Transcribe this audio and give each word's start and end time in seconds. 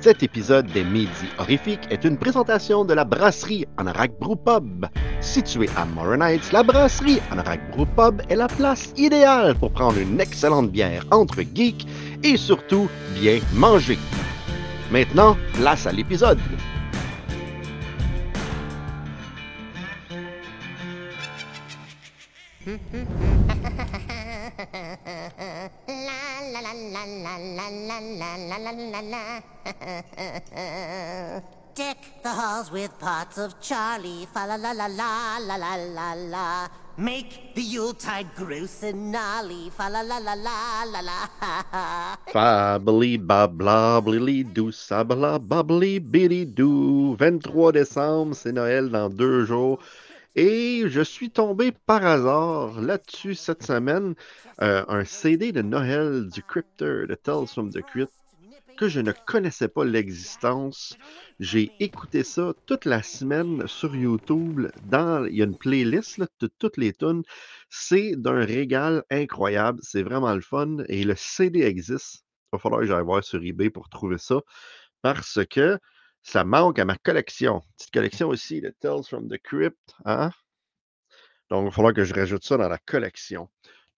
Cet 0.00 0.22
épisode 0.22 0.66
des 0.66 0.84
Midi 0.84 1.26
Horrifiques 1.38 1.88
est 1.90 2.04
une 2.04 2.16
présentation 2.16 2.84
de 2.84 2.94
la 2.94 3.04
brasserie 3.04 3.66
Anorak 3.78 4.12
Brew 4.20 4.36
Pub. 4.36 4.86
Située 5.20 5.68
à 5.76 5.84
Morin 5.84 6.20
Heights, 6.20 6.52
la 6.52 6.62
brasserie 6.62 7.18
Anorak 7.32 7.72
Brew 7.72 7.86
Pub 7.96 8.22
est 8.28 8.36
la 8.36 8.46
place 8.46 8.92
idéale 8.96 9.56
pour 9.56 9.72
prendre 9.72 9.98
une 9.98 10.20
excellente 10.20 10.70
bière 10.70 11.04
entre 11.10 11.42
geeks 11.42 11.84
et 12.22 12.36
surtout 12.36 12.88
bien 13.20 13.40
manger. 13.54 13.98
Maintenant, 14.92 15.36
place 15.54 15.86
à 15.86 15.92
l'épisode. 15.92 16.38
La 27.36 27.68
la 27.68 27.98
la 28.00 28.36
la 28.36 28.56
la 28.56 28.70
la 28.70 28.84
la 28.94 29.00
la. 29.12 29.40
Deck 31.74 31.98
the 32.22 32.30
halls 32.30 32.72
with 32.72 32.98
parts 32.98 33.38
of 33.38 33.60
Charlie. 33.60 34.26
Fa 34.32 34.46
la 34.46 34.56
la 34.56 34.72
la 34.72 34.86
la 34.86 35.38
la 35.38 35.56
la 35.56 35.74
la 35.76 36.14
la. 36.14 36.68
Make 36.96 37.54
the 37.54 37.62
Yuletide 37.62 38.34
gross 38.34 38.82
and 38.82 39.12
gnarly. 39.12 39.70
Fa 39.70 39.88
la 39.88 40.00
la 40.00 40.18
la 40.18 40.34
la 40.34 40.84
la 40.84 41.00
la. 41.00 41.28
Fably 42.32 43.18
babla 43.18 44.00
blili 44.02 44.42
dou 44.42 44.72
sabla 44.72 45.38
babli 45.38 46.00
bidi 46.00 46.46
dou. 46.46 47.14
23 47.16 47.72
décembre, 47.72 48.34
c'est 48.34 48.52
Noël 48.52 48.88
dans 48.90 49.08
deux 49.08 49.44
jours. 49.44 49.78
Et 50.40 50.84
je 50.88 51.00
suis 51.00 51.30
tombé 51.30 51.72
par 51.72 52.06
hasard 52.06 52.80
là-dessus 52.80 53.34
cette 53.34 53.64
semaine, 53.64 54.14
euh, 54.62 54.84
un 54.86 55.04
CD 55.04 55.50
de 55.50 55.62
Noël 55.62 56.28
du 56.28 56.44
Crypter 56.44 57.08
de 57.08 57.16
Tales 57.16 57.48
from 57.48 57.72
the 57.72 57.82
Crypt 57.82 58.12
que 58.76 58.88
je 58.88 59.00
ne 59.00 59.10
connaissais 59.10 59.66
pas 59.66 59.84
l'existence. 59.84 60.96
J'ai 61.40 61.72
écouté 61.80 62.22
ça 62.22 62.54
toute 62.66 62.84
la 62.84 63.02
semaine 63.02 63.66
sur 63.66 63.96
YouTube. 63.96 64.68
Dans, 64.84 65.24
il 65.24 65.34
y 65.34 65.42
a 65.42 65.44
une 65.44 65.58
playlist 65.58 66.20
de 66.20 66.48
toutes 66.60 66.76
les 66.76 66.92
tunes. 66.92 67.24
C'est 67.68 68.14
d'un 68.14 68.44
régal 68.44 69.02
incroyable. 69.10 69.80
C'est 69.82 70.04
vraiment 70.04 70.32
le 70.36 70.40
fun. 70.40 70.84
Et 70.88 71.02
le 71.02 71.16
CD 71.16 71.62
existe. 71.62 72.22
Il 72.44 72.48
va 72.52 72.58
falloir 72.60 72.82
que 72.82 72.86
j'aille 72.86 73.02
voir 73.02 73.24
sur 73.24 73.42
eBay 73.42 73.70
pour 73.70 73.88
trouver 73.88 74.18
ça. 74.18 74.36
Parce 75.02 75.40
que 75.50 75.80
ça 76.22 76.44
manque 76.44 76.78
à 76.78 76.84
ma 76.84 76.96
collection. 76.96 77.62
Petite 77.76 77.92
collection 77.92 78.28
aussi 78.28 78.60
de 78.60 78.72
Tales 78.80 79.04
from 79.04 79.28
the 79.28 79.38
Crypt. 79.42 79.78
Hein? 80.04 80.30
Donc, 81.50 81.62
il 81.62 81.64
va 81.66 81.70
falloir 81.70 81.94
que 81.94 82.04
je 82.04 82.14
rajoute 82.14 82.44
ça 82.44 82.56
dans 82.56 82.68
la 82.68 82.78
collection. 82.78 83.48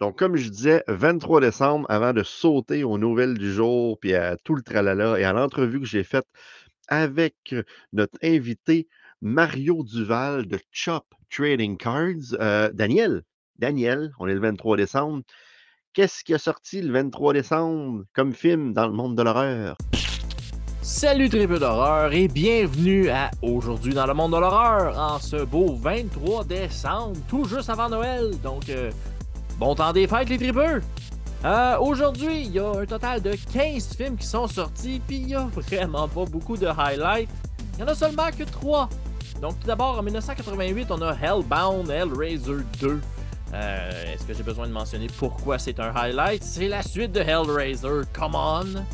Donc, 0.00 0.18
comme 0.18 0.36
je 0.36 0.48
disais, 0.48 0.82
23 0.88 1.40
décembre, 1.40 1.86
avant 1.90 2.12
de 2.12 2.22
sauter 2.22 2.84
aux 2.84 2.96
nouvelles 2.96 3.36
du 3.36 3.52
jour, 3.52 3.98
puis 4.00 4.14
à 4.14 4.36
tout 4.36 4.54
le 4.54 4.62
tralala, 4.62 5.18
et 5.18 5.24
à 5.24 5.32
l'entrevue 5.32 5.80
que 5.80 5.86
j'ai 5.86 6.04
faite 6.04 6.26
avec 6.88 7.54
notre 7.92 8.18
invité 8.22 8.88
Mario 9.20 9.84
Duval 9.84 10.46
de 10.46 10.58
Chop 10.72 11.04
Trading 11.30 11.76
Cards. 11.76 12.34
Euh, 12.40 12.70
Daniel, 12.72 13.22
Daniel, 13.58 14.12
on 14.18 14.26
est 14.26 14.34
le 14.34 14.40
23 14.40 14.76
décembre. 14.76 15.22
Qu'est-ce 15.92 16.24
qui 16.24 16.34
a 16.34 16.38
sorti 16.38 16.80
le 16.80 16.92
23 16.92 17.34
décembre 17.34 18.04
comme 18.14 18.32
film 18.32 18.72
dans 18.72 18.86
le 18.86 18.92
monde 18.92 19.16
de 19.16 19.22
l'horreur? 19.22 19.76
Salut 20.92 21.28
triple 21.28 21.60
d'horreur 21.60 22.12
et 22.12 22.26
bienvenue 22.26 23.10
à 23.10 23.30
Aujourd'hui 23.42 23.94
dans 23.94 24.06
le 24.06 24.12
monde 24.12 24.32
de 24.32 24.38
l'horreur 24.38 24.98
en 24.98 25.20
ce 25.20 25.44
beau 25.44 25.76
23 25.76 26.42
décembre, 26.42 27.16
tout 27.28 27.44
juste 27.44 27.70
avant 27.70 27.88
Noël. 27.88 28.32
Donc, 28.42 28.68
euh, 28.68 28.90
bon 29.56 29.76
temps 29.76 29.92
des 29.92 30.08
fêtes 30.08 30.28
les 30.28 30.36
tripeux! 30.36 30.82
Euh, 31.44 31.78
Aujourd'hui, 31.78 32.42
il 32.42 32.50
y 32.50 32.58
a 32.58 32.68
un 32.70 32.84
total 32.86 33.22
de 33.22 33.36
15 33.52 33.94
films 33.96 34.16
qui 34.16 34.26
sont 34.26 34.48
sortis, 34.48 35.00
puis 35.06 35.18
il 35.18 35.28
y 35.28 35.34
a 35.36 35.48
vraiment 35.54 36.08
pas 36.08 36.24
beaucoup 36.24 36.56
de 36.56 36.66
highlights. 36.66 37.30
Il 37.74 37.80
y 37.80 37.82
en 37.84 37.86
a 37.86 37.94
seulement 37.94 38.28
que 38.36 38.42
3. 38.42 38.88
Donc, 39.40 39.60
tout 39.60 39.68
d'abord, 39.68 39.96
en 39.96 40.02
1988, 40.02 40.88
on 40.90 41.02
a 41.02 41.12
Hellbound 41.14 41.88
Hellraiser 41.88 42.64
2. 42.80 43.00
Euh, 43.54 44.12
Est-ce 44.12 44.24
que 44.24 44.34
j'ai 44.34 44.42
besoin 44.42 44.66
de 44.66 44.72
mentionner 44.72 45.06
pourquoi 45.20 45.56
c'est 45.60 45.78
un 45.78 45.94
highlight? 45.94 46.42
C'est 46.42 46.66
la 46.66 46.82
suite 46.82 47.12
de 47.12 47.20
Hellraiser, 47.20 48.02
come 48.12 48.34
on! 48.34 48.84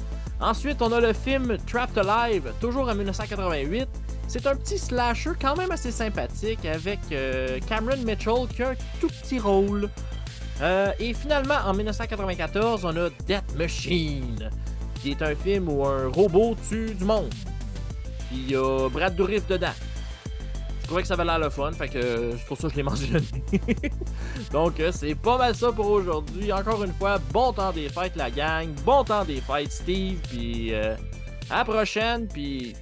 Ensuite, 0.40 0.82
on 0.82 0.92
a 0.92 1.00
le 1.00 1.12
film 1.12 1.56
Trapped 1.66 1.96
Alive, 1.96 2.52
toujours 2.60 2.88
en 2.88 2.94
1988. 2.94 3.88
C'est 4.28 4.46
un 4.46 4.56
petit 4.56 4.78
slasher 4.78 5.30
quand 5.40 5.56
même 5.56 5.70
assez 5.70 5.92
sympathique 5.92 6.64
avec 6.66 6.98
euh, 7.12 7.58
Cameron 7.66 8.02
Mitchell 8.04 8.46
qui 8.54 8.62
a 8.62 8.70
un 8.70 8.74
tout 9.00 9.08
petit 9.08 9.38
rôle. 9.38 9.88
Euh, 10.60 10.92
et 10.98 11.14
finalement, 11.14 11.58
en 11.64 11.72
1994, 11.74 12.84
on 12.84 12.96
a 12.96 13.08
Death 13.26 13.54
Machine, 13.56 14.50
qui 15.00 15.12
est 15.12 15.22
un 15.22 15.34
film 15.34 15.68
où 15.68 15.86
un 15.86 16.08
robot 16.08 16.56
tue 16.68 16.94
du 16.94 17.04
monde. 17.04 17.32
Il 18.32 18.50
y 18.50 18.56
a 18.56 18.88
Brad 18.88 19.14
Dourif 19.14 19.46
dedans. 19.46 19.74
Je 20.86 20.88
trouvais 20.88 21.02
que 21.02 21.08
ça 21.08 21.14
avait 21.14 21.24
l'air 21.24 21.40
le 21.40 21.50
fun, 21.50 21.72
fait 21.72 21.88
que 21.88 21.98
euh, 21.98 22.36
c'est 22.36 22.46
pour 22.46 22.56
ça 22.56 22.68
que 22.68 22.74
je 22.74 22.76
l'ai 22.76 22.82
mentionné. 22.84 23.26
Donc 24.52 24.78
euh, 24.78 24.92
c'est 24.92 25.16
pas 25.16 25.36
mal 25.36 25.52
ça 25.52 25.72
pour 25.72 25.90
aujourd'hui. 25.90 26.52
Encore 26.52 26.84
une 26.84 26.92
fois, 26.92 27.18
bon 27.32 27.52
temps 27.52 27.72
des 27.72 27.88
fêtes 27.88 28.14
la 28.14 28.30
gang, 28.30 28.68
bon 28.84 29.02
temps 29.02 29.24
des 29.24 29.40
fêtes 29.40 29.72
Steve, 29.72 30.20
puis 30.28 30.72
euh, 30.72 30.94
à 31.50 31.56
la 31.56 31.64
prochaine, 31.64 32.28
puis 32.28 32.74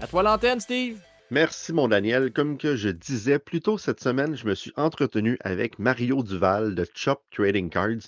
à 0.00 0.06
toi 0.06 0.22
l'antenne 0.22 0.60
Steve. 0.60 1.00
Merci, 1.32 1.72
mon 1.72 1.88
Daniel. 1.88 2.32
Comme 2.32 2.56
que 2.56 2.76
je 2.76 2.90
disais 2.90 3.40
plus 3.40 3.60
tôt 3.60 3.76
cette 3.76 4.00
semaine, 4.00 4.36
je 4.36 4.46
me 4.46 4.54
suis 4.54 4.72
entretenu 4.76 5.36
avec 5.40 5.80
Mario 5.80 6.22
Duval 6.22 6.76
de 6.76 6.86
Chop 6.94 7.24
Trading 7.32 7.70
Cards. 7.70 8.06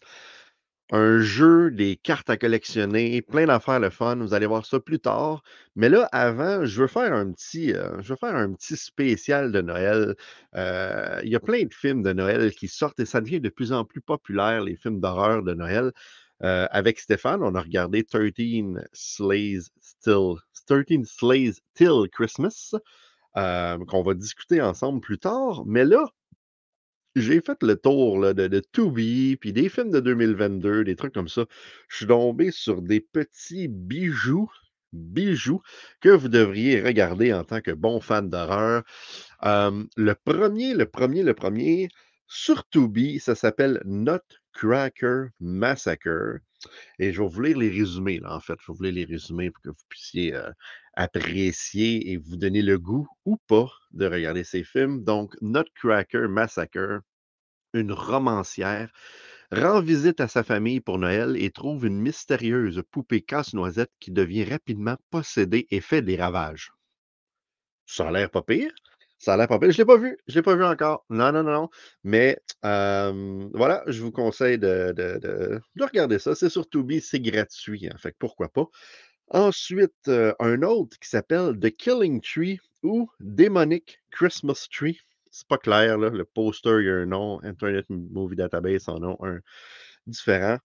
Un 0.93 1.19
jeu, 1.19 1.73
des 1.73 1.97
cartes 1.97 2.31
à 2.31 2.37
collectionner, 2.37 3.21
plein 3.21 3.47
d'affaires 3.47 3.81
le 3.81 3.91
fun. 3.91 4.15
Vous 4.15 4.33
allez 4.33 4.47
voir 4.47 4.65
ça 4.65 4.79
plus 4.79 5.01
tard. 5.01 5.43
Mais 5.75 5.89
là, 5.89 6.09
avant, 6.13 6.67
je 6.67 6.83
veux 6.83 6.87
faire 6.87 7.15
un 7.15 7.33
petit, 7.33 7.73
euh, 7.73 8.57
spécial 8.59 9.53
de 9.53 9.61
Noël. 9.63 10.15
Euh, 10.55 11.21
il 11.25 11.31
y 11.31 11.37
a 11.37 11.41
plein 11.41 11.65
de 11.65 11.73
films 11.73 12.03
de 12.03 12.13
Noël 12.13 12.53
qui 12.53 12.69
sortent 12.69 13.01
et 13.01 13.07
ça 13.07 13.21
devient 13.21 13.41
de 13.41 13.49
plus 13.49 13.73
en 13.73 13.85
plus 13.85 14.03
populaire, 14.03 14.63
les 14.63 14.77
films 14.77 15.01
d'horreur 15.01 15.43
de 15.43 15.55
Noël. 15.55 15.93
Euh, 16.43 16.67
avec 16.71 16.99
Stéphane, 16.99 17.43
on 17.43 17.55
a 17.55 17.61
regardé 17.63 18.05
13 18.05 18.33
Slays 18.93 19.61
Still, 19.81 20.35
13 20.67 21.05
Slays 21.05 21.53
Till 21.75 22.09
Christmas 22.13 22.75
qu'on 23.35 24.03
va 24.03 24.15
discuter 24.15 24.61
ensemble 24.61 25.01
plus 25.01 25.19
tard. 25.19 25.63
Mais 25.67 25.85
là, 25.87 26.05
j'ai 27.17 27.41
fait 27.41 27.63
le 27.63 27.77
tour 27.77 28.21
de, 28.35 28.49
de 28.49 28.63
Tubi, 28.73 29.37
puis 29.37 29.53
des 29.53 29.69
films 29.69 29.91
de 29.91 30.01
2022, 30.01 30.85
des 30.85 30.97
trucs 30.97 31.15
comme 31.15 31.29
ça. 31.29 31.45
Je 31.89 31.97
suis 31.99 32.07
tombé 32.07 32.51
sur 32.51 32.83
des 32.83 33.01
petits 33.01 33.69
bijoux, 33.69 34.51
bijoux 34.93 35.63
que 36.01 36.11
vous 36.11 36.29
devriez 36.29 36.81
regarder 36.81 37.33
en 37.33 37.45
tant 37.45 37.61
que 37.61 37.71
bon 37.71 38.01
fan 38.01 38.29
d'horreur. 38.29 38.83
Le 39.43 40.13
premier, 40.15 40.75
le 40.75 40.87
premier, 40.87 41.23
le 41.23 41.35
premier, 41.35 41.89
sur 42.35 42.67
Tubi, 42.71 43.21
ça 43.21 43.35
s'appelle 43.35 43.83
Nutcracker 43.85 45.27
Massacre. 45.41 46.39
Et 46.99 47.13
je 47.13 47.21
vais 47.21 47.29
vous 47.29 47.43
lire 47.43 47.59
les 47.59 47.69
résumés, 47.69 48.21
là, 48.21 48.35
en 48.35 48.41
fait. 48.41 48.55
Je 48.61 48.73
vais 48.73 48.77
vous 48.77 48.83
lire 48.85 48.95
les 48.95 49.05
résumés 49.05 49.51
pour 49.51 49.63
que 49.63 49.69
vous 49.69 49.85
puissiez 49.89 50.35
euh, 50.35 50.51
apprécier 50.95 52.11
et 52.11 52.17
vous 52.17 52.37
donner 52.37 52.63
le 52.63 52.79
goût 52.79 53.07
ou 53.27 53.37
pas 53.49 53.69
de 53.91 54.07
regarder 54.07 54.45
ces 54.45 54.65
films. 54.65 55.05
Donc, 55.05 55.37
Nutcracker 55.43 56.29
Massacre, 56.29 57.01
une 57.75 57.93
romancière, 57.93 58.91
rend 59.53 59.81
visite 59.83 60.21
à 60.21 60.27
sa 60.29 60.43
famille 60.43 60.81
pour 60.81 60.99
Noël 60.99 61.37
et 61.37 61.51
trouve 61.53 61.87
une 61.87 62.01
mystérieuse 62.01 62.83
poupée 62.91 63.23
casse-noisette 63.23 63.93
qui 64.01 64.11
devient 64.11 64.45
rapidement 64.45 64.97
possédée 65.11 65.67
et 65.71 65.81
fait 65.81 66.03
des 66.03 66.17
ravages. 66.17 66.73
Ça 67.87 68.09
a 68.09 68.11
l'air 68.11 68.31
pas 68.31 68.43
pire. 68.43 68.73
Ça 69.19 69.35
a 69.35 69.37
l'air 69.37 69.49
pas 69.49 69.59
pire. 69.59 69.71
Je 69.71 69.79
l'ai 69.79 69.85
pas 69.85 69.97
vu. 69.97 70.19
Je 70.27 70.35
l'ai 70.35 70.43
pas 70.43 70.57
vu 70.57 70.65
encore. 70.65 71.05
Non, 71.11 71.33
non, 71.33 71.43
non, 71.43 71.53
non. 71.53 71.69
Mais 72.05 72.39
euh, 72.65 73.49
voilà, 73.55 73.85
je 73.87 74.03
vous 74.03 74.11
conseille 74.13 74.59
de, 74.59 74.93
de- 74.97 75.19
de- 75.21 75.61
de 75.77 75.85
regarder 75.85 76.19
ça. 76.19 76.35
C'est 76.35 76.49
sur 76.49 76.69
Tubi, 76.69 77.01
c'est 77.01 77.21
gratuit. 77.21 77.89
En 77.93 77.99
fait, 77.99 78.13
que 78.13 78.17
pourquoi 78.19 78.49
pas. 78.49 78.67
Ensuite, 79.29 80.09
euh, 80.09 80.35
un 80.41 80.63
autre 80.63 80.99
qui 81.01 81.09
s'appelle 81.09 81.59
The 81.61 81.71
Killing 81.77 82.21
Tree 82.21 82.61
ou 82.83 83.11
Demonic 83.21 84.01
Christmas 84.11 84.67
Tree. 84.73 85.01
C'est 85.33 85.49
pas 85.49 85.59
clair, 85.59 85.99
là. 85.99 86.11
Le 86.11 86.25
poster, 86.25 86.81
il 86.81 86.87
y 86.87 86.91
a 86.91 86.95
un 86.95 87.07
nom. 87.07 87.43
Internet 87.43 87.87
Movie 87.89 88.37
Database 88.37 88.89
en 88.89 89.03
a 89.03 89.17
un 89.27 89.41
différent. 90.07 90.59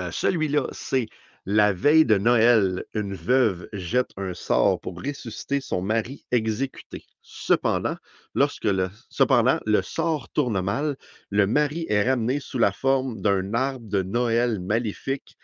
Euh, 0.00 0.10
Celui-là, 0.12 0.68
c'est 0.72 1.08
la 1.46 1.72
veille 1.72 2.04
de 2.06 2.18
Noël, 2.18 2.84
une 2.94 3.14
veuve 3.14 3.68
jette 3.72 4.10
un 4.16 4.34
sort 4.34 4.80
pour 4.80 5.00
ressusciter 5.02 5.60
son 5.60 5.82
mari 5.82 6.26
exécuté. 6.32 7.06
Cependant, 7.22 7.96
lorsque 8.34 8.64
le, 8.64 8.90
cependant, 9.10 9.60
le 9.66 9.82
sort 9.82 10.28
tourne 10.30 10.60
mal, 10.60 10.96
le 11.30 11.46
mari 11.46 11.86
est 11.88 12.08
ramené 12.08 12.40
sous 12.40 12.58
la 12.58 12.72
forme 12.72 13.20
d'un 13.22 13.54
arbre 13.54 13.88
de 13.88 14.02
Noël 14.02 14.60
maléfique 14.60 15.36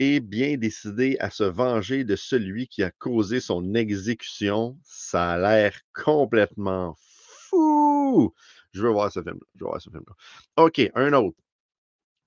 et 0.00 0.20
bien 0.20 0.56
décidé 0.58 1.16
à 1.20 1.30
se 1.30 1.44
venger 1.44 2.04
de 2.04 2.16
celui 2.16 2.68
qui 2.68 2.82
a 2.82 2.90
causé 2.90 3.40
son 3.40 3.74
exécution. 3.74 4.78
Ça 4.84 5.32
a 5.32 5.38
l'air 5.38 5.78
complètement 5.94 6.96
Je 7.52 8.82
veux 8.82 8.90
voir 8.90 9.12
ce 9.12 9.22
film-là. 9.22 9.46
Je 9.54 9.64
veux 9.64 9.68
voir 9.68 9.80
ce 9.80 9.90
film-là. 9.90 10.14
OK, 10.56 10.80
un 10.94 11.12
autre 11.12 11.36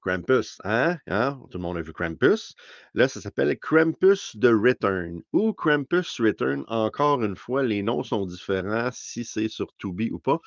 Krampus, 0.06 0.60
hein? 0.64 1.00
hein? 1.08 1.40
Tout 1.50 1.58
le 1.58 1.64
monde 1.64 1.78
a 1.78 1.82
vu 1.82 1.92
Krampus. 1.92 2.54
Là, 2.94 3.08
ça 3.08 3.22
s'appelle 3.22 3.58
Krampus 3.58 4.38
The 4.40 4.52
Return 4.52 5.22
ou 5.34 5.52
Krampus 5.52 6.22
Return. 6.22 6.64
Encore 6.68 7.24
une 7.24 7.36
fois, 7.36 7.64
les 7.64 7.82
noms 7.82 8.04
sont 8.04 8.28
différents 8.28 8.92
si 8.94 9.26
c'est 9.26 9.48
sur 9.48 9.74
Tubi 9.78 10.12
ou 10.12 10.20
pas. 10.20 10.40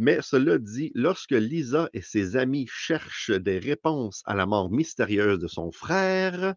Mais 0.00 0.20
cela 0.20 0.58
dit, 0.58 0.90
lorsque 0.96 1.30
Lisa 1.30 1.88
et 1.92 2.02
ses 2.02 2.34
amis 2.34 2.66
cherchent 2.66 3.30
des 3.30 3.60
réponses 3.60 4.20
à 4.24 4.34
la 4.34 4.46
mort 4.46 4.68
mystérieuse 4.68 5.38
de 5.38 5.46
son 5.46 5.70
frère, 5.70 6.56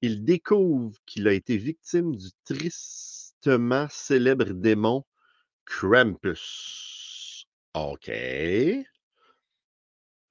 ils 0.00 0.24
découvrent 0.24 0.98
qu'il 1.04 1.28
a 1.28 1.34
été 1.34 1.58
victime 1.58 2.16
du 2.16 2.28
tristement 2.46 3.88
célèbre 3.90 4.54
démon 4.54 5.04
Krampus. 5.66 7.46
OK. 7.74 8.08
Eh 8.08 8.86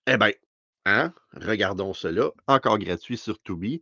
bien, 0.05 0.31
hein? 0.85 1.13
Regardons 1.33 1.93
cela. 1.93 2.31
Encore 2.47 2.79
gratuit 2.79 3.17
sur 3.17 3.41
Tubi. 3.41 3.81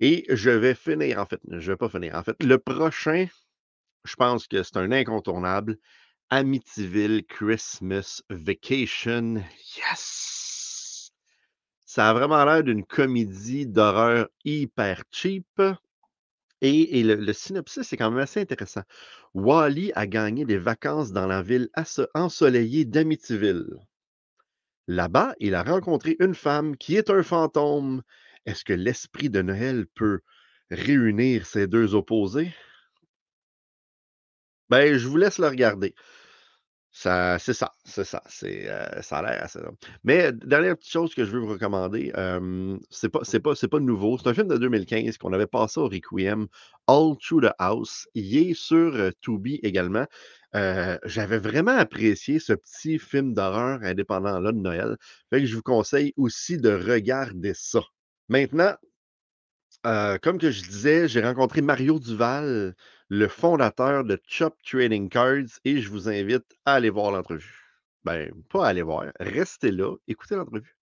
Et 0.00 0.24
je 0.28 0.50
vais 0.50 0.74
finir, 0.74 1.18
en 1.18 1.26
fait, 1.26 1.40
je 1.48 1.72
vais 1.72 1.76
pas 1.76 1.88
finir. 1.88 2.14
En 2.14 2.22
fait, 2.22 2.42
le 2.42 2.58
prochain, 2.58 3.26
je 4.04 4.14
pense 4.16 4.46
que 4.46 4.62
c'est 4.62 4.76
un 4.76 4.92
incontournable. 4.92 5.78
Amityville 6.30 7.24
Christmas 7.26 8.22
Vacation. 8.28 9.42
Yes! 9.76 11.10
Ça 11.86 12.10
a 12.10 12.12
vraiment 12.12 12.44
l'air 12.44 12.62
d'une 12.62 12.84
comédie 12.84 13.66
d'horreur 13.66 14.28
hyper 14.44 15.02
cheap. 15.10 15.46
Et, 16.60 17.02
le, 17.04 17.32
synopsis 17.32 17.92
est 17.92 17.96
quand 17.96 18.10
même 18.10 18.18
assez 18.20 18.40
intéressant. 18.40 18.82
Wally 19.34 19.92
a 19.94 20.06
gagné 20.06 20.44
des 20.44 20.58
vacances 20.58 21.12
dans 21.12 21.26
la 21.26 21.42
ville 21.42 21.68
ensoleillée 22.14 22.84
d'Amityville. 22.84 23.76
Là-bas, 24.88 25.34
il 25.38 25.54
a 25.54 25.62
rencontré 25.62 26.16
une 26.18 26.34
femme 26.34 26.76
qui 26.76 26.96
est 26.96 27.10
un 27.10 27.22
fantôme. 27.22 28.02
Est-ce 28.46 28.64
que 28.64 28.72
l'esprit 28.72 29.30
de 29.30 29.42
Noël 29.42 29.86
peut 29.94 30.20
réunir 30.70 31.46
ces 31.46 31.66
deux 31.66 31.94
opposés? 31.94 32.52
Ben, 34.68 34.96
je 34.98 35.06
vous 35.06 35.16
laisse 35.16 35.38
le 35.38 35.46
regarder. 35.46 35.94
Ça, 36.90 37.38
c'est 37.38 37.52
ça, 37.52 37.72
c'est 37.84 38.04
ça. 38.04 38.22
C'est, 38.28 38.68
euh, 38.68 39.02
ça 39.02 39.18
a 39.18 39.22
l'air 39.22 39.42
assez. 39.44 39.60
Mais 40.04 40.32
dernière 40.32 40.76
petite 40.76 40.90
chose 40.90 41.14
que 41.14 41.24
je 41.24 41.30
veux 41.30 41.38
vous 41.38 41.52
recommander, 41.52 42.12
euh, 42.16 42.76
c'est 42.90 43.08
pas, 43.08 43.20
c'est 43.22 43.40
pas, 43.40 43.54
c'est 43.54 43.68
pas 43.68 43.78
nouveau. 43.78 44.18
C'est 44.18 44.28
un 44.28 44.34
film 44.34 44.48
de 44.48 44.56
2015 44.56 45.16
qu'on 45.18 45.32
avait 45.32 45.46
passé 45.46 45.78
au 45.80 45.88
Requiem, 45.88 46.48
All 46.86 47.16
Through 47.20 47.42
the 47.42 47.52
House. 47.58 48.08
Il 48.14 48.36
est 48.36 48.54
sur 48.54 48.94
euh, 48.96 49.10
Tubi 49.20 49.60
également. 49.62 50.06
Euh, 50.54 50.98
j'avais 51.04 51.38
vraiment 51.38 51.76
apprécié 51.76 52.38
ce 52.38 52.54
petit 52.54 52.98
film 52.98 53.34
d'horreur 53.34 53.80
indépendant-là 53.82 54.52
de 54.52 54.58
Noël. 54.58 54.96
Fait 55.30 55.40
que 55.40 55.46
je 55.46 55.54
vous 55.54 55.62
conseille 55.62 56.14
aussi 56.16 56.58
de 56.58 56.70
regarder 56.70 57.52
ça. 57.54 57.82
Maintenant, 58.28 58.74
euh, 59.86 60.18
comme 60.18 60.38
que 60.38 60.50
je 60.50 60.62
disais, 60.62 61.08
j'ai 61.08 61.20
rencontré 61.22 61.60
Mario 61.60 61.98
Duval, 61.98 62.74
le 63.08 63.28
fondateur 63.28 64.04
de 64.04 64.20
Chop 64.26 64.54
Trading 64.62 65.08
Cards, 65.08 65.60
et 65.64 65.80
je 65.80 65.90
vous 65.90 66.08
invite 66.08 66.44
à 66.64 66.74
aller 66.74 66.90
voir 66.90 67.10
l'entrevue. 67.10 67.64
Ben, 68.04 68.30
pas 68.50 68.66
à 68.66 68.68
aller 68.68 68.82
voir, 68.82 69.06
restez 69.18 69.70
là, 69.70 69.94
écoutez 70.06 70.36
l'entrevue. 70.36 70.78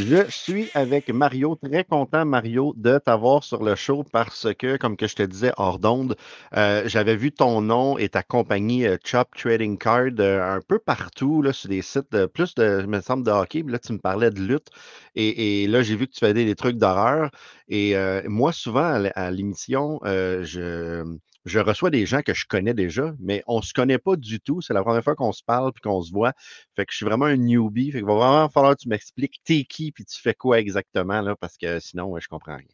Je 0.00 0.30
suis 0.30 0.68
avec 0.74 1.10
Mario, 1.10 1.56
très 1.56 1.82
content, 1.82 2.24
Mario, 2.24 2.72
de 2.76 2.98
t'avoir 2.98 3.42
sur 3.42 3.64
le 3.64 3.74
show 3.74 4.04
parce 4.12 4.46
que, 4.54 4.76
comme 4.76 4.96
que 4.96 5.08
je 5.08 5.16
te 5.16 5.24
disais 5.24 5.50
hors 5.56 5.80
d'onde, 5.80 6.14
euh, 6.56 6.84
j'avais 6.86 7.16
vu 7.16 7.32
ton 7.32 7.60
nom 7.60 7.98
et 7.98 8.08
ta 8.08 8.22
compagnie 8.22 8.86
euh, 8.86 8.96
Chop 9.04 9.34
Trading 9.36 9.76
Card 9.76 10.12
euh, 10.20 10.56
un 10.56 10.60
peu 10.60 10.78
partout, 10.78 11.42
là, 11.42 11.52
sur 11.52 11.68
des 11.68 11.82
sites 11.82 12.26
plus 12.26 12.54
de, 12.54 12.86
me 12.86 13.00
semble, 13.00 13.24
de 13.24 13.32
hockey. 13.32 13.64
Là, 13.66 13.80
tu 13.80 13.92
me 13.92 13.98
parlais 13.98 14.30
de 14.30 14.40
lutte. 14.40 14.68
Et, 15.16 15.64
et 15.64 15.66
là, 15.66 15.82
j'ai 15.82 15.96
vu 15.96 16.06
que 16.06 16.12
tu 16.12 16.20
faisais 16.20 16.44
des 16.44 16.54
trucs 16.54 16.76
d'horreur. 16.76 17.32
Et 17.66 17.96
moi, 18.26 18.52
souvent, 18.52 19.04
à 19.14 19.30
l'émission, 19.32 19.98
je, 20.04 21.02
je 21.48 21.58
reçois 21.58 21.90
des 21.90 22.06
gens 22.06 22.22
que 22.22 22.34
je 22.34 22.46
connais 22.46 22.74
déjà, 22.74 23.14
mais 23.18 23.42
on 23.46 23.62
se 23.62 23.72
connaît 23.72 23.98
pas 23.98 24.16
du 24.16 24.40
tout. 24.40 24.60
C'est 24.60 24.74
la 24.74 24.82
première 24.82 25.02
fois 25.02 25.16
qu'on 25.16 25.32
se 25.32 25.42
parle 25.42 25.72
puis 25.72 25.82
qu'on 25.82 26.02
se 26.02 26.12
voit. 26.12 26.32
Fait 26.76 26.84
que 26.86 26.92
je 26.92 26.96
suis 26.96 27.06
vraiment 27.06 27.24
un 27.24 27.36
newbie. 27.36 27.90
Fait 27.90 27.98
qu'il 27.98 28.06
va 28.06 28.14
vraiment 28.14 28.48
falloir 28.48 28.76
que 28.76 28.82
tu 28.82 28.88
m'expliques 28.88 29.40
t'es 29.44 29.64
qui 29.64 29.90
puis 29.92 30.04
tu 30.04 30.20
fais 30.20 30.34
quoi 30.34 30.60
exactement, 30.60 31.34
parce 31.40 31.56
que 31.56 31.80
sinon, 31.80 32.14
euh, 32.14 32.20
je 32.20 32.28
comprends 32.28 32.56
rien. 32.56 32.66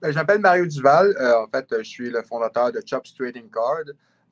Ben, 0.00 0.10
je 0.10 0.16
m'appelle 0.16 0.40
Mario 0.40 0.66
Duval. 0.66 1.14
Euh, 1.18 1.44
en 1.44 1.48
fait, 1.48 1.66
je 1.78 1.84
suis 1.84 2.10
le 2.10 2.22
fondateur 2.22 2.72
de 2.72 2.82
Chops 2.84 3.14
Trading 3.16 3.48
Card. 3.50 3.84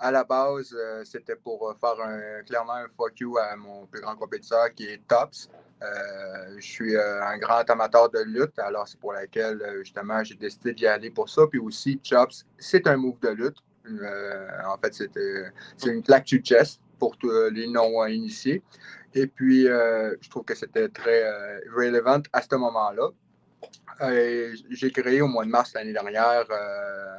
À 0.04 0.10
la 0.10 0.24
base, 0.24 0.74
euh, 0.76 1.04
c'était 1.04 1.36
pour 1.36 1.70
euh, 1.70 1.74
faire 1.80 1.94
clairement 2.44 2.72
un 2.72 2.88
fuck 2.96 3.20
you 3.20 3.38
à 3.38 3.54
mon 3.54 3.86
plus 3.86 4.00
grand 4.00 4.16
compétiteur 4.16 4.74
qui 4.74 4.86
est 4.86 5.00
Tops. 5.06 5.48
Euh, 5.80 6.56
je 6.56 6.66
suis 6.66 6.96
un 6.96 7.38
grand 7.38 7.62
amateur 7.70 8.10
de 8.10 8.18
lutte, 8.18 8.58
alors 8.58 8.88
c'est 8.88 8.98
pour 8.98 9.12
laquelle 9.12 9.62
justement 9.84 10.24
j'ai 10.24 10.34
décidé 10.34 10.74
d'y 10.74 10.88
aller 10.88 11.12
pour 11.12 11.28
ça. 11.28 11.46
Puis 11.46 11.60
aussi, 11.60 12.00
Chops, 12.02 12.44
c'est 12.58 12.88
un 12.88 12.96
move 12.96 13.20
de 13.20 13.28
lutte. 13.28 13.58
En 14.66 14.76
fait, 14.78 14.92
c'est 14.92 15.88
une 15.88 16.02
claque 16.02 16.26
du 16.26 16.38
chest 16.38 16.80
pour 16.98 17.16
tous 17.16 17.30
les 17.52 17.68
non-initiés. 17.68 18.60
Et 19.14 19.28
puis, 19.28 19.66
je 19.66 20.30
trouve 20.30 20.44
que 20.44 20.56
c'était 20.56 20.88
très 20.88 21.24
relevant 21.76 22.22
à 22.32 22.42
ce 22.42 22.56
moment-là. 22.56 23.08
J'ai 24.70 24.90
créé 24.90 25.20
au 25.22 25.28
mois 25.28 25.44
de 25.44 25.50
mars 25.50 25.74
l'année 25.74 25.92
dernière, 25.92 26.44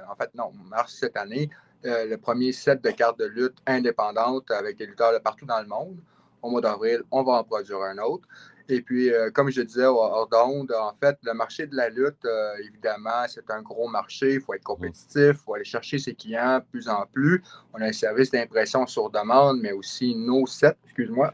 en 0.09 0.15
fait, 0.15 0.33
non, 0.35 0.51
mars 0.69 0.97
cette 0.99 1.17
année, 1.17 1.49
euh, 1.85 2.05
le 2.05 2.17
premier 2.17 2.51
set 2.51 2.83
de 2.83 2.91
cartes 2.91 3.19
de 3.19 3.25
lutte 3.25 3.57
indépendantes 3.67 4.49
avec 4.51 4.77
des 4.77 4.85
lutteurs 4.85 5.13
de 5.13 5.19
partout 5.19 5.45
dans 5.45 5.61
le 5.61 5.67
monde. 5.67 5.97
Au 6.41 6.49
mois 6.49 6.61
d'avril, 6.61 7.03
on 7.11 7.23
va 7.23 7.33
en 7.33 7.43
produire 7.43 7.81
un 7.81 7.97
autre. 7.97 8.27
Et 8.69 8.81
puis, 8.81 9.11
euh, 9.11 9.29
comme 9.29 9.49
je 9.49 9.61
disais 9.61 9.85
hors 9.85 10.27
d'onde, 10.29 10.71
en 10.71 10.93
fait, 11.01 11.17
le 11.23 11.33
marché 11.33 11.67
de 11.67 11.75
la 11.75 11.89
lutte, 11.89 12.23
euh, 12.25 12.53
évidemment, 12.63 13.25
c'est 13.27 13.49
un 13.49 13.61
gros 13.61 13.89
marché. 13.89 14.35
Il 14.35 14.41
faut 14.41 14.53
être 14.53 14.63
compétitif, 14.63 15.31
il 15.31 15.33
faut 15.33 15.53
aller 15.55 15.65
chercher 15.65 15.99
ses 15.99 16.15
clients 16.15 16.59
de 16.59 16.63
plus 16.71 16.87
en 16.87 17.05
plus. 17.11 17.43
On 17.73 17.81
a 17.81 17.85
un 17.85 17.91
service 17.91 18.31
d'impression 18.31 18.87
sur 18.87 19.09
demande, 19.09 19.59
mais 19.61 19.73
aussi 19.73 20.15
nos 20.15 20.45
sets, 20.47 20.77
excuse-moi. 20.85 21.33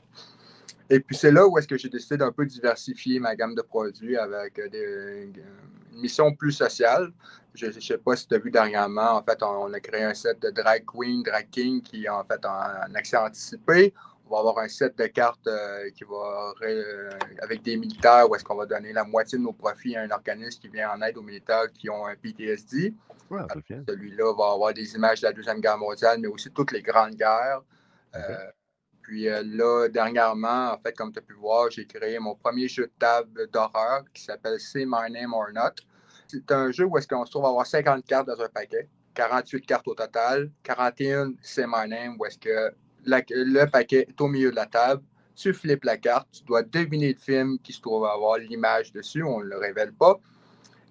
Et 0.90 1.00
puis 1.00 1.16
c'est 1.16 1.32
là 1.32 1.48
où 1.48 1.58
est-ce 1.58 1.68
que 1.68 1.78
j'ai 1.78 1.90
décidé 1.90 2.18
d'un 2.18 2.32
peu 2.32 2.46
diversifier 2.46 3.20
ma 3.20 3.36
gamme 3.36 3.54
de 3.54 3.62
produits 3.62 4.18
avec 4.18 4.58
euh, 4.58 4.70
des, 4.70 5.32
une 5.94 6.02
mission 6.02 6.34
plus 6.34 6.52
sociale. 6.52 7.12
Je 7.54 7.68
ne 7.68 7.72
sais 7.72 7.98
pas 7.98 8.16
si 8.16 8.28
tu 8.28 8.36
as 8.36 8.40
vu 8.40 8.50
dernièrement, 8.50 9.18
en 9.18 9.24
fait, 9.24 9.42
on, 9.44 9.66
on 9.66 9.74
a 9.74 9.80
créé 9.80 10.04
un 10.04 10.14
set 10.14 10.42
de 10.42 10.50
Drag 10.50 10.84
Queen, 10.86 11.22
Drag 11.24 11.48
King 11.52 11.82
qui 11.82 12.06
est 12.06 12.10
en 12.10 12.24
fait 12.24 12.44
en, 12.46 12.50
en 12.50 12.96
accès 12.96 13.18
anticipé. 13.18 13.94
On 14.26 14.34
va 14.34 14.40
avoir 14.40 14.60
un 14.60 14.68
set 14.68 14.96
de 14.98 15.08
cartes 15.08 15.48
euh, 15.48 15.90
qui 15.90 16.04
va 16.04 16.54
euh, 16.62 17.10
avec 17.42 17.64
des 17.64 17.78
militaires 17.78 18.30
où 18.30 18.36
est-ce 18.36 18.44
qu'on 18.44 18.56
va 18.56 18.68
donner 18.68 18.94
la 18.94 19.04
moitié 19.04 19.40
de 19.40 19.44
nos 19.44 19.54
profits 19.54 19.96
à 19.96 20.04
un 20.04 20.12
organisme 20.12 20.62
qui 20.62 20.68
vient 20.70 20.92
en 20.92 21.02
aide 21.02 21.18
aux 21.18 21.24
militaires 21.24 21.72
qui 21.74 21.90
ont 21.90 22.06
un 22.06 22.16
PTSD. 22.16 22.94
Ouais. 23.32 23.42
Celui-là 23.88 24.34
va 24.36 24.54
avoir 24.54 24.74
des 24.74 24.94
images 24.94 25.22
de 25.22 25.28
la 25.28 25.34
Deuxième 25.34 25.60
Guerre 25.60 25.80
mondiale, 25.80 26.20
mais 26.20 26.28
aussi 26.28 26.52
toutes 26.52 26.72
les 26.72 26.82
grandes 26.82 27.16
guerres. 27.16 27.62
Euh, 28.16 28.20
puis 29.10 29.28
euh, 29.28 29.42
là, 29.44 29.88
dernièrement, 29.88 30.72
en 30.72 30.78
fait, 30.78 30.96
comme 30.96 31.12
tu 31.12 31.18
as 31.18 31.24
pu 31.24 31.34
voir, 31.34 31.72
j'ai 31.72 31.88
créé 31.88 32.20
mon 32.20 32.36
premier 32.36 32.68
jeu 32.68 32.84
de 32.84 32.92
table 33.00 33.50
d'horreur 33.52 34.04
qui 34.14 34.22
s'appelle 34.22 34.60
Say 34.60 34.86
My 34.86 35.12
Name 35.12 35.34
or 35.34 35.48
Not. 35.52 35.82
C'est 36.28 36.52
un 36.52 36.72
jeu 36.72 36.86
où 36.86 36.96
est-ce 36.96 37.08
qu'on 37.08 37.26
se 37.26 37.32
trouve 37.32 37.48
avoir 37.48 37.66
50 37.66 38.06
cartes 38.06 38.28
dans 38.28 38.40
un 38.40 38.50
paquet, 38.50 38.88
48 39.16 39.66
cartes 39.66 39.88
au 39.88 39.96
total, 39.96 40.52
41 40.62 41.34
Say 41.42 41.66
My 41.66 41.90
Name, 41.90 42.18
où 42.20 42.26
est-ce 42.28 42.38
que 42.38 42.72
le 43.04 43.66
paquet 43.66 44.06
est 44.08 44.22
au 44.22 44.28
milieu 44.28 44.52
de 44.52 44.56
la 44.56 44.68
table. 44.68 45.02
Tu 45.36 45.56
flippes 45.56 45.86
la 45.86 45.98
carte, 45.98 46.28
tu 46.32 46.44
dois 46.44 46.62
deviner 46.62 47.14
le 47.14 47.20
film 47.20 47.58
qui 47.64 47.74
se 47.74 47.82
trouve 47.82 48.06
avoir 48.06 48.38
l'image 48.38 48.92
dessus, 48.92 49.24
on 49.24 49.40
ne 49.40 49.46
le 49.46 49.58
révèle 49.58 49.92
pas. 49.92 50.20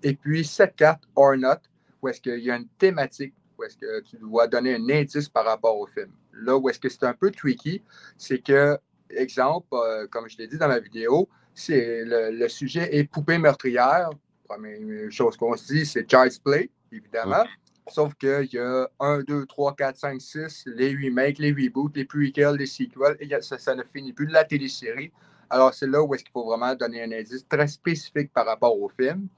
Et 0.02 0.16
puis, 0.16 0.44
cette 0.44 0.75
carte 0.75 1.04
or 1.14 1.37
not, 1.37 1.60
où 2.02 2.08
est-ce 2.08 2.20
qu'il 2.20 2.40
y 2.40 2.50
a 2.50 2.56
une 2.56 2.68
thématique, 2.78 3.34
où 3.58 3.64
est-ce 3.64 3.76
que 3.76 4.00
tu 4.00 4.16
dois 4.16 4.46
donner 4.46 4.74
un 4.74 4.88
indice 4.88 5.28
par 5.28 5.44
rapport 5.44 5.78
au 5.78 5.86
film. 5.86 6.10
Là 6.32 6.56
où 6.56 6.68
est-ce 6.68 6.78
que 6.78 6.88
c'est 6.88 7.04
un 7.04 7.14
peu 7.14 7.30
tricky, 7.30 7.82
c'est 8.16 8.38
que, 8.38 8.78
exemple, 9.10 9.68
euh, 9.72 10.06
comme 10.06 10.28
je 10.28 10.38
l'ai 10.38 10.46
dit 10.46 10.58
dans 10.58 10.68
ma 10.68 10.78
vidéo, 10.78 11.28
c'est 11.54 12.04
le, 12.04 12.30
le 12.30 12.48
sujet 12.48 12.96
est 12.96 13.04
poupée 13.04 13.38
meurtrière. 13.38 14.10
Première 14.48 15.10
chose 15.10 15.36
qu'on 15.36 15.56
se 15.56 15.72
dit, 15.72 15.86
c'est 15.86 16.08
Child's 16.08 16.38
Play, 16.38 16.70
évidemment. 16.92 17.44
Sauf 17.90 18.14
qu'il 18.14 18.48
y 18.52 18.58
a 18.58 18.88
1, 19.00 19.22
2, 19.22 19.46
3, 19.46 19.74
4, 19.74 19.96
5, 19.96 20.20
6, 20.20 20.64
les 20.66 20.94
remakes, 20.94 21.38
les 21.38 21.52
reboots, 21.52 21.96
les 21.96 22.04
prequels, 22.04 22.56
les 22.56 22.66
sequels, 22.66 23.16
et 23.20 23.28
ça, 23.40 23.58
ça 23.58 23.74
ne 23.74 23.82
finit 23.82 24.12
plus 24.12 24.26
de 24.26 24.32
la 24.32 24.44
télésérie. 24.44 25.10
Alors, 25.50 25.72
c'est 25.72 25.86
là 25.86 26.02
où 26.02 26.14
est-ce 26.14 26.22
qu'il 26.22 26.32
faut 26.32 26.44
vraiment 26.44 26.74
donner 26.74 27.02
un 27.02 27.12
indice 27.12 27.46
très 27.48 27.66
spécifique 27.66 28.32
par 28.32 28.44
rapport 28.44 28.78
au 28.78 28.88
film. 28.88 29.28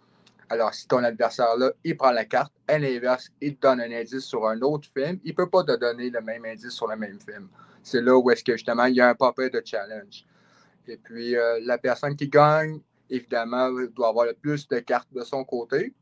Alors, 0.50 0.74
si 0.74 0.88
ton 0.88 1.04
adversaire-là, 1.04 1.70
il 1.84 1.96
prend 1.96 2.10
la 2.10 2.24
carte, 2.24 2.52
à 2.66 2.76
l'inverse, 2.76 3.30
il 3.40 3.54
te 3.54 3.60
donne 3.60 3.80
un 3.80 3.92
indice 3.92 4.24
sur 4.24 4.48
un 4.48 4.60
autre 4.62 4.88
film, 4.92 5.20
il 5.22 5.30
ne 5.30 5.36
peut 5.36 5.48
pas 5.48 5.62
te 5.62 5.76
donner 5.76 6.10
le 6.10 6.20
même 6.20 6.44
indice 6.44 6.70
sur 6.70 6.88
le 6.88 6.96
même 6.96 7.20
film. 7.20 7.48
C'est 7.84 8.02
là 8.02 8.18
où 8.18 8.28
est-ce 8.32 8.42
que 8.42 8.52
justement, 8.52 8.86
il 8.86 8.96
y 8.96 9.00
a 9.00 9.10
un 9.10 9.14
papier 9.14 9.48
de 9.48 9.62
challenge. 9.64 10.26
Et 10.88 10.96
puis, 10.96 11.36
euh, 11.36 11.60
la 11.62 11.78
personne 11.78 12.16
qui 12.16 12.28
gagne, 12.28 12.80
évidemment, 13.08 13.70
doit 13.94 14.08
avoir 14.08 14.26
le 14.26 14.34
plus 14.34 14.66
de 14.66 14.80
cartes 14.80 15.12
de 15.12 15.22
son 15.22 15.44
côté. 15.44 15.94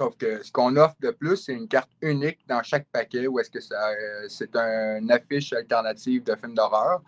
Sauf 0.00 0.16
que 0.16 0.42
ce 0.42 0.50
qu'on 0.50 0.76
offre 0.76 0.96
de 1.00 1.10
plus, 1.10 1.36
c'est 1.36 1.52
une 1.52 1.68
carte 1.68 1.90
unique 2.00 2.40
dans 2.48 2.64
chaque 2.64 2.88
paquet 2.90 3.28
où 3.28 3.38
est-ce 3.38 3.50
que 3.50 3.60
ça, 3.60 3.90
euh, 3.90 4.26
c'est 4.28 4.56
une 4.56 5.08
affiche 5.12 5.52
alternative 5.52 6.24
de 6.24 6.34
film 6.34 6.54
d'horreur. 6.54 7.00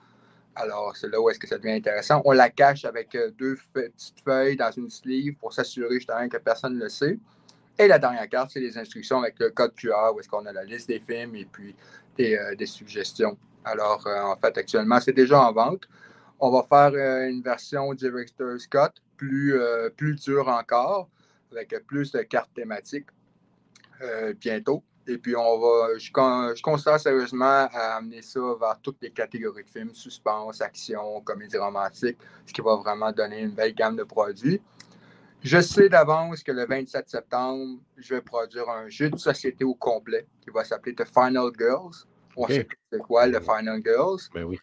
Alors, 0.56 0.96
c'est 0.96 1.08
là 1.08 1.20
où 1.20 1.28
est-ce 1.30 1.38
que 1.38 1.48
ça 1.48 1.58
devient 1.58 1.72
intéressant. 1.72 2.22
On 2.24 2.32
la 2.32 2.48
cache 2.48 2.84
avec 2.84 3.14
euh, 3.14 3.30
deux 3.32 3.56
petites 3.72 4.20
feuilles 4.24 4.56
dans 4.56 4.70
une 4.70 4.88
sleeve 4.88 5.34
pour 5.34 5.52
s'assurer 5.52 5.96
justement 5.96 6.28
que 6.28 6.36
personne 6.36 6.74
ne 6.74 6.84
le 6.84 6.88
sait. 6.88 7.18
Et 7.78 7.88
la 7.88 7.98
dernière 7.98 8.28
carte, 8.28 8.50
c'est 8.52 8.60
les 8.60 8.78
instructions 8.78 9.18
avec 9.18 9.38
le 9.40 9.50
code 9.50 9.74
QR 9.74 10.12
où 10.14 10.20
est-ce 10.20 10.28
qu'on 10.28 10.46
a 10.46 10.52
la 10.52 10.62
liste 10.64 10.88
des 10.88 11.00
films 11.00 11.34
et 11.34 11.44
puis 11.44 11.74
des, 12.16 12.36
euh, 12.36 12.66
suggestions. 12.66 13.36
Alors, 13.64 14.06
euh, 14.06 14.22
en 14.22 14.36
fait, 14.36 14.56
actuellement, 14.56 15.00
c'est 15.00 15.12
déjà 15.12 15.40
en 15.40 15.52
vente. 15.52 15.88
On 16.38 16.50
va 16.50 16.62
faire 16.62 16.94
une 17.28 17.42
version 17.42 17.92
Director 17.94 18.60
Scott 18.60 18.92
plus, 19.16 19.54
plus 19.96 20.16
dure 20.16 20.48
encore, 20.48 21.08
avec 21.52 21.74
plus 21.86 22.10
de 22.12 22.22
cartes 22.22 22.52
thématiques 22.54 23.06
bientôt. 24.40 24.82
Et 25.06 25.18
puis, 25.18 25.36
on 25.36 25.58
va, 25.58 25.88
je, 25.98 26.06
je 26.06 26.62
considère 26.62 26.98
sérieusement 26.98 27.68
à 27.72 27.96
amener 27.96 28.22
ça 28.22 28.40
vers 28.58 28.78
toutes 28.82 28.96
les 29.02 29.10
catégories 29.10 29.64
de 29.64 29.68
films, 29.68 29.94
suspense, 29.94 30.60
action, 30.60 31.20
comédie 31.20 31.58
romantique, 31.58 32.16
ce 32.46 32.52
qui 32.52 32.60
va 32.60 32.76
vraiment 32.76 33.12
donner 33.12 33.40
une 33.40 33.54
belle 33.54 33.74
gamme 33.74 33.96
de 33.96 34.04
produits. 34.04 34.60
Je 35.42 35.60
sais 35.60 35.90
d'avance 35.90 36.42
que 36.42 36.52
le 36.52 36.64
27 36.64 37.10
septembre, 37.10 37.78
je 37.98 38.14
vais 38.14 38.22
produire 38.22 38.68
un 38.70 38.88
jeu 38.88 39.10
de 39.10 39.18
société 39.18 39.62
au 39.62 39.74
complet 39.74 40.26
qui 40.40 40.48
va 40.48 40.64
s'appeler 40.64 40.94
The 40.94 41.04
Final 41.04 41.50
Girls. 41.58 42.06
On 42.34 42.48
sait 42.48 42.66
c'est 42.90 42.98
quoi 43.00 43.26
le 43.26 43.40
Final 43.40 43.82
Girls. 43.84 44.20
Ben 44.32 44.44
oui. 44.44 44.58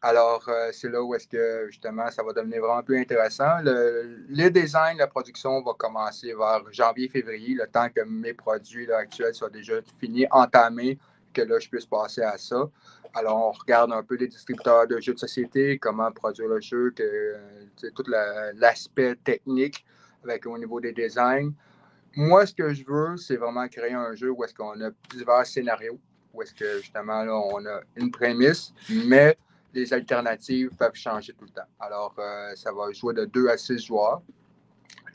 Alors, 0.00 0.44
euh, 0.48 0.70
c'est 0.72 0.88
là 0.88 1.02
où 1.02 1.12
est-ce 1.16 1.26
que 1.26 1.66
justement 1.70 2.08
ça 2.10 2.22
va 2.22 2.32
devenir 2.32 2.60
vraiment 2.60 2.82
plus 2.84 3.00
intéressant. 3.00 3.58
Le, 3.64 4.48
design, 4.48 4.98
la 4.98 5.08
production 5.08 5.60
va 5.60 5.72
commencer 5.76 6.32
vers 6.34 6.62
janvier-février, 6.70 7.54
le 7.54 7.66
temps 7.66 7.88
que 7.88 8.02
mes 8.02 8.32
produits 8.32 8.90
actuels 8.92 9.34
soient 9.34 9.50
déjà 9.50 9.74
finis, 9.98 10.26
entamés, 10.30 10.98
que 11.34 11.42
là 11.42 11.58
je 11.58 11.68
puisse 11.68 11.86
passer 11.86 12.22
à 12.22 12.38
ça. 12.38 12.68
Alors, 13.12 13.48
on 13.48 13.50
regarde 13.50 13.90
un 13.92 14.04
peu 14.04 14.14
les 14.14 14.28
distributeurs 14.28 14.86
de 14.86 15.00
jeux 15.00 15.14
de 15.14 15.18
société, 15.18 15.78
comment 15.78 16.12
produire 16.12 16.48
le 16.48 16.60
jeu, 16.60 16.92
que, 16.94 17.34
tout 17.90 18.04
l'aspect 18.54 19.16
technique 19.16 19.84
avec, 20.22 20.46
au 20.46 20.58
niveau 20.58 20.80
des 20.80 20.92
designs. 20.92 21.52
Moi, 22.14 22.46
ce 22.46 22.54
que 22.54 22.72
je 22.72 22.84
veux, 22.86 23.16
c'est 23.16 23.36
vraiment 23.36 23.66
créer 23.66 23.94
un 23.94 24.14
jeu 24.14 24.30
où 24.30 24.44
est-ce 24.44 24.54
qu'on 24.54 24.80
a 24.80 24.90
divers 25.10 25.46
scénarios, 25.46 25.98
où 26.32 26.42
est-ce 26.42 26.54
que 26.54 26.78
justement 26.80 27.24
là, 27.24 27.34
on 27.34 27.64
a 27.66 27.80
une 27.96 28.12
prémisse, 28.12 28.72
mais 29.06 29.36
les 29.74 29.92
alternatives 29.92 30.70
peuvent 30.76 30.94
changer 30.94 31.32
tout 31.34 31.44
le 31.44 31.50
temps. 31.50 31.68
Alors, 31.78 32.14
euh, 32.18 32.54
ça 32.54 32.72
va 32.72 32.90
jouer 32.92 33.14
de 33.14 33.24
2 33.24 33.48
à 33.48 33.56
6 33.56 33.78
joueurs. 33.78 34.22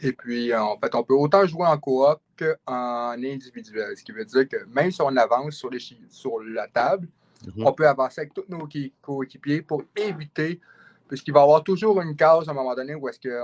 Et 0.02 0.14
puis, 0.14 0.52
euh, 0.52 0.62
en 0.62 0.78
fait, 0.78 0.94
on 0.96 1.04
peut 1.04 1.14
autant 1.14 1.46
jouer 1.46 1.66
en 1.66 1.78
coop 1.78 2.20
qu'en 2.38 3.14
individuel. 3.14 3.98
Ce 3.98 4.04
qui 4.04 4.12
veut 4.12 4.26
dire 4.26 4.48
que 4.48 4.66
même 4.66 4.92
si 4.92 5.02
on 5.02 5.16
avance 5.16 5.56
sur, 5.56 5.70
les, 5.70 5.80
sur 5.80 6.40
la 6.42 6.68
table, 6.68 7.08
mhm. 7.46 7.66
on 7.66 7.74
peut 7.74 7.88
avancer 7.88 8.22
avec 8.22 8.34
tous 8.34 8.46
nos 8.50 8.68
coéquipiers 9.02 9.62
pour 9.62 9.84
éviter, 9.96 10.60
puisqu'il 11.08 11.34
va 11.34 11.42
y 11.42 11.44
avoir 11.44 11.64
toujours 11.64 12.02
une 12.02 12.16
case 12.16 12.48
à 12.48 12.52
un 12.52 12.56
moment 12.56 12.76
donné 12.76 12.96
où 12.96 13.08
est-ce 13.08 13.20
que 13.20 13.40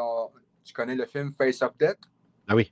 tu 0.63 0.73
connais 0.73 0.95
le 0.95 1.05
film 1.05 1.31
Face 1.31 1.61
of 1.61 1.77
Death? 1.77 1.97
Ah 2.47 2.55
oui. 2.55 2.71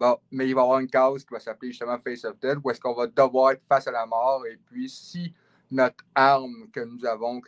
Bon, 0.00 0.16
mais 0.30 0.48
il 0.48 0.54
va 0.54 0.60
y 0.60 0.64
avoir 0.64 0.78
une 0.78 0.88
case 0.88 1.24
qui 1.24 1.32
va 1.32 1.40
s'appeler 1.40 1.72
justement 1.72 1.98
Face 1.98 2.24
of 2.24 2.38
Death, 2.38 2.58
où 2.62 2.70
est-ce 2.70 2.80
qu'on 2.80 2.94
va 2.94 3.06
devoir 3.06 3.52
être 3.52 3.62
face 3.68 3.86
à 3.86 3.92
la 3.92 4.06
mort. 4.06 4.44
Et 4.46 4.58
puis, 4.66 4.88
si 4.88 5.32
notre 5.70 6.04
arme 6.14 6.68
que 6.72 6.80
nous 6.80 7.04
avons, 7.04 7.40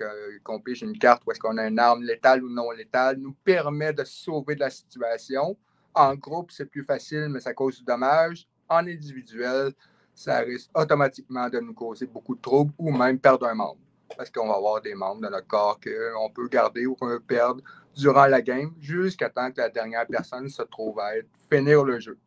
qu'on 0.44 0.60
pige 0.60 0.82
une 0.82 0.98
carte 0.98 1.22
où 1.26 1.30
est-ce 1.30 1.40
qu'on 1.40 1.56
a 1.58 1.66
une 1.66 1.78
arme 1.78 2.02
létale 2.02 2.44
ou 2.44 2.50
non 2.50 2.70
létale, 2.70 3.16
nous 3.16 3.34
permet 3.44 3.92
de 3.92 4.04
sauver 4.04 4.54
de 4.54 4.60
la 4.60 4.70
situation. 4.70 5.56
En 5.94 6.14
groupe, 6.14 6.50
c'est 6.50 6.66
plus 6.66 6.84
facile, 6.84 7.28
mais 7.30 7.40
ça 7.40 7.54
cause 7.54 7.78
du 7.78 7.84
dommage. 7.84 8.46
En 8.68 8.86
individuel, 8.86 9.72
ça 10.14 10.38
risque 10.40 10.70
automatiquement 10.74 11.48
de 11.48 11.60
nous 11.60 11.74
causer 11.74 12.06
beaucoup 12.06 12.34
de 12.34 12.40
troubles 12.40 12.72
ou 12.78 12.90
même 12.90 13.18
perdre 13.18 13.46
un 13.46 13.54
membre. 13.54 13.80
Parce 14.16 14.30
qu'on 14.30 14.48
va 14.48 14.54
avoir 14.54 14.80
des 14.80 14.94
membres 14.94 15.22
de 15.22 15.28
notre 15.28 15.46
corps 15.46 15.80
qu'on 15.80 16.30
peut 16.30 16.48
garder 16.48 16.86
ou 16.86 16.94
qu'on 16.94 17.06
peut 17.06 17.20
perdre 17.20 17.62
durant 17.96 18.26
la 18.26 18.42
game 18.42 18.72
jusqu'à 18.80 19.30
temps 19.30 19.50
que 19.50 19.60
la 19.60 19.68
dernière 19.68 20.06
personne 20.06 20.48
se 20.48 20.62
trouve 20.62 20.98
à 21.00 21.16
être, 21.16 21.28
finir 21.50 21.84
le 21.84 22.00
jeu. 22.00 22.18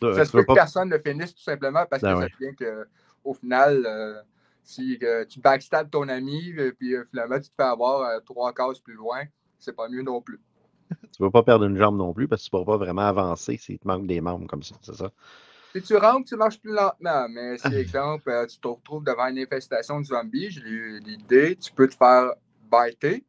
ça 0.00 0.24
se 0.24 0.32
peut 0.32 0.44
que 0.44 0.54
personne 0.54 0.88
ne 0.88 0.98
finisse 0.98 1.34
tout 1.34 1.42
simplement 1.42 1.86
parce 1.86 2.02
ben 2.02 2.14
que 2.14 2.20
ça 2.20 2.28
vient 2.38 2.52
qu'au 2.54 3.34
final, 3.34 3.84
euh, 3.86 4.20
si 4.62 4.98
euh, 5.02 5.24
tu 5.24 5.40
backstabs 5.40 5.90
ton 5.90 6.08
ami, 6.08 6.52
euh, 6.58 6.72
puis 6.78 6.94
euh, 6.94 7.04
finalement, 7.10 7.36
tu 7.36 7.50
te 7.50 7.54
fais 7.56 7.68
avoir 7.68 8.22
trois 8.24 8.52
cases 8.52 8.78
plus 8.78 8.94
loin, 8.94 9.22
c'est 9.58 9.74
pas 9.74 9.88
mieux 9.88 10.02
non 10.02 10.20
plus. 10.20 10.40
tu 10.90 11.22
ne 11.22 11.26
vas 11.26 11.30
pas 11.30 11.42
perdre 11.42 11.64
une 11.64 11.76
jambe 11.76 11.96
non 11.96 12.12
plus 12.12 12.28
parce 12.28 12.42
que 12.42 12.50
tu 12.50 12.56
ne 12.56 12.64
pourras 12.64 12.78
pas 12.78 12.84
vraiment 12.84 13.02
avancer 13.02 13.56
s'il 13.56 13.78
te 13.78 13.86
manque 13.86 14.06
des 14.06 14.20
membres 14.20 14.46
comme 14.46 14.62
ça, 14.62 14.76
c'est 14.82 14.94
ça? 14.94 15.10
Si 15.74 15.80
tu 15.80 15.96
rentres, 15.96 16.28
tu 16.28 16.36
marches 16.36 16.60
plus 16.60 16.72
lentement. 16.72 17.28
Mais 17.30 17.56
si, 17.58 17.66
exemple, 17.74 18.30
tu 18.48 18.58
te 18.58 18.68
retrouves 18.68 19.04
devant 19.04 19.26
une 19.28 19.38
infestation 19.38 20.00
de 20.00 20.04
zombies, 20.04 20.50
j'ai 20.50 20.60
eu 20.60 21.00
l'idée, 21.00 21.56
tu 21.56 21.72
peux 21.72 21.88
te 21.88 21.94
faire 21.94 22.32
biter, 22.70 23.24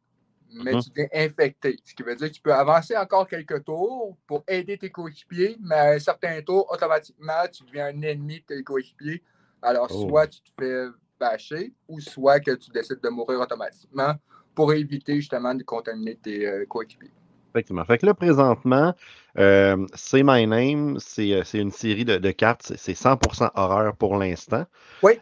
mais 0.52 0.72
mm-hmm. 0.72 0.84
tu 0.84 0.90
t'es 0.90 1.08
infecté. 1.14 1.78
Ce 1.84 1.94
qui 1.94 2.02
veut 2.02 2.14
dire 2.16 2.28
que 2.28 2.34
tu 2.34 2.42
peux 2.42 2.54
avancer 2.54 2.96
encore 2.96 3.26
quelques 3.26 3.64
tours 3.64 4.16
pour 4.26 4.44
aider 4.46 4.76
tes 4.76 4.90
coéquipiers, 4.90 5.56
mais 5.60 5.74
à 5.74 5.90
un 5.92 5.98
certain 5.98 6.40
tour, 6.42 6.70
automatiquement, 6.70 7.48
tu 7.50 7.64
deviens 7.64 7.86
un 7.86 8.02
ennemi 8.02 8.40
de 8.40 8.54
tes 8.54 8.62
coéquipiers. 8.62 9.22
Alors, 9.62 9.88
oh. 9.90 10.08
soit 10.08 10.26
tu 10.26 10.40
te 10.42 10.50
fais 10.58 10.88
bâcher, 11.24 11.72
ou 11.88 12.00
soit 12.00 12.40
que 12.40 12.52
tu 12.52 12.70
décides 12.70 13.00
de 13.02 13.08
mourir 13.08 13.40
automatiquement 13.40 14.14
pour 14.54 14.72
éviter 14.72 15.16
justement 15.16 15.54
de 15.54 15.62
contaminer 15.62 16.16
tes 16.16 16.46
euh, 16.46 16.64
coéquipiers. 16.66 17.10
Effectivement. 17.52 17.84
Fait 17.84 17.98
que 17.98 18.06
là, 18.06 18.14
présentement, 18.14 18.94
euh, 19.38 19.86
C'est 19.94 20.22
My 20.24 20.46
Name, 20.46 20.98
c'est 20.98 21.32
euh, 21.32 21.42
une 21.54 21.70
série 21.70 22.04
de, 22.04 22.30
cartes, 22.30 22.72
c'est 22.76 22.94
100% 22.94 23.50
horreur 23.54 23.96
pour 23.96 24.16
l'instant. 24.16 24.64
Oui 25.02 25.14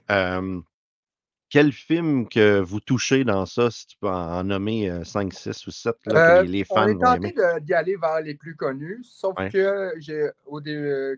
quel 1.52 1.70
film 1.70 2.26
que 2.30 2.60
vous 2.60 2.80
touchez 2.80 3.24
dans 3.24 3.44
ça, 3.44 3.70
si 3.70 3.86
tu 3.86 3.96
peux 3.98 4.08
en, 4.08 4.42
nommer 4.42 4.90
5, 5.04 5.30
6 5.34 5.66
ou 5.66 5.70
7, 5.70 5.94
là, 6.06 6.42
que 6.42 6.48
les, 6.48 6.64
fans 6.64 6.84
On 6.84 6.88
est 6.88 6.98
tenté 6.98 7.34
d'y 7.60 7.74
aller 7.74 7.96
vers 7.96 8.22
les 8.22 8.34
plus 8.34 8.56
connus, 8.56 9.04
sauf 9.04 9.34
que 9.52 9.92
au 10.46 10.60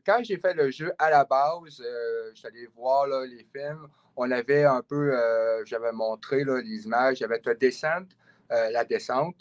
quand 0.04 0.24
j'ai 0.24 0.36
fait 0.38 0.54
le 0.54 0.72
jeu 0.72 0.92
à 0.98 1.10
la 1.10 1.24
base, 1.24 1.80
euh, 1.80 2.30
je 2.34 2.38
suis 2.40 2.48
allé 2.48 2.68
voir 2.74 3.06
les 3.06 3.46
films, 3.54 3.86
on 4.16 4.28
avait 4.32 4.64
un 4.64 4.82
peu, 4.82 5.14
euh, 5.14 5.64
j'avais 5.66 5.92
montré 5.92 6.44
les 6.44 6.84
images, 6.84 7.18
j'avais 7.18 7.40
la 7.44 7.54
descente, 7.54 8.08
euh, 8.50 8.70
la 8.70 8.84
descente, 8.84 9.36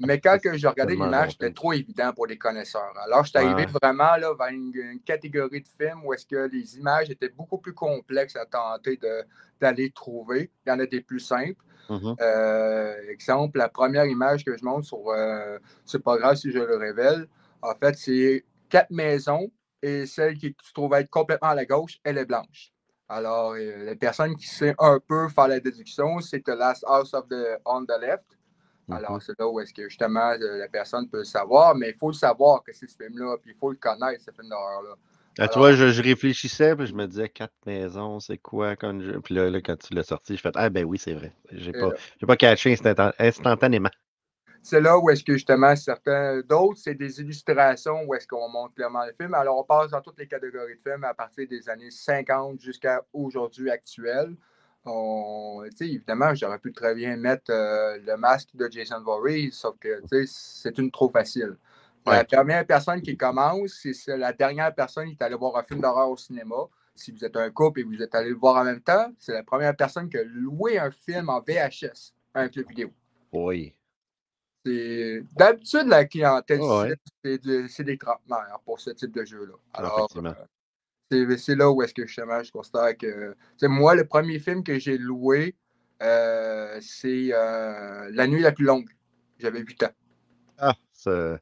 mais 0.00 0.20
quand 0.20 0.38
que 0.38 0.56
je 0.56 0.66
regardais 0.66 0.94
l'image, 0.94 1.32
c'était 1.32 1.52
trop 1.52 1.72
évident 1.72 2.12
pour 2.12 2.26
les 2.26 2.38
connaisseurs. 2.38 2.92
Alors, 3.04 3.24
je 3.24 3.30
suis 3.30 3.38
arrivé 3.38 3.66
vraiment 3.66 4.16
là, 4.16 4.32
vers 4.38 4.48
une, 4.48 5.00
catégorie 5.04 5.62
de 5.62 5.68
films 5.68 6.04
où 6.04 6.12
est-ce 6.12 6.26
que 6.26 6.48
les 6.52 6.76
images 6.78 7.10
étaient 7.10 7.28
beaucoup 7.30 7.58
plus 7.58 7.74
complexes 7.74 8.36
à 8.36 8.46
tenter 8.46 8.98
d'aller 9.60 9.90
trouver. 9.90 10.50
Il 10.66 10.70
y 10.70 10.72
en 10.72 10.80
a 10.80 10.86
des 10.86 11.00
plus 11.00 11.20
simples. 11.20 11.62
Mm-hmm. 11.88 12.16
Euh, 12.20 12.94
exemple, 13.10 13.58
la 13.58 13.68
première 13.68 14.04
image 14.04 14.44
que 14.44 14.56
je 14.56 14.64
montre 14.64 14.86
sur, 14.86 15.08
euh, 15.08 15.58
c'est 15.86 16.02
pas 16.02 16.18
grave 16.18 16.36
si 16.36 16.50
je 16.50 16.58
le 16.58 16.76
révèle. 16.76 17.26
En 17.62 17.74
fait, 17.74 17.96
c'est 17.96 18.44
quatre 18.68 18.90
maisons 18.90 19.50
et 19.82 20.06
celle 20.06 20.36
qui 20.36 20.54
se 20.62 20.72
trouve 20.72 20.94
être 20.94 21.10
complètement 21.10 21.48
à 21.48 21.54
la 21.54 21.64
gauche, 21.64 21.98
elle 22.04 22.18
est 22.18 22.26
blanche. 22.26 22.72
Alors, 23.08 23.52
euh, 23.52 23.84
les 23.84 23.96
personnes 23.96 24.36
qui 24.36 24.46
sait 24.46 24.74
un 24.78 25.00
peu 25.00 25.28
faire 25.28 25.48
la 25.48 25.60
déduction, 25.60 26.20
c'est 26.20 26.40
The 26.44 26.50
Last 26.50 26.84
House 26.86 27.14
of 27.14 27.26
the 27.28 27.58
On 27.64 27.84
the 27.84 27.98
Left. 28.00 28.24
Alors, 28.90 29.12
mhm. 29.12 29.20
c'est 29.20 29.38
là 29.38 29.48
où 29.48 29.60
est-ce 29.60 29.74
que 29.74 29.88
justement 29.88 30.32
la 30.38 30.68
personne 30.68 31.08
peut 31.08 31.18
le 31.18 31.24
savoir, 31.24 31.74
mais 31.74 31.90
il 31.90 31.94
faut 31.94 32.08
le 32.08 32.14
savoir 32.14 32.62
que 32.62 32.72
c'est 32.72 32.88
ce 32.88 32.96
film-là, 32.96 33.36
puis 33.42 33.52
il 33.54 33.58
faut 33.58 33.70
le 33.70 33.76
connaître, 33.76 34.22
ce 34.22 34.30
film 34.30 34.48
d'horreur-là. 34.48 34.94
Ah, 35.40 35.46
tu 35.46 35.58
vois, 35.60 35.72
je, 35.72 36.02
réfléchissais, 36.02 36.74
puis 36.74 36.86
je 36.88 36.94
me 36.94 37.06
disais 37.06 37.28
quatre 37.28 37.54
maisons, 37.64 38.18
c'est 38.18 38.38
quoi 38.38 38.74
comme 38.74 39.00
jeu? 39.02 39.20
Puis 39.20 39.36
là, 39.36 39.48
quand 39.60 39.76
tu 39.78 39.94
l'as 39.94 40.02
sorti, 40.02 40.36
je 40.36 40.40
fais 40.40 40.50
Ah 40.56 40.68
ben 40.68 40.84
oui, 40.84 40.98
c'est 40.98 41.14
vrai. 41.14 41.32
J'ai 41.52 41.70
pas, 41.70 41.90
pas 42.26 42.36
catché 42.36 42.76
instantanément. 43.20 43.90
C'est 44.62 44.80
là 44.80 44.98
où 44.98 45.08
est-ce 45.10 45.22
que 45.22 45.34
justement 45.34 45.76
certains 45.76 46.40
d'autres, 46.40 46.80
c'est 46.82 46.94
des 46.94 47.20
illustrations 47.20 48.04
où 48.04 48.14
est-ce 48.14 48.26
qu'on 48.26 48.48
montre 48.48 48.74
clairement 48.74 49.04
le 49.06 49.12
film. 49.12 49.32
Alors, 49.34 49.58
on 49.58 49.64
passe 49.64 49.92
dans 49.92 50.00
toutes 50.00 50.18
les 50.18 50.26
catégories 50.26 50.74
de 50.74 50.80
films 50.80 51.04
à 51.04 51.14
partir 51.14 51.46
des 51.46 51.68
années 51.68 51.90
50 51.90 52.60
jusqu'à 52.60 53.04
aujourd'hui 53.12 53.70
actuel 54.84 55.90
évidemment, 55.94 56.34
j'aurais 56.34 56.58
pu 56.58 56.72
très 56.72 56.94
bien 56.94 57.16
mettre 57.16 57.50
euh, 57.50 57.98
le 58.04 58.16
masque 58.16 58.50
de 58.54 58.68
Jason 58.70 59.02
Voorhees, 59.02 59.50
sauf 59.52 59.76
que 59.78 60.00
c'est 60.26 60.78
une 60.78 60.90
trop 60.90 61.08
facile. 61.08 61.56
La 62.06 62.24
première 62.24 62.66
personne 62.66 63.02
qui 63.02 63.16
commence, 63.16 63.86
c'est 63.92 64.16
la 64.16 64.32
dernière 64.32 64.74
personne 64.74 65.08
qui 65.08 65.12
est 65.12 65.22
allée 65.22 65.34
voir 65.34 65.56
un 65.56 65.62
film 65.62 65.80
d'horreur 65.80 66.08
au 66.08 66.16
cinéma. 66.16 66.56
Si 66.94 67.12
vous 67.12 67.24
êtes 67.24 67.36
un 67.36 67.50
couple 67.50 67.80
et 67.80 67.82
vous 67.82 68.02
êtes 68.02 68.14
allé 68.14 68.30
le 68.30 68.36
voir 68.36 68.56
en 68.56 68.64
même 68.64 68.80
temps, 68.80 69.12
c'est 69.18 69.32
la 69.32 69.42
première 69.42 69.76
personne 69.76 70.08
qui 70.08 70.16
a 70.16 70.24
loué 70.24 70.78
un 70.78 70.90
film 70.90 71.28
en 71.28 71.40
VHS, 71.40 72.14
un 72.34 72.48
club 72.48 72.66
vidéo. 72.68 72.90
Oui. 73.32 73.74
D'habitude, 74.64 75.86
la 75.86 76.04
clientèle, 76.06 76.60
c'est 77.22 77.84
des 77.84 77.98
trentenaires 77.98 78.58
pour 78.64 78.80
ce 78.80 78.90
type 78.90 79.12
de 79.12 79.24
jeu-là. 79.24 79.54
Alors, 79.74 80.10
c'est 81.10 81.54
là 81.54 81.70
où 81.70 81.82
est-ce 81.82 81.94
que 81.94 82.06
justement 82.06 82.42
je 82.42 82.50
constate 82.52 82.98
que. 82.98 83.34
Moi, 83.62 83.94
le 83.94 84.06
premier 84.06 84.38
film 84.38 84.62
que 84.62 84.78
j'ai 84.78 84.98
loué, 84.98 85.54
euh, 86.02 86.78
c'est 86.80 87.30
euh, 87.32 88.10
La 88.12 88.26
nuit 88.26 88.40
la 88.40 88.52
plus 88.52 88.64
longue. 88.64 88.88
J'avais 89.38 89.60
8 89.60 89.84
ans. 89.84 89.92
Ah, 90.58 90.74
ce, 90.92 91.38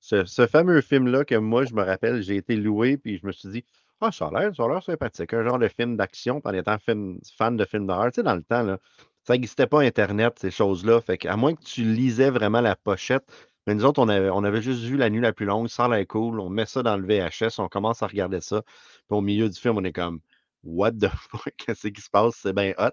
ce, 0.00 0.46
fameux 0.46 0.80
film-là 0.82 1.24
que 1.24 1.34
moi, 1.34 1.64
je 1.64 1.74
me 1.74 1.82
rappelle, 1.82 2.22
j'ai 2.22 2.36
été 2.36 2.56
loué, 2.56 2.98
puis 2.98 3.18
je 3.18 3.26
me 3.26 3.32
suis 3.32 3.48
dit, 3.48 3.64
ah, 4.02 4.12
ça 4.12 4.28
a 4.28 4.40
l'air 4.40 4.82
sympathique. 4.82 5.32
Un 5.32 5.44
genre 5.44 5.58
de 5.58 5.68
film 5.68 5.96
d'action, 5.96 6.40
en 6.44 6.52
étant 6.52 6.76
fan 6.78 7.56
de 7.56 7.64
films 7.64 7.86
d'horreur. 7.86 8.12
Tu 8.12 8.16
sais, 8.16 8.22
dans 8.22 8.34
le 8.34 8.42
temps, 8.42 8.62
là, 8.62 8.78
ça 9.24 9.34
n'existait 9.34 9.66
pas 9.66 9.80
Internet, 9.80 10.38
ces 10.38 10.50
choses-là. 10.50 11.00
Fait 11.00 11.18
qu'à 11.18 11.36
moins 11.36 11.54
que 11.54 11.62
tu 11.62 11.82
lisais 11.82 12.30
vraiment 12.30 12.60
la 12.60 12.76
pochette, 12.76 13.24
mais 13.66 13.74
nous 13.74 13.84
autres, 13.84 14.00
on 14.00 14.08
avait, 14.08 14.30
on 14.30 14.42
avait 14.42 14.62
juste 14.62 14.82
vu 14.82 14.96
La 14.96 15.10
Nuit 15.10 15.20
la 15.20 15.32
plus 15.32 15.46
longue, 15.46 15.68
ça 15.68 15.84
a 15.84 15.88
l'air 15.88 16.06
cool, 16.06 16.40
on 16.40 16.48
met 16.48 16.66
ça 16.66 16.82
dans 16.82 16.96
le 16.96 17.06
VHS, 17.06 17.58
on 17.58 17.68
commence 17.68 18.02
à 18.02 18.06
regarder 18.06 18.40
ça. 18.40 18.62
Puis 19.10 19.18
au 19.18 19.20
milieu 19.22 19.48
du 19.48 19.58
film, 19.58 19.76
on 19.76 19.82
est 19.84 19.92
comme 19.92 20.20
What 20.62 20.92
the 20.92 21.08
fuck? 21.30 21.52
Qu'est-ce 21.56 21.88
qui 21.88 22.00
se 22.00 22.08
passe? 22.08 22.34
C'est 22.40 22.52
bien 22.52 22.72
hot. 22.78 22.90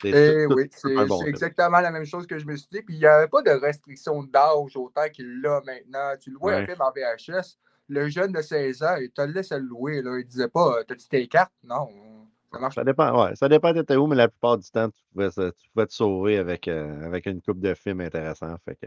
C'est 0.00 0.10
Eh 0.10 0.46
oui, 0.46 0.68
c'est 0.70 0.94
bon 1.06 1.24
exactement 1.24 1.80
la 1.80 1.90
même 1.90 2.04
chose 2.04 2.24
que 2.26 2.38
je 2.38 2.46
me 2.46 2.54
suis 2.54 2.68
dit. 2.70 2.82
Puis 2.82 2.94
il 2.94 2.98
n'y 3.00 3.06
avait 3.06 3.26
pas 3.28 3.42
de 3.42 3.50
restriction 3.50 4.22
d'âge 4.22 4.76
autant 4.76 5.08
qu'il 5.12 5.40
l'a 5.40 5.60
maintenant. 5.66 6.14
Tu 6.20 6.30
louais 6.30 6.52
un 6.54 6.58
Ouais. 6.60 6.66
film 6.66 6.80
en 6.82 6.92
VHS, 6.92 7.58
le 7.88 8.08
jeune 8.08 8.30
de 8.30 8.42
16 8.42 8.82
ans, 8.84 8.96
il 9.00 9.10
te 9.10 9.22
le 9.22 9.32
laissait 9.32 9.58
le 9.58 9.64
louer. 9.64 10.02
Là. 10.02 10.18
Il 10.20 10.26
disait 10.26 10.48
pas 10.48 10.84
T'as-tu 10.84 11.08
tes 11.08 11.26
cartes? 11.26 11.52
Non, 11.64 11.88
ça 12.52 12.58
marche 12.60 12.74
Ça 12.76 12.84
dépend, 12.84 13.24
ouais, 13.24 13.34
ça 13.34 13.48
dépend 13.48 13.72
de 13.72 13.96
où, 13.96 14.06
mais 14.06 14.16
la 14.16 14.28
plupart 14.28 14.58
du 14.58 14.70
temps, 14.70 14.88
tu 14.90 15.02
pouvais, 15.12 15.30
se- 15.32 15.50
tu 15.50 15.68
pouvais 15.70 15.86
te 15.86 15.94
sauver 15.94 16.36
avec, 16.38 16.68
euh, 16.68 17.02
avec 17.04 17.26
une 17.26 17.40
coupe 17.42 17.58
de 17.60 17.74
films 17.74 18.02
intéressants. 18.02 18.54
Fait 18.64 18.76
que 18.76 18.86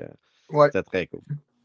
Ouais. 0.55 0.67
c'était 0.67 0.83
très 0.83 1.07
cool. 1.07 1.21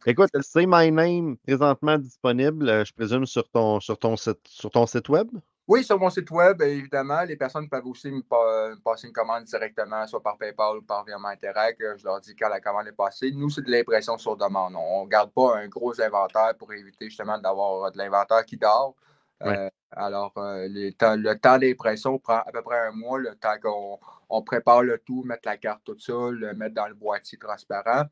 Écoute, 0.06 0.30
c'est 0.42 0.66
My 0.66 0.90
Name 0.90 1.36
présentement 1.38 1.96
disponible, 1.96 2.68
euh, 2.68 2.84
je 2.84 2.92
présume, 2.92 3.24
sur 3.24 3.48
ton, 3.48 3.80
sur 3.80 3.98
ton, 3.98 4.16
site, 4.16 4.40
sur 4.46 4.70
ton 4.70 4.86
site 4.86 5.08
web? 5.08 5.28
Oui, 5.66 5.82
sur 5.82 5.98
mon 5.98 6.10
site 6.10 6.30
web, 6.30 6.60
évidemment, 6.60 7.22
les 7.22 7.36
personnes 7.36 7.70
peuvent 7.70 7.86
aussi 7.86 8.10
me, 8.10 8.20
pa- 8.20 8.68
me 8.68 8.82
passer 8.82 9.06
une 9.06 9.14
commande 9.14 9.44
directement, 9.44 10.06
soit 10.06 10.22
par 10.22 10.36
PayPal 10.36 10.76
ou 10.76 10.82
par 10.82 11.06
virement 11.06 11.28
Interac. 11.28 11.80
Euh, 11.80 11.96
Je 11.96 12.04
leur 12.04 12.20
dis 12.20 12.36
quand 12.36 12.50
la 12.50 12.60
commande 12.60 12.86
est 12.86 12.92
passée. 12.92 13.32
Nous, 13.32 13.48
c'est 13.48 13.62
de 13.62 13.70
l'impression 13.70 14.18
sur 14.18 14.36
demande. 14.36 14.74
On 14.76 15.04
ne 15.04 15.08
garde 15.08 15.32
pas 15.32 15.56
un 15.56 15.68
gros 15.68 15.98
inventaire 15.98 16.54
pour 16.58 16.70
éviter 16.74 17.06
justement 17.06 17.38
d'avoir 17.38 17.90
de 17.90 17.96
l'inventaire 17.96 18.44
qui 18.44 18.58
dort. 18.58 18.94
Ouais. 19.42 19.56
Euh, 19.56 19.70
alors, 19.92 20.34
euh, 20.36 20.68
les 20.68 20.92
temps- 20.92 21.16
le 21.16 21.34
temps 21.38 21.58
d'impression 21.58 22.18
prend 22.18 22.40
à 22.44 22.52
peu 22.52 22.60
près 22.60 22.78
un 22.88 22.92
mois, 22.92 23.18
le 23.18 23.34
temps 23.36 23.56
qu'on 23.62 23.98
on 24.28 24.42
prépare 24.42 24.82
le 24.82 24.98
tout, 24.98 25.22
mettre 25.24 25.48
la 25.48 25.56
carte, 25.56 25.80
tout 25.84 25.98
ça, 25.98 26.12
le 26.30 26.52
mettre 26.52 26.74
dans 26.74 26.88
le 26.88 26.94
boîtier 26.94 27.38
transparent. 27.38 28.04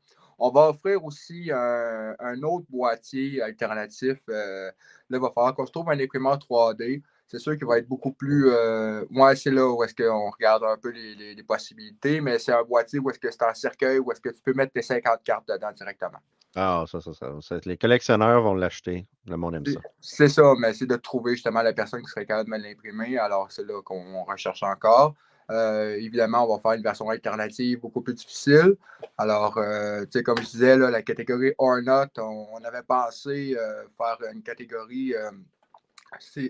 On 0.45 0.49
va 0.51 0.69
offrir 0.71 1.03
aussi 1.05 1.49
un, 1.53 2.15
un 2.19 2.43
autre 2.43 2.65
boîtier 2.69 3.41
alternatif. 3.41 4.17
Euh, 4.29 4.67
là, 5.09 5.17
il 5.17 5.19
va 5.21 5.31
falloir 5.31 5.55
qu'on 5.55 5.65
se 5.65 5.71
trouve 5.71 5.89
un 5.89 5.97
imprimeur 5.99 6.37
3D. 6.37 7.01
C'est 7.27 7.39
sûr 7.39 7.57
qu'il 7.57 7.65
va 7.65 7.77
être 7.77 7.87
beaucoup 7.87 8.11
plus. 8.11 8.49
Euh, 8.49 9.05
ouais, 9.11 9.37
c'est 9.37 9.51
là 9.51 9.65
où 9.65 9.81
est-ce 9.85 9.95
qu'on 9.95 10.29
regarde 10.31 10.65
un 10.65 10.75
peu 10.77 10.89
les, 10.89 11.15
les- 11.15 11.33
les 11.33 11.43
possibilités, 11.43 12.19
mais 12.19 12.39
c'est 12.39 12.51
un 12.51 12.63
boîtier 12.63 12.99
où 12.99 13.09
est-ce 13.09 13.19
que 13.19 13.31
c'est 13.31 13.41
en 13.43 13.53
cercueil, 13.53 13.99
où 13.99 14.11
est-ce 14.11 14.19
que 14.19 14.29
tu 14.29 14.41
peux 14.43 14.53
mettre 14.53 14.73
tes 14.73 14.81
50 14.81 15.23
cartes 15.23 15.47
dedans 15.47 15.71
directement. 15.71 16.19
Ah, 16.55 16.83
ça, 16.87 16.99
ça, 16.99 17.11
ça, 17.13 17.55
Les 17.65 17.77
collectionneurs 17.77 18.43
vont 18.43 18.53
l'acheter. 18.53 19.07
Le 19.25 19.37
monde 19.37 19.55
aime 19.55 19.65
ça. 19.65 19.79
C'est 20.01 20.27
ça, 20.27 20.53
mais 20.59 20.73
c'est 20.73 20.85
de 20.85 20.97
trouver 20.97 21.35
justement 21.35 21.61
la 21.63 21.71
personne 21.73 22.01
qui 22.01 22.09
serait 22.09 22.25
capable 22.25 22.51
de 22.51 22.55
me 22.57 22.61
l'imprimer. 22.61 23.17
Alors, 23.17 23.49
c'est 23.49 23.65
là 23.65 23.81
qu'on 23.81 24.23
recherche 24.25 24.61
encore. 24.61 25.15
Euh, 25.51 25.95
évidemment, 25.95 26.45
on 26.45 26.55
va 26.55 26.61
faire 26.61 26.73
une 26.73 26.83
version 26.83 27.09
alternative 27.09 27.79
beaucoup 27.81 28.01
plus 28.01 28.13
difficile. 28.13 28.75
Alors, 29.17 29.57
euh, 29.57 30.03
tu 30.05 30.11
sais, 30.11 30.23
comme 30.23 30.37
je 30.39 30.49
disais, 30.49 30.77
là, 30.77 30.89
la 30.89 31.01
catégorie 31.01 31.53
or 31.57 31.81
not, 31.81 32.07
on, 32.17 32.47
on 32.53 32.63
avait 32.63 32.83
pensé 32.83 33.55
euh, 33.57 33.83
faire 33.97 34.17
une 34.33 34.41
catégorie. 34.41 35.13
euh, 35.15 35.31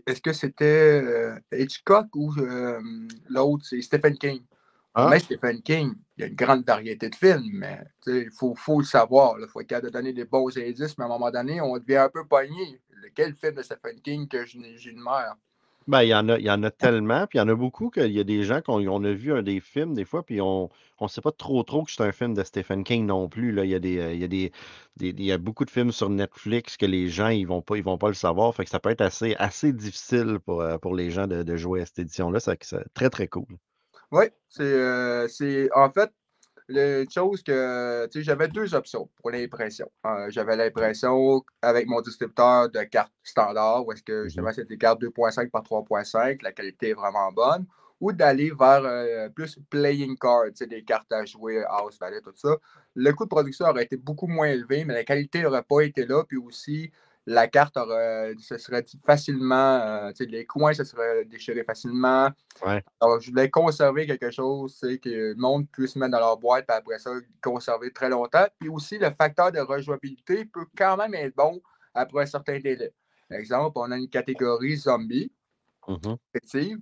Est-ce 0.05 0.21
que 0.21 0.33
c'était 0.33 1.35
Hitchcock 1.51 2.07
ou 2.15 2.33
l'autre, 3.29 3.65
c'est 3.65 3.81
Stephen 3.81 4.17
King? 4.17 4.41
Ah, 4.95 5.07
Mais 5.09 5.19
Stephen 5.19 5.61
King, 5.63 5.95
il 6.17 6.21
y 6.21 6.23
a 6.25 6.27
une 6.27 6.35
grande 6.35 6.63
variété 6.65 7.09
de 7.09 7.15
films, 7.15 7.49
mais 7.53 7.81
il 8.05 8.29
faut, 8.29 8.53
faut 8.53 8.79
le 8.79 8.85
savoir. 8.85 9.39
Il 9.39 9.47
faut 9.47 9.61
être 9.61 9.67
capable 9.67 9.87
de 9.87 9.93
donner 9.93 10.13
des 10.13 10.25
bons 10.25 10.55
indices, 10.55 10.95
mais 10.97 11.03
à 11.03 11.07
un 11.07 11.09
moment 11.09 11.31
donné, 11.31 11.59
on 11.61 11.77
devient 11.77 11.97
un 11.97 12.09
peu 12.09 12.25
pogné. 12.25 12.79
Quel 13.15 13.33
film 13.35 13.55
de 13.55 13.63
Stephen 13.63 13.99
King 14.01 14.27
que 14.27 14.45
j'ai 14.45 14.91
une 14.91 15.01
mère? 15.01 15.35
Ben, 15.87 16.01
il 16.03 16.09
y 16.09 16.15
en 16.15 16.29
a, 16.29 16.37
il 16.39 16.45
y 16.45 16.49
en 16.51 16.63
a 16.63 16.71
tellement, 16.71 17.27
puis 17.27 17.37
il 17.37 17.41
y 17.41 17.43
en 17.43 17.47
a 17.49 17.55
beaucoup 17.55 17.89
qu'il 17.89 18.11
y 18.11 18.19
a 18.19 18.23
des 18.23 18.43
gens 18.43 18.61
qu'on 18.61 18.85
on 18.87 19.03
a 19.03 19.11
vu 19.13 19.33
un 19.33 19.41
des 19.43 19.59
films 19.59 19.93
des 19.93 20.05
fois, 20.05 20.23
puis 20.25 20.41
on 20.41 20.69
ne 21.01 21.07
sait 21.07 21.21
pas 21.21 21.31
trop 21.31 21.63
trop 21.63 21.83
que 21.83 21.91
c'est 21.91 22.03
un 22.03 22.11
film 22.11 22.33
de 22.33 22.43
Stephen 22.43 22.83
King 22.83 23.05
non 23.05 23.27
plus. 23.29 23.51
Là. 23.51 23.63
Il 23.65 23.71
y 23.71 23.75
a 23.75 23.79
des, 23.79 23.97
euh, 23.99 24.13
il 24.13 24.19
y 24.21 24.23
a 24.23 24.27
des, 24.27 24.51
des- 24.97 25.09
il 25.09 25.23
y 25.23 25.31
a 25.31 25.37
beaucoup 25.37 25.65
de 25.65 25.69
films 25.71 25.91
sur 25.91 26.09
Netflix 26.09 26.77
que 26.77 26.85
les 26.85 27.07
gens 27.09 27.29
ils 27.29 27.45
vont 27.47 27.61
pas, 27.61 27.77
ils 27.77 27.83
vont 27.83 27.97
pas 27.97 28.07
le 28.09 28.13
savoir. 28.13 28.53
Fait 28.55 28.63
que 28.65 28.69
ça 28.69 28.79
peut 28.79 28.89
être 28.89 29.01
assez, 29.01 29.35
assez 29.35 29.73
difficile 29.73 30.39
pour, 30.45 30.61
euh, 30.61 30.77
pour 30.77 30.95
les 30.95 31.11
gens 31.11 31.27
de, 31.27 31.43
de 31.43 31.55
jouer 31.57 31.81
à 31.81 31.85
cette 31.85 31.99
édition-là. 31.99 32.39
C'est 32.39 32.63
c'est 32.63 32.83
très, 32.93 33.09
très 33.09 33.27
cool. 33.27 33.45
Oui, 34.11 34.25
c'est 34.47 34.63
euh, 34.63 35.27
c'est- 35.27 35.69
en 35.75 35.89
fait 35.89 36.11
une 36.77 37.09
chose 37.09 37.43
que 37.43 38.07
j'avais 38.15 38.47
deux 38.47 38.73
options 38.75 39.09
pour 39.17 39.31
l'impression. 39.31 39.91
Euh, 40.05 40.29
j'avais 40.29 40.55
l'impression 40.55 41.43
avec 41.61 41.87
mon 41.87 42.01
distributeur 42.01 42.69
de 42.69 42.83
cartes 42.83 43.13
standard, 43.23 43.85
où 43.85 43.91
est-ce 43.91 44.03
que 44.03 44.25
justement 44.25 44.51
c'est 44.53 44.67
des 44.67 44.77
cartes 44.77 45.01
2.5 45.01 45.49
par 45.49 45.63
3.5, 45.63 46.41
la 46.41 46.51
qualité 46.51 46.89
est 46.89 46.93
vraiment 46.93 47.31
bonne, 47.31 47.65
ou 47.99 48.11
d'aller 48.11 48.51
vers 48.51 48.83
euh, 48.83 49.29
plus 49.29 49.59
playing 49.69 50.17
cards, 50.17 50.51
des 50.67 50.83
cartes 50.83 51.11
à 51.11 51.25
jouer, 51.25 51.63
house, 51.67 51.97
valet, 51.99 52.21
tout 52.21 52.33
ça. 52.35 52.57
Le 52.95 53.11
coût 53.13 53.25
de 53.25 53.29
production 53.29 53.65
aurait 53.65 53.83
été 53.83 53.97
beaucoup 53.97 54.27
moins 54.27 54.47
élevé, 54.47 54.83
mais 54.85 54.93
la 54.93 55.03
qualité 55.03 55.41
n'aurait 55.41 55.63
pas 55.63 55.81
été 55.81 56.05
là, 56.05 56.23
puis 56.23 56.37
aussi 56.37 56.91
la 57.25 57.47
carte 57.47 57.77
aurait, 57.77 58.33
se 58.39 58.57
serait 58.57 58.83
facilement, 59.05 59.79
euh, 59.79 60.11
les 60.19 60.45
coins 60.45 60.73
se 60.73 60.83
seraient 60.83 61.25
déchirés 61.25 61.63
facilement. 61.63 62.29
Ouais. 62.65 62.83
Alors, 62.99 63.19
je 63.21 63.29
voulais 63.29 63.49
conserver 63.49 64.05
quelque 64.05 64.31
chose, 64.31 64.77
c'est 64.79 64.97
que 64.97 65.09
le 65.09 65.35
monde 65.35 65.67
puisse 65.71 65.95
mettre 65.95 66.11
dans 66.11 66.19
leur 66.19 66.37
boîte, 66.37 66.65
puis 66.67 66.75
après 66.75 66.99
ça, 66.99 67.11
conserver 67.41 67.91
très 67.91 68.09
longtemps. 68.09 68.45
Puis 68.59 68.69
aussi, 68.69 68.97
le 68.97 69.09
facteur 69.11 69.51
de 69.51 69.59
rejouabilité 69.59 70.45
peut 70.45 70.65
quand 70.77 70.97
même 70.97 71.13
être 71.13 71.35
bon 71.35 71.61
après 71.93 72.23
un 72.23 72.25
certain 72.25 72.59
délai. 72.59 72.93
Par 73.29 73.39
exemple, 73.39 73.73
on 73.75 73.91
a 73.91 73.97
une 73.97 74.09
catégorie 74.09 74.75
zombie, 74.75 75.31
effective, 76.33 76.79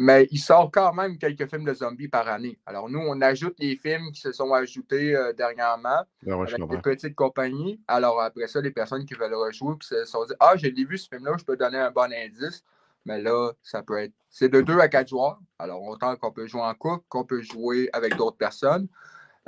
mais 0.00 0.28
il 0.30 0.38
sort 0.38 0.70
quand 0.70 0.94
même 0.94 1.18
quelques 1.18 1.50
films 1.50 1.64
de 1.64 1.74
zombies 1.74 2.06
par 2.06 2.28
année. 2.28 2.56
Alors, 2.66 2.88
nous, 2.88 3.00
on 3.00 3.20
ajoute 3.20 3.58
les 3.58 3.74
films 3.74 4.12
qui 4.12 4.20
se 4.20 4.30
sont 4.30 4.54
ajoutés 4.54 5.16
euh, 5.16 5.32
dernièrement 5.32 6.04
Ben 6.22 6.36
ouais, 6.36 6.54
avec 6.54 6.70
des 6.70 6.78
petites 6.78 7.16
compagnies. 7.16 7.80
Alors, 7.88 8.20
après 8.20 8.46
ça, 8.46 8.60
les 8.60 8.70
personnes 8.70 9.04
qui 9.04 9.14
veulent 9.14 9.34
rejouer 9.34 9.74
puis 9.76 9.88
se 9.88 10.04
sont 10.04 10.24
dit 10.24 10.34
Ah, 10.38 10.52
je 10.54 10.68
l'ai 10.68 10.84
vu 10.84 10.96
ce 10.98 11.08
film-là, 11.08 11.32
je 11.36 11.44
peux 11.44 11.56
donner 11.56 11.78
un 11.78 11.90
bon 11.90 12.12
indice. 12.12 12.62
Mais 13.06 13.20
là, 13.20 13.50
ça 13.64 13.82
peut 13.82 13.98
être. 13.98 14.12
C'est 14.30 14.48
de 14.48 14.60
2 14.60 14.78
à 14.78 14.86
4 14.86 15.08
joueurs. 15.08 15.40
Alors, 15.58 15.82
autant 15.82 16.14
qu'on 16.14 16.30
peut 16.30 16.46
jouer 16.46 16.62
en 16.62 16.74
couple, 16.74 17.04
qu'on 17.08 17.24
peut 17.24 17.42
jouer 17.42 17.90
avec 17.92 18.14
d'autres 18.14 18.36
personnes. 18.36 18.86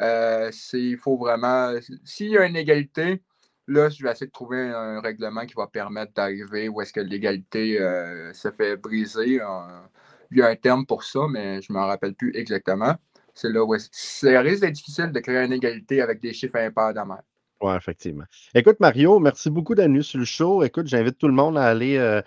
Euh, 0.00 0.50
il 0.72 0.98
faut 0.98 1.16
vraiment. 1.16 1.74
S'il 2.02 2.30
y 2.30 2.38
a 2.38 2.44
une 2.44 2.56
égalité, 2.56 3.22
là, 3.68 3.88
je 3.88 4.02
vais 4.02 4.10
essayer 4.10 4.26
de 4.26 4.32
trouver 4.32 4.62
un 4.62 5.00
règlement 5.00 5.46
qui 5.46 5.54
va 5.54 5.68
permettre 5.68 6.12
d'arriver 6.12 6.68
où 6.68 6.80
est-ce 6.80 6.92
que 6.92 7.00
l'égalité 7.00 7.80
euh, 7.80 8.32
se 8.32 8.50
fait 8.50 8.76
briser. 8.76 9.40
Il 10.30 10.38
y 10.38 10.42
a 10.42 10.48
un 10.48 10.56
terme 10.56 10.86
pour 10.86 11.04
ça, 11.04 11.20
mais 11.30 11.60
je 11.62 11.72
ne 11.72 11.78
m'en 11.78 11.86
rappelle 11.86 12.14
plus 12.14 12.32
exactement. 12.36 12.94
C'est 13.34 13.50
là 13.50 13.64
où 13.64 13.74
ça 13.78 14.40
risque 14.40 14.60
d'être 14.62 14.74
difficile 14.74 15.12
de 15.12 15.20
créer 15.20 15.44
une 15.44 15.52
égalité 15.52 16.02
avec 16.02 16.20
des 16.20 16.32
chiffres 16.32 16.56
impairs 16.56 16.94
de 16.94 17.00
même. 17.00 17.22
Oui, 17.62 17.74
effectivement. 17.76 18.24
Écoute, 18.54 18.80
Mario, 18.80 19.18
merci 19.18 19.50
beaucoup 19.50 19.74
d'être 19.74 19.86
venu 19.86 20.02
sur 20.02 20.18
le 20.18 20.24
show. 20.24 20.62
Écoute, 20.64 20.86
j'invite 20.86 21.18
tout 21.18 21.28
le 21.28 21.34
monde 21.34 21.58
à 21.58 21.64
aller 21.66 21.98
euh, 21.98 22.22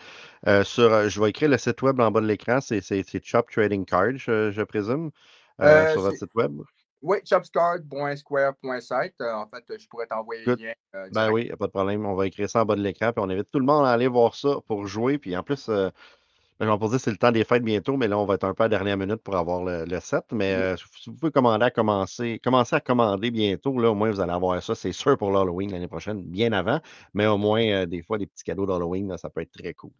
euh, 0.48 0.64
sur. 0.64 0.94
euh, 0.94 1.10
je 1.10 1.20
vais 1.20 1.30
écrire 1.32 1.50
le 1.50 1.58
site 1.58 1.82
web 1.82 2.00
en 2.00 2.12
bas 2.12 2.22
de 2.22 2.28
l'écran. 2.28 2.60
C'est 2.62 2.82
Chop 3.24 3.50
Trading 3.50 3.84
Card, 3.84 4.16
je, 4.16 4.52
je 4.52 4.62
présume, 4.62 5.10
euh, 5.62 5.92
sur 5.92 6.02
votre 6.02 6.18
site 6.18 6.34
web. 6.36 6.52
Oui, 7.02 7.18
chopscard.square.site. 7.26 9.16
Euh, 9.22 9.34
en 9.34 9.48
fait, 9.48 9.64
je 9.78 9.88
pourrais 9.88 10.06
t'envoyer 10.08 10.44
le 10.46 10.56
lien. 10.56 10.72
euh, 10.96 11.10
Ben 11.12 11.32
oui, 11.32 11.52
pas 11.60 11.66
de 11.66 11.72
problème. 11.72 12.06
On 12.06 12.16
va 12.16 12.28
écrire 12.28 12.50
ça 12.50 12.62
en 12.62 12.66
bas 12.66 12.76
de 12.76 12.82
l'écran. 12.82 13.12
Puis 13.12 13.24
on 13.26 13.30
invite 13.30 13.50
tout 13.52 13.60
le 13.60 13.66
monde 13.66 13.86
à 13.86 13.92
aller 13.92 14.08
voir 14.08 14.36
ça 14.36 14.58
pour 14.68 14.86
jouer. 14.88 15.18
Puis 15.18 15.36
en 15.36 15.44
plus, 15.44 15.68
euh, 15.70 15.90
je 16.66 16.72
vais 16.72 16.78
pas 16.78 16.88
dire 16.88 16.98
que 16.98 17.04
c'est 17.04 17.12
le 17.12 17.18
temps 17.18 17.32
des 17.32 17.44
fêtes 17.44 17.64
bientôt, 17.64 17.98
mais 17.98 18.08
là, 18.08 18.18
on 18.18 18.26
va 18.26 18.36
être 18.36 18.44
un 18.44 18.54
peu 18.54 18.64
à 18.64 18.68
la 18.68 18.78
dernière 18.78 18.98
minute 18.98 19.22
pour 19.22 19.36
avoir 19.36 19.64
le, 19.64 19.86
le 19.86 20.00
set. 20.00 20.24
Mais 20.32 20.54
euh, 20.54 20.76
si 20.78 21.10
vous 21.10 21.16
pouvez 21.16 21.32
commander 21.32 21.66
à 21.66 21.72
commencer, 21.72 22.40
commencer 22.44 22.76
à 22.76 22.80
commander 22.80 23.32
bientôt, 23.32 23.78
là, 23.80 23.92
au 23.92 23.96
moins 23.96 24.12
vous 24.12 24.20
allez 24.20 24.32
avoir 24.32 24.62
ça. 24.62 24.76
C'est 24.76 24.92
sûr 24.92 25.18
pour 25.18 25.32
l'Halloween 25.32 25.72
l'année 25.72 25.88
prochaine, 25.88 26.24
bien 26.24 26.52
avant. 26.54 26.80
Mais 27.14 27.28
au 27.28 27.38
moins, 27.38 27.64
euh, 27.64 27.86
des 27.86 28.02
fois, 28.02 28.18
des 28.18 28.28
petits 28.28 28.44
cadeaux 28.44 28.66
d'Halloween, 28.66 29.18
ça 29.18 29.30
peut 29.30 29.42
être 29.42 29.52
très 29.52 29.74
cool. 29.74 29.92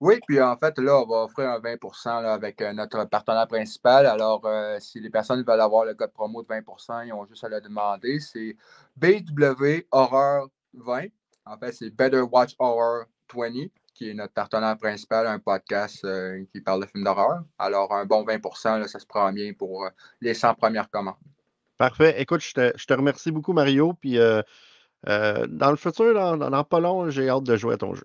Oui, 0.00 0.18
puis 0.26 0.40
en 0.40 0.56
fait, 0.56 0.76
là, 0.78 1.00
on 1.00 1.06
va 1.06 1.24
offrir 1.24 1.48
un 1.48 1.60
20 1.60 1.76
là, 2.22 2.32
avec 2.32 2.60
euh, 2.60 2.72
notre 2.72 3.04
partenaire 3.04 3.46
principal. 3.46 4.06
Alors, 4.06 4.44
si 4.80 4.98
les 5.00 5.10
personnes 5.10 5.44
veulent 5.44 5.60
avoir 5.60 5.84
le 5.84 5.94
code 5.94 6.12
promo 6.12 6.42
de 6.42 6.48
20% 6.48 7.06
ils 7.06 7.12
ont 7.12 7.24
juste 7.26 7.44
à 7.44 7.48
le 7.48 7.60
demander. 7.60 8.18
C'est 8.18 8.56
BW 8.96 9.86
Horror 9.92 10.48
20. 10.74 11.06
En 11.44 11.56
fait, 11.58 11.72
c'est 11.72 11.90
Better 11.90 12.20
Watch 12.20 12.54
Horror 12.58 13.04
20, 13.34 13.68
qui 14.02 14.10
est 14.10 14.14
notre 14.14 14.32
partenaire 14.32 14.76
principal, 14.78 15.28
un 15.28 15.38
podcast 15.38 16.04
euh, 16.04 16.42
qui 16.52 16.60
parle 16.60 16.82
de 16.82 16.86
films 16.88 17.04
d'horreur. 17.04 17.42
Alors, 17.56 17.92
un 17.94 18.04
bon 18.04 18.24
20 18.24 18.78
là, 18.80 18.88
ça 18.88 18.98
se 18.98 19.06
prend 19.06 19.32
bien 19.32 19.52
pour 19.52 19.84
euh, 19.84 19.90
les 20.20 20.34
100 20.34 20.54
premières 20.54 20.90
commandes. 20.90 21.14
Parfait. 21.78 22.20
Écoute, 22.20 22.40
je 22.40 22.52
te, 22.52 22.72
je 22.76 22.84
te 22.84 22.94
remercie 22.94 23.30
beaucoup, 23.30 23.52
Mario. 23.52 23.92
Puis 23.92 24.18
euh, 24.18 24.42
dans 25.06 25.70
le 25.70 25.76
futur, 25.76 26.14
dans, 26.14 26.36
dans- 26.36 26.64
pas 26.64 26.80
long, 26.80 27.10
j'ai 27.10 27.28
hâte 27.28 27.44
de 27.44 27.56
jouer 27.56 27.74
à 27.74 27.76
ton 27.76 27.94
jeu. 27.94 28.04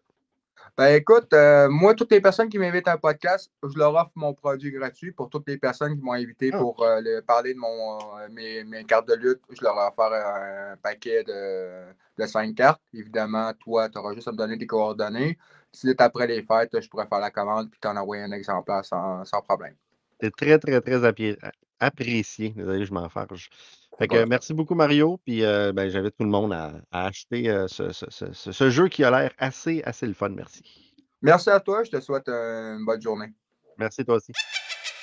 Ben 0.78 0.94
écoute, 0.94 1.34
euh, 1.34 1.68
moi, 1.70 1.96
toutes 1.96 2.12
les 2.12 2.22
personnes 2.22 2.50
qui 2.50 2.60
m'invitent 2.60 2.88
à 2.88 2.94
un 2.94 2.98
podcast, 2.98 3.52
je 3.64 3.76
leur 3.80 3.96
offre 3.96 4.12
mon 4.14 4.36
produit 4.36 4.70
gratuit. 4.72 5.12
Pour 5.12 5.28
toutes 5.32 5.48
les 5.48 5.58
personnes 5.58 5.96
qui 5.98 6.04
m'ont 6.04 6.14
invité 6.14 6.52
Ah. 6.54 6.60
pour 6.60 6.84
euh, 6.84 7.02
le- 7.02 7.22
parler 7.22 7.56
de 7.56 7.60
mon, 7.60 7.98
euh, 8.20 8.28
mes, 8.32 8.64
mes 8.64 8.84
cartes 8.84 9.08
de 9.08 9.16
lutte, 9.16 9.42
je 9.50 9.64
leur 9.64 9.76
offre 9.76 10.00
un 10.14 10.76
paquet 10.78 11.24
de, 11.24 11.88
de 12.22 12.28
5 12.28 12.54
cartes. 12.54 12.82
Évidemment, 12.94 13.52
toi, 13.60 13.90
tu 13.90 13.98
auras 13.98 14.14
juste 14.14 14.28
à 14.28 14.32
me 14.32 14.38
donner 14.38 14.56
tes 14.60 14.68
coordonnées. 14.68 15.40
Si 15.78 15.88
c'est 15.88 16.02
après 16.02 16.26
les 16.26 16.42
fêtes, 16.42 16.80
je 16.82 16.90
pourrais 16.90 17.06
faire 17.08 17.20
la 17.20 17.30
commande 17.30 17.70
puis 17.70 17.80
t'en 17.80 17.96
envoyer 17.96 18.24
un 18.24 18.32
exemplaire 18.32 18.84
sans, 18.84 19.24
sans 19.26 19.42
problème. 19.42 19.76
C'est 20.20 20.32
très, 20.36 20.58
très, 20.58 20.82
très 20.82 21.00
apprécié. 21.80 22.50
Désolé, 22.50 22.84
je 22.86 22.92
m'en 22.94 23.08
farge. 23.10 23.50
Fait 24.00 24.08
que 24.08 24.16
Ouais. 24.16 24.26
merci 24.26 24.54
beaucoup, 24.54 24.74
Mario. 24.74 25.20
Puis 25.26 25.44
euh, 25.44 25.72
ben, 25.74 25.90
j'invite 25.90 26.16
tout 26.18 26.24
le 26.24 26.30
monde 26.32 26.52
à, 26.54 26.74
à 26.92 27.06
acheter 27.06 27.50
euh, 27.50 27.68
ce, 27.68 27.92
ce- 27.92 28.10
ce- 28.10 28.34
ce- 28.34 28.52
ce 28.52 28.70
jeu 28.72 28.88
qui 28.88 29.04
a 29.04 29.12
l'air 29.12 29.32
assez, 29.38 29.84
assez 29.84 30.08
le 30.08 30.14
fun. 30.14 30.30
Merci. 30.30 30.64
Merci 31.22 31.50
à 31.52 31.60
toi. 31.60 31.84
Je 31.84 31.92
te 31.92 32.00
souhaite 32.02 32.28
euh, 32.30 32.78
une 32.78 32.86
bonne 32.86 33.02
journée. 33.02 33.34
Merci 33.78 34.04
toi 34.04 34.16
aussi. 34.16 34.32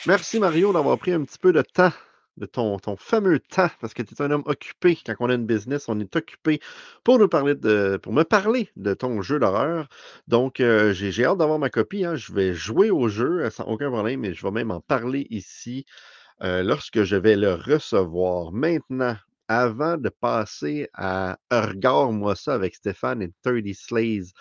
Merci 0.07 0.39
Mario 0.41 0.73
d'avoir 0.73 0.99
pris 0.99 1.13
un 1.13 1.23
petit 1.25 1.39
peu 1.39 1.53
de 1.53 1.63
temps, 1.63 1.93
de 2.37 2.47
ton, 2.47 2.79
ton 2.79 2.97
fameux 2.97 3.39
temps, 3.41 3.71
parce 3.81 3.95
que 3.95 4.03
tu 4.03 4.15
es 4.15 4.23
un 4.23 4.31
homme 4.31 4.43
occupé. 4.47 4.99
Quand 5.07 5.15
on 5.21 5.31
a 5.31 5.35
une 5.35 5.47
business, 5.47 5.89
on 5.89 5.99
est 6.01 6.17
occupé 6.17 6.61
pour 7.05 7.19
nous 7.19 7.29
parler 7.29 7.55
de, 7.55 8.01
me 8.09 8.23
parler 8.25 8.71
de 8.77 8.95
ton 8.95 9.23
jeu 9.23 9.39
d'horreur. 9.39 9.89
Donc, 10.29 10.61
euh, 10.61 10.93
j'ai 10.93 11.25
hâte 11.25 11.39
d'avoir 11.39 11.59
ma 11.59 11.71
copie. 11.71 12.05
hein. 12.05 12.17
Je 12.17 12.33
vais 12.33 12.55
jouer 12.55 12.91
au 12.91 13.09
jeu 13.09 13.45
euh, 13.45 13.51
sans 13.51 13.65
aucun 13.65 13.91
problème, 13.91 14.25
et 14.25 14.35
je 14.35 14.43
vais 14.47 14.53
même 14.53 14.71
en 14.71 14.81
parler 14.81 15.27
ici 15.31 15.85
euh, 16.43 16.63
lorsque 16.63 17.05
je 17.05 17.17
vais 17.17 17.37
le 17.37 17.55
recevoir. 17.55 18.53
Maintenant, 18.53 19.17
avant 19.49 19.97
de 19.99 20.09
passer 20.09 20.89
à 20.95 21.39
Regarde-moi 21.51 22.35
ça 22.37 22.55
avec 22.55 22.75
Stéphane 22.75 23.23
et 23.23 23.31
30 23.43 23.75
Slays 23.75 24.33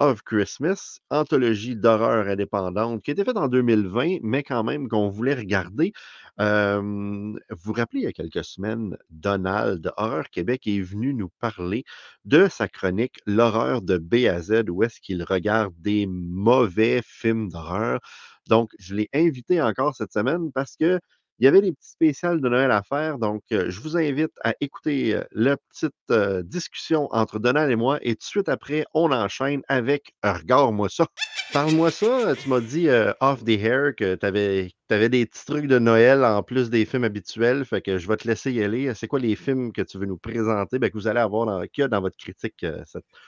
of 0.00 0.22
Christmas, 0.22 0.98
anthologie 1.10 1.76
d'horreur 1.76 2.26
indépendante 2.26 3.02
qui 3.02 3.10
a 3.10 3.12
été 3.12 3.24
faite 3.24 3.36
en 3.36 3.48
2020, 3.48 4.18
mais 4.22 4.42
quand 4.42 4.64
même 4.64 4.88
qu'on 4.88 5.10
voulait 5.10 5.34
regarder. 5.34 5.92
Vous 6.38 7.38
vous 7.50 7.72
rappelez, 7.72 8.00
il 8.00 8.04
y 8.04 8.06
a 8.06 8.12
quelques 8.12 8.44
semaines, 8.44 8.96
Donald 9.10 9.92
Horreur 9.96 10.30
Québec 10.30 10.66
est 10.66 10.80
venu 10.80 11.14
nous 11.14 11.28
parler 11.40 11.84
de 12.24 12.48
sa 12.48 12.68
chronique 12.68 13.18
L'horreur 13.26 13.82
de 13.82 13.98
B 13.98 14.26
à 14.26 14.40
où 14.68 14.82
est-ce 14.82 15.00
qu'il 15.00 15.22
regarde 15.22 15.74
des 15.78 16.06
mauvais 16.06 17.02
films 17.04 17.48
d'horreur. 17.50 18.00
Donc, 18.48 18.70
je 18.78 18.94
l'ai 18.94 19.08
invité 19.14 19.60
encore 19.62 19.94
cette 19.94 20.12
semaine 20.12 20.50
parce 20.52 20.76
que 20.76 21.00
il 21.40 21.44
y 21.44 21.48
avait 21.48 21.62
des 21.62 21.72
petits 21.72 21.90
spéciales 21.90 22.40
de 22.40 22.48
Noël 22.48 22.70
à 22.70 22.82
faire, 22.82 23.18
donc 23.18 23.42
je 23.50 23.80
vous 23.80 23.96
invite 23.96 24.32
à 24.44 24.54
écouter 24.60 25.18
la 25.32 25.56
petite 25.56 26.46
discussion 26.46 27.08
entre 27.10 27.38
Donald 27.38 27.70
et 27.70 27.76
moi, 27.76 27.98
et 28.02 28.14
tout 28.14 28.20
de 28.20 28.24
suite 28.24 28.48
après, 28.48 28.84
on 28.94 29.10
enchaîne 29.10 29.62
avec 29.66 30.12
Regarde-moi 30.22 30.88
ça. 30.88 31.06
Parle-moi 31.52 31.90
ça, 31.90 32.34
tu 32.40 32.48
m'as 32.48 32.60
dit 32.60 32.88
off 33.20 33.42
the 33.44 33.58
hair 33.58 33.94
que 33.96 34.14
tu 34.14 34.24
avais, 34.26 34.68
des 34.88 35.26
petits 35.26 35.44
trucs 35.46 35.66
de 35.66 35.78
Noël 35.78 36.24
en 36.24 36.42
plus 36.42 36.70
des 36.70 36.84
films 36.84 37.04
habituels, 37.04 37.64
fait 37.64 37.80
que 37.80 37.98
je 37.98 38.06
vais 38.06 38.16
te 38.16 38.28
laisser 38.28 38.52
y 38.52 38.62
aller. 38.62 38.92
C'est 38.94 39.08
quoi 39.08 39.18
les 39.18 39.34
films 39.34 39.72
que 39.72 39.82
tu 39.82 39.98
veux 39.98 40.06
nous 40.06 40.18
présenter, 40.18 40.78
ben, 40.78 40.90
que 40.90 40.94
vous 40.94 41.08
allez 41.08 41.20
avoir 41.20 41.46
dans, 41.46 41.60
a 41.60 41.88
dans 41.88 42.00
votre 42.00 42.16
critique 42.16 42.64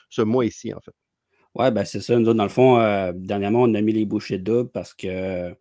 ce 0.09 0.23
mois-ci, 0.23 0.73
en 0.75 0.81
fait? 0.81 0.93
Ouais, 1.55 1.71
ben 1.71 1.85
c'est 1.85 2.01
ça. 2.01 2.19
Nous 2.19 2.29
autres, 2.29 2.37
dans 2.37 2.45
le 2.45 2.49
fond, 2.49 3.13
dernièrement, 3.15 3.63
on 3.63 3.75
a 3.75 3.81
mis 3.81 3.93
les 3.93 4.07
bouchées 4.07 4.39
doubles 4.39 4.71
parce 4.71 4.95
que 4.95 5.55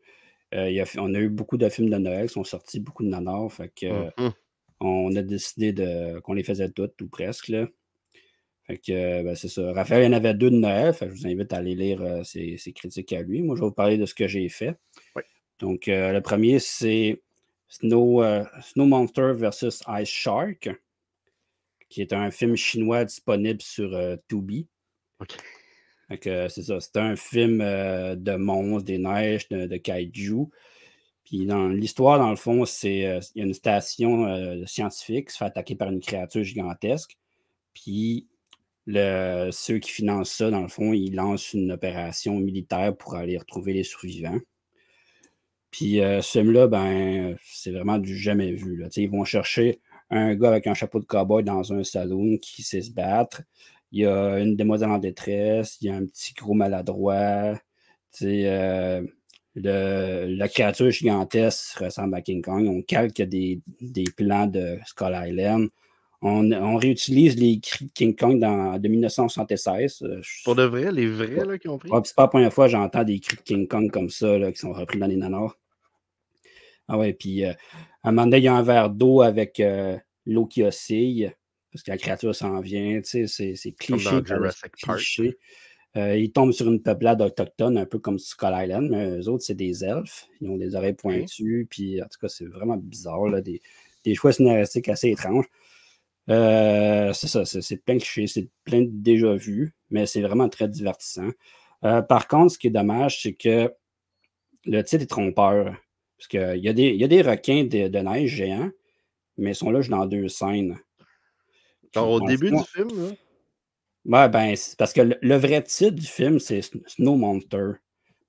euh, 0.54 0.70
il 0.70 0.76
y 0.76 0.82
a- 0.82 0.86
on 0.98 1.14
a 1.14 1.20
eu 1.20 1.30
beaucoup 1.30 1.58
de 1.58 1.68
films 1.70 1.90
de 1.90 1.98
Noël 1.98 2.28
qui 2.28 2.34
sont 2.34 2.44
sortis, 2.44 2.80
beaucoup 2.80 3.04
de 3.04 3.10
nanars. 3.10 3.52
Fait 3.52 3.70
que 3.74 3.88
Mhm. 4.22 4.34
on 4.80 5.16
a 5.16 5.22
décidé 5.22 5.74
de, 5.74 6.20
qu'on 6.20 6.34
les 6.34 6.44
faisait 6.44 6.70
toutes 6.70 7.00
ou 7.02 7.08
presque. 7.08 7.48
Là. 7.50 7.68
Fait 8.64 8.78
que 8.78 9.24
ben, 9.24 9.36
c'est 9.36 9.48
ça. 9.48 9.72
Raphaël, 9.74 10.04
il 10.04 10.06
y 10.06 10.10
en 10.10 10.14
avait 10.18 10.34
deux 10.34 10.52
de 10.52 10.56
Noël. 10.58 10.94
Fait 10.94 11.08
que 11.08 11.16
je 11.16 11.22
vous 11.22 11.28
invite 11.28 11.52
à 11.54 11.58
aller 11.58 11.76
lire 11.76 12.02
euh, 12.02 12.24
ses, 12.24 12.58
ses 12.58 12.74
critiques 12.74 13.12
à 13.14 13.22
lui. 13.22 13.42
Moi, 13.42 13.56
je 13.56 13.62
vais 13.62 13.68
vous 13.68 13.74
parler 13.74 13.98
de 13.98 14.06
ce 14.06 14.14
que 14.14 14.28
j'ai 14.28 14.48
fait. 14.50 14.76
Oui. 15.16 15.24
Donc, 15.60 15.88
euh, 15.88 16.12
le 16.14 16.22
premier, 16.22 16.60
c'est 16.60 17.22
Snow, 17.68 18.22
euh, 18.24 18.44
Snow 18.62 18.86
Monster 18.86 19.32
versus 19.36 19.82
Ice 20.00 20.10
Shark, 20.10 20.70
qui 21.90 22.02
est 22.02 22.14
un 22.14 22.30
film 22.32 22.56
chinois 22.56 23.04
disponible 23.06 23.62
sur 23.62 23.98
Tubi. 24.28 24.68
OK. 25.20 25.38
Que 26.20 26.50
c'est 26.50 26.64
ça. 26.64 26.80
C'est 26.80 26.98
un 26.98 27.16
film 27.16 27.62
euh, 27.62 28.16
de 28.16 28.36
monstres, 28.36 28.86
des 28.86 28.98
neiges, 28.98 29.48
de, 29.50 29.66
de 29.66 29.78
kaiju. 29.78 30.48
Puis 31.24 31.46
dans 31.46 31.70
l'histoire, 31.70 32.20
dans 32.20 32.30
le 32.30 32.36
fond, 32.36 32.66
c'est 32.66 33.06
euh, 33.06 33.20
une 33.36 33.54
station 33.54 34.26
euh, 34.26 34.66
scientifique 34.66 35.28
qui 35.28 35.34
se 35.34 35.38
fait 35.38 35.46
attaquer 35.46 35.76
par 35.76 35.90
une 35.90 36.02
créature 36.02 36.44
gigantesque. 36.44 37.18
Puis 37.74 38.28
ceux 38.88 39.78
qui 39.80 39.92
financent 39.92 40.32
ça, 40.32 40.50
dans 40.50 40.62
le 40.62 40.68
fond, 40.68 40.92
ils 40.92 41.16
lancent 41.16 41.54
une 41.54 41.72
opération 41.72 42.40
militaire 42.40 42.96
pour 42.98 43.16
aller 43.16 43.38
retrouver 43.38 43.74
les 43.74 43.84
survivants. 43.84 44.40
Puis 45.72 46.02
euh, 46.02 46.22
ce 46.22 46.40
film-là, 46.40 46.68
ben, 46.68 47.38
c'est 47.44 47.72
vraiment 47.72 47.98
du 47.98 48.16
jamais 48.16 48.52
vu. 48.52 48.76
Là. 48.76 48.90
Ils 48.98 49.10
vont 49.10 49.24
chercher 49.24 49.80
un 50.10 50.36
gars 50.36 50.50
avec 50.50 50.68
un 50.68 50.74
chapeau 50.74 51.00
de 51.00 51.06
cowboy 51.06 51.44
dans 51.44 51.72
un 51.74 51.84
saloon 51.84 52.38
qui 52.38 52.62
sait 52.62 52.82
se 52.82 52.92
battre. 52.92 53.42
Il 53.92 54.02
y 54.02 54.06
a 54.06 54.40
une 54.40 54.56
demoiselle 54.56 54.90
en 54.90 54.98
détresse, 55.00 55.78
il 55.82 55.88
y 55.88 55.90
a 55.90 55.96
un 55.96 56.06
petit 56.06 56.34
gros 56.34 56.54
maladroit. 56.54 57.54
Tu 58.14 58.26
sais, 58.26 58.44
euh, 58.46 59.02
le- 59.56 60.28
la 60.36 60.48
créature 60.48 60.90
gigantesque 60.92 61.78
ressemble 61.80 62.16
à 62.16 62.22
King 62.22 62.42
Kong. 62.42 62.68
On 62.68 62.82
calque 62.82 63.22
des, 63.22 63.62
des 63.82 64.06
plans 64.16 64.48
de 64.48 64.78
Skull 64.86 65.14
Island. 65.28 65.70
On, 66.22 66.52
on 66.52 66.78
réutilise 66.78 67.36
les 67.36 67.60
cris 67.60 67.86
de 67.86 67.92
King 67.92 68.16
Kong 68.16 68.40
dans, 68.40 68.78
de 68.80 68.88
1976. 68.88 70.04
Euh, 70.04 70.20
je- 70.22 70.44
Pour 70.44 70.56
de 70.56 70.64
vrai, 70.64 70.92
les 70.92 71.08
vrais 71.08 71.46
là, 71.46 71.58
qui 71.58 71.68
ont 71.68 71.78
pris? 71.80 71.90
Ouais, 71.92 72.00
c'est 72.06 72.16
pas 72.16 72.24
la 72.24 72.28
première 72.30 72.54
fois 72.54 72.66
que 72.68 72.72
j'entends 72.72 73.04
des 73.04 73.20
cris 73.20 73.38
de 73.38 73.42
King 73.42 73.68
Kong 73.68 73.90
comme 73.92 74.10
ça, 74.10 74.38
là, 74.38 74.52
qui 74.52 74.60
sont 74.60 74.72
repris 74.72 75.00
dans 75.00 75.08
les 75.08 75.16
nanars. 75.18 75.58
Ah 76.88 76.98
ouais, 76.98 77.14
puis 77.14 77.44
euh, 77.46 77.54
à 78.04 78.10
un 78.10 78.12
moment 78.12 78.26
donné, 78.26 78.38
il 78.38 78.44
y 78.44 78.48
a 78.48 78.56
un 78.56 78.64
verre 78.64 78.90
d'eau 78.90 79.22
avec 79.22 79.60
euh, 79.60 79.98
l'eau 80.26 80.46
qui 80.46 80.64
oscille, 80.64 81.34
parce 81.72 81.84
que 81.84 81.92
la 81.92 81.98
créature 81.98 82.36
s'en 82.36 82.60
vient, 82.60 83.02
tu 83.02 83.28
sais, 83.28 83.56
c'est, 83.56 83.72
cliché. 83.72 84.10
Park. 84.86 84.98
cliché. 84.98 85.38
Euh, 85.98 86.16
ils 86.16 86.32
tombent 86.32 86.54
sur 86.54 86.68
une 86.72 86.82
peuplade 86.82 87.22
autochtone, 87.22 87.78
un 87.78 87.86
peu 87.86 88.00
comme 88.00 88.18
Skull 88.18 88.54
Island, 88.54 88.90
mais 88.90 89.20
eux 89.20 89.28
autres, 89.28 89.44
c'est 89.44 89.56
des 89.56 89.84
elfes. 89.84 90.28
Ils 90.40 90.50
ont 90.50 90.58
des 90.58 90.76
oreilles 90.76 90.94
pointues, 90.94 91.68
puis 91.70 92.02
en 92.02 92.06
tout 92.06 92.20
cas, 92.20 92.30
c'est 92.30 92.46
vraiment 92.46 92.78
bizarre, 92.78 93.28
là, 93.28 93.42
des, 93.42 93.62
des 94.06 94.16
choix 94.16 94.32
scénaristiques 94.32 94.88
assez 94.90 95.10
étranges. 95.10 95.46
Euh, 96.30 97.12
c'est 97.14 97.28
ça, 97.28 97.46
c'est, 97.46 97.78
plein 97.78 97.96
de 97.96 98.00
clichés, 98.00 98.28
c'est 98.28 98.48
plein 98.64 98.82
de 98.82 98.90
déjà 98.90 99.34
vus, 99.34 99.74
mais 99.90 100.06
c'est 100.06 100.22
vraiment 100.22 100.48
très 100.48 100.70
divertissant. 100.70 101.30
Euh, 101.84 102.02
par 102.02 102.28
contre, 102.28 102.54
ce 102.54 102.58
qui 102.58 102.68
est 102.68 102.72
dommage, 102.72 103.22
c'est 103.22 103.34
que 103.34 103.74
le 104.66 104.82
titre 104.84 105.04
est 105.04 105.08
trompeur. 105.08 105.76
Parce 106.18 106.28
qu'il 106.28 106.64
y, 106.64 106.70
a 106.70 106.74
des- 106.74 106.90
il 106.92 107.02
y 107.02 107.04
a 107.04 107.08
des 107.08 107.24
requins 107.24 107.64
de, 107.64 107.88
de 107.88 108.00
neige 108.00 108.30
géants, 108.30 108.70
mais 109.38 109.52
ils 109.52 109.56
sont 109.56 109.72
là 109.72 109.82
juste 109.82 109.90
dans 109.90 110.06
deux 110.06 110.28
scènes. 110.28 110.78
Genre 111.94 112.10
au 112.12 112.20
début 112.28 112.52
du 112.52 112.64
film, 112.64 112.90
là? 113.10 113.12
Ouais, 114.06 114.30
ben, 114.30 114.56
parce 114.78 114.94
que 114.94 115.02
le, 115.02 115.18
le 115.22 115.36
vrai 115.36 115.62
titre 115.64 115.92
du 115.92 116.08
film, 116.08 116.40
c'est 116.40 116.60
Sn- 116.60 116.82
Snow 116.88 117.16
Monster. 117.16 117.74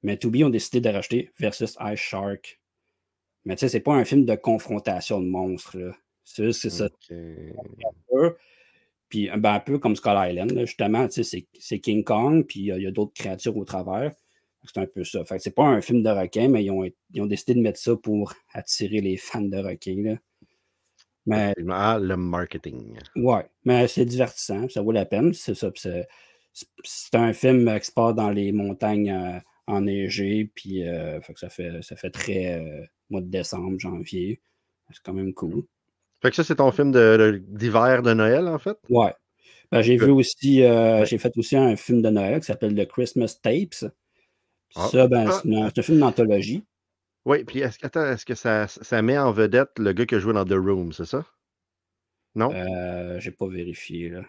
Mais 0.03 0.17
Tubi 0.19 0.45
ont 0.45 0.51
décidé 0.51 0.81
de 0.81 0.89
racheter 0.89 1.31
versus 1.39 1.77
Ice 1.81 2.01
Shark. 2.01 2.61
Mais 3.45 3.57
tu 3.57 3.61
sais, 3.61 3.69
c'est 3.69 3.81
pas 3.81 3.95
un 3.95 4.05
film 4.05 4.25
de 4.25 4.35
confrontation 4.35 5.21
de 5.21 5.27
monstres. 5.27 5.79
là. 5.79 5.93
C'est 6.25 6.45
juste, 6.45 6.61
c'est 6.61 6.71
ça. 6.71 6.89
Puis 9.09 9.29
ben, 9.37 9.55
un 9.55 9.61
peu 9.61 9.79
comme 9.79 9.97
Skull 9.97 10.17
Island, 10.17 10.51
là, 10.53 10.65
justement, 10.65 11.07
tu 11.09 11.23
sais, 11.25 11.47
c'est 11.59 11.79
King 11.81 12.03
Kong, 12.05 12.45
puis 12.47 12.61
il 12.61 12.67
y 12.67 12.73
a- 12.73 12.77
il 12.79 12.83
y 12.83 12.87
a, 12.87 12.91
d'autres 12.91 13.13
créatures 13.15 13.57
au 13.57 13.65
travers. 13.65 14.13
C'est 14.65 14.79
un 14.79 14.87
peu 14.87 15.05
ça. 15.05 15.25
Fait 15.25 15.37
que 15.37 15.43
c'est 15.43 15.51
pas 15.55 15.65
un 15.67 15.81
film 15.81 16.03
de 16.03 16.11
requin, 16.11 16.49
mais 16.49 16.65
ils 16.65 16.71
ont, 16.71 16.85
ils 16.85 17.21
ont 17.21 17.27
décidé 17.27 17.55
de 17.55 17.61
mettre 17.61 17.81
ça 17.81 17.97
pour 17.97 18.33
attirer 18.53 19.01
les 19.01 19.17
fans 19.17 19.41
de 19.43 19.57
requins. 19.59 20.03
là. 20.03 20.17
Mais 21.27 21.55
Ah, 21.71 21.99
le 22.01 22.17
marketing. 22.17 22.99
ouais, 23.17 23.47
mais 23.65 23.87
c'est 23.89 24.05
divertissant, 24.05 24.69
ça 24.69 24.83
vaut 24.83 24.93
la 24.93 25.05
peine. 25.07 25.33
C'est 25.33 25.55
ça. 25.55 25.71
C'est 26.85 27.15
un 27.15 27.33
film 27.33 27.79
qui 27.79 27.87
se 27.87 27.93
passe 27.93 28.15
dans 28.15 28.31
les 28.31 28.53
montagnes 28.53 29.11
euh, 29.11 29.39
enneigées, 29.67 30.51
puis 30.55 30.87
euh, 30.87 31.21
fait 31.21 31.33
que 31.33 31.41
ça, 31.41 31.49
fait, 31.49 31.81
ça 31.83 31.97
fait 31.97 32.11
très 32.11 32.59
euh, 32.61 32.85
mois 33.11 33.21
de 33.21 33.29
décembre, 33.29 33.79
janvier. 33.79 34.41
C'est 34.91 35.03
quand 35.03 35.15
même 35.15 35.33
cool. 35.33 35.63
Fait 36.21 36.31
que 36.31 36.37
ça, 36.37 36.45
c'est 36.45 36.57
ton 36.57 36.71
film 36.73 36.91
de- 36.93 37.43
d'hiver 37.49 38.03
de, 38.03 38.13
Noël, 38.13 38.47
en 38.49 38.59
fait? 38.59 38.77
Ouais. 38.91 39.15
Ben, 39.71 39.81
j'ai 39.81 39.97
vu 39.97 40.11
aussi, 40.11 40.63
Ouais. 40.63 41.05
j'ai 41.07 41.17
fait 41.19 41.33
aussi 41.39 41.57
un 41.57 41.77
film 41.77 42.03
de 42.03 42.11
Noël 42.11 42.41
qui 42.41 42.47
s'appelle 42.47 42.75
The 42.75 42.87
Christmas 42.87 43.39
Tapes. 43.43 43.91
Ah. 44.75 44.89
Ça, 44.93 45.07
ben, 45.09 45.27
Ah. 45.29 45.41
c'est 45.43 45.55
un, 45.55 45.69
c'est 45.71 45.79
un 45.79 45.83
film 45.83 45.99
d'anthologie. 46.01 46.65
Oui, 47.25 47.45
puis 47.45 47.61
est-ce, 47.61 47.79
que- 47.79 47.87
attends, 47.87 48.07
est-ce 48.07 48.27
que 48.27 48.35
ça, 48.35 48.67
ça 48.67 49.03
met 49.03 49.19
en 49.19 49.33
vedette 49.33 49.79
le 49.79 49.93
gars 49.93 50.07
qui 50.07 50.15
a 50.17 50.19
joué 50.19 50.33
dans 50.33 50.45
The 50.45 50.53
Room, 50.55 50.93
c'est 50.93 51.05
ça? 51.05 51.25
Non? 52.35 52.53
Euh, 52.53 53.21
j'ai 53.21 53.31
pas 53.31 53.47
vérifié. 53.47 54.09
Là. 54.09 54.23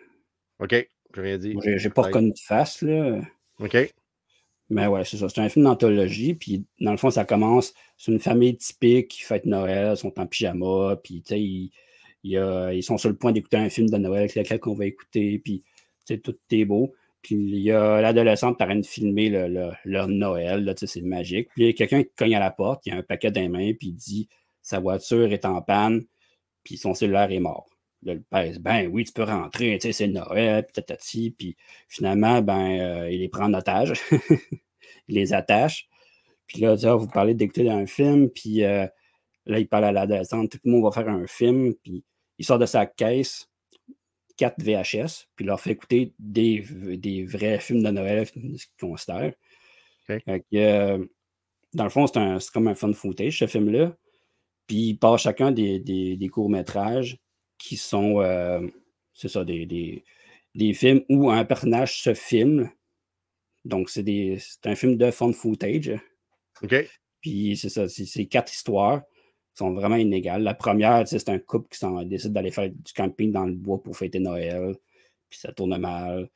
OK, 0.59 0.71
j'ai 1.15 1.21
rien 1.21 1.37
dit. 1.37 1.55
J'ai, 1.63 1.77
j'ai 1.77 1.89
pas 1.89 2.03
reconnu 2.03 2.31
de 2.31 2.39
face. 2.39 2.81
Là. 2.81 3.21
OK. 3.59 3.93
Mais 4.69 4.87
ouais, 4.87 5.05
c'est 5.05 5.17
ça. 5.17 5.29
C'est 5.29 5.41
un 5.41 5.49
film 5.49 5.65
d'anthologie. 5.65 6.33
Puis, 6.35 6.65
dans 6.79 6.91
le 6.91 6.97
fond, 6.97 7.09
ça 7.09 7.25
commence. 7.25 7.73
C'est 7.97 8.11
une 8.11 8.19
famille 8.19 8.57
typique 8.57 9.09
qui 9.09 9.21
fête 9.23 9.45
Noël. 9.45 9.93
Ils 9.93 9.97
sont 9.97 10.19
en 10.19 10.25
pyjama. 10.27 10.97
Puis, 11.03 11.21
tu 11.21 11.35
sais, 11.35 11.71
ils 12.23 12.83
sont 12.83 12.97
sur 12.97 13.09
le 13.09 13.15
point 13.15 13.31
d'écouter 13.31 13.57
un 13.57 13.69
film 13.69 13.89
de 13.89 13.97
Noël 13.97 14.21
avec 14.21 14.35
lequel 14.35 14.59
on 14.65 14.73
va 14.73 14.85
écouter. 14.85 15.39
Puis, 15.39 15.63
tu 16.05 16.15
sais, 16.15 16.17
tout 16.19 16.35
est 16.51 16.65
beau. 16.65 16.93
Puis, 17.23 17.35
il 17.35 17.59
y 17.63 17.71
a 17.71 18.01
l'adolescente 18.01 18.57
qui 18.59 18.65
train 18.65 18.75
de 18.75 18.85
filmer 18.85 19.29
le, 19.29 19.47
le- 19.47 19.71
leur 19.85 20.07
Noël. 20.07 20.63
Là, 20.65 20.73
c'est 20.77 21.01
magique. 21.01 21.49
Puis, 21.55 21.63
il 21.63 21.67
y 21.67 21.69
a 21.69 21.73
quelqu'un 21.73 22.03
qui 22.03 22.11
cogne 22.15 22.35
à 22.35 22.39
la 22.39 22.51
porte. 22.51 22.85
Il 22.85 22.93
a 22.93 22.97
un 22.97 23.03
paquet 23.03 23.31
dans 23.31 23.41
les 23.41 23.49
mains. 23.49 23.73
Puis, 23.73 23.89
il 23.89 23.93
dit 23.95 24.29
sa 24.61 24.79
voiture 24.79 25.31
est 25.33 25.45
en 25.45 25.61
panne. 25.61 26.03
Puis, 26.63 26.77
son 26.77 26.93
cellulaire 26.93 27.31
est 27.31 27.39
mort. 27.39 27.67
Le 28.05 28.19
père, 28.21 28.51
dit, 28.51 28.59
ben 28.59 28.87
oui, 28.91 29.05
tu 29.05 29.13
peux 29.13 29.23
rentrer, 29.23 29.77
tu 29.79 29.87
sais, 29.87 29.93
c'est 29.93 30.07
Noël, 30.07 30.65
puis 30.65 30.73
tatati. 30.73 31.31
Puis 31.31 31.55
finalement, 31.87 32.41
ben, 32.41 32.79
euh, 32.81 33.09
il 33.11 33.21
les 33.21 33.29
prend 33.29 33.45
en 33.45 33.53
otage. 33.53 33.93
il 35.07 35.15
les 35.15 35.33
attache. 35.33 35.87
Puis 36.47 36.61
là, 36.61 36.77
tu 36.77 36.87
vous 36.87 37.07
parlez 37.07 37.33
d'écouter 37.33 37.69
un 37.69 37.85
film, 37.85 38.29
puis 38.29 38.63
euh, 38.63 38.85
là, 39.45 39.59
il 39.59 39.67
parle 39.67 39.85
à 39.85 39.91
l'adolescente, 39.91 40.51
tout 40.51 40.59
le 40.63 40.71
monde 40.71 40.83
va 40.83 40.91
faire 40.91 41.09
un 41.09 41.25
film, 41.27 41.73
puis 41.83 42.03
il 42.37 42.45
sort 42.45 42.59
de 42.59 42.65
sa 42.65 42.85
caisse 42.85 43.49
4 44.37 44.61
VHS, 44.61 45.27
puis 45.35 45.45
leur 45.45 45.59
fait 45.59 45.71
écouter 45.71 46.13
des, 46.19 46.65
des 46.97 47.23
vrais 47.25 47.59
films 47.59 47.83
de 47.83 47.89
Noël, 47.91 48.25
ce 48.27 48.31
qu'ils 48.33 48.59
considèrent. 48.79 49.33
Euh, 50.53 51.05
dans 51.73 51.83
le 51.83 51.89
fond, 51.89 52.05
c'est 52.07 52.51
comme 52.51 52.67
un 52.67 52.75
fun 52.75 52.93
footage, 52.93 53.39
ce 53.39 53.47
film-là. 53.47 53.95
Puis 54.67 54.75
il 54.89 54.97
part 54.97 55.17
chacun 55.19 55.51
des, 55.51 55.79
des- 55.79 56.15
des 56.17 56.27
courts-métrages 56.29 57.17
qui 57.57 57.77
sont, 57.77 58.21
euh, 58.21 58.65
c'est 59.13 59.27
ça, 59.29 59.43
des, 59.43 59.65
des- 59.65 60.03
des 60.55 60.73
films 60.73 61.03
où 61.09 61.29
un 61.31 61.45
personnage 61.45 62.01
se 62.01 62.13
filme. 62.13 62.69
Donc, 63.65 63.89
c'est 63.89 64.03
un 64.65 64.75
film 64.75 64.97
de 64.97 65.09
fun 65.11 65.31
footage. 65.33 65.91
OK. 66.61 66.75
Puis 67.21 67.55
c'est 67.57 67.69
ça, 67.69 67.87
c'est 67.87 68.25
quatre 68.25 68.51
histoires 68.53 69.03
sont 69.55 69.73
vraiment 69.73 69.95
inégales. 69.97 70.43
La 70.43 70.53
première, 70.53 71.07
c'est 71.07 71.29
un 71.29 71.39
couple 71.39 71.67
qui 71.69 71.85
décide 72.07 72.33
d'aller 72.33 72.51
faire 72.51 72.69
du 72.69 72.93
camping 72.95 73.31
dans 73.31 73.45
le 73.45 73.53
bois 73.53 73.81
pour 73.81 73.95
fêter 73.95 74.19
Noël. 74.19 74.75
Puis 75.29 75.39
ça 75.39 75.51
tourne 75.51 75.77
mal. 75.77 76.29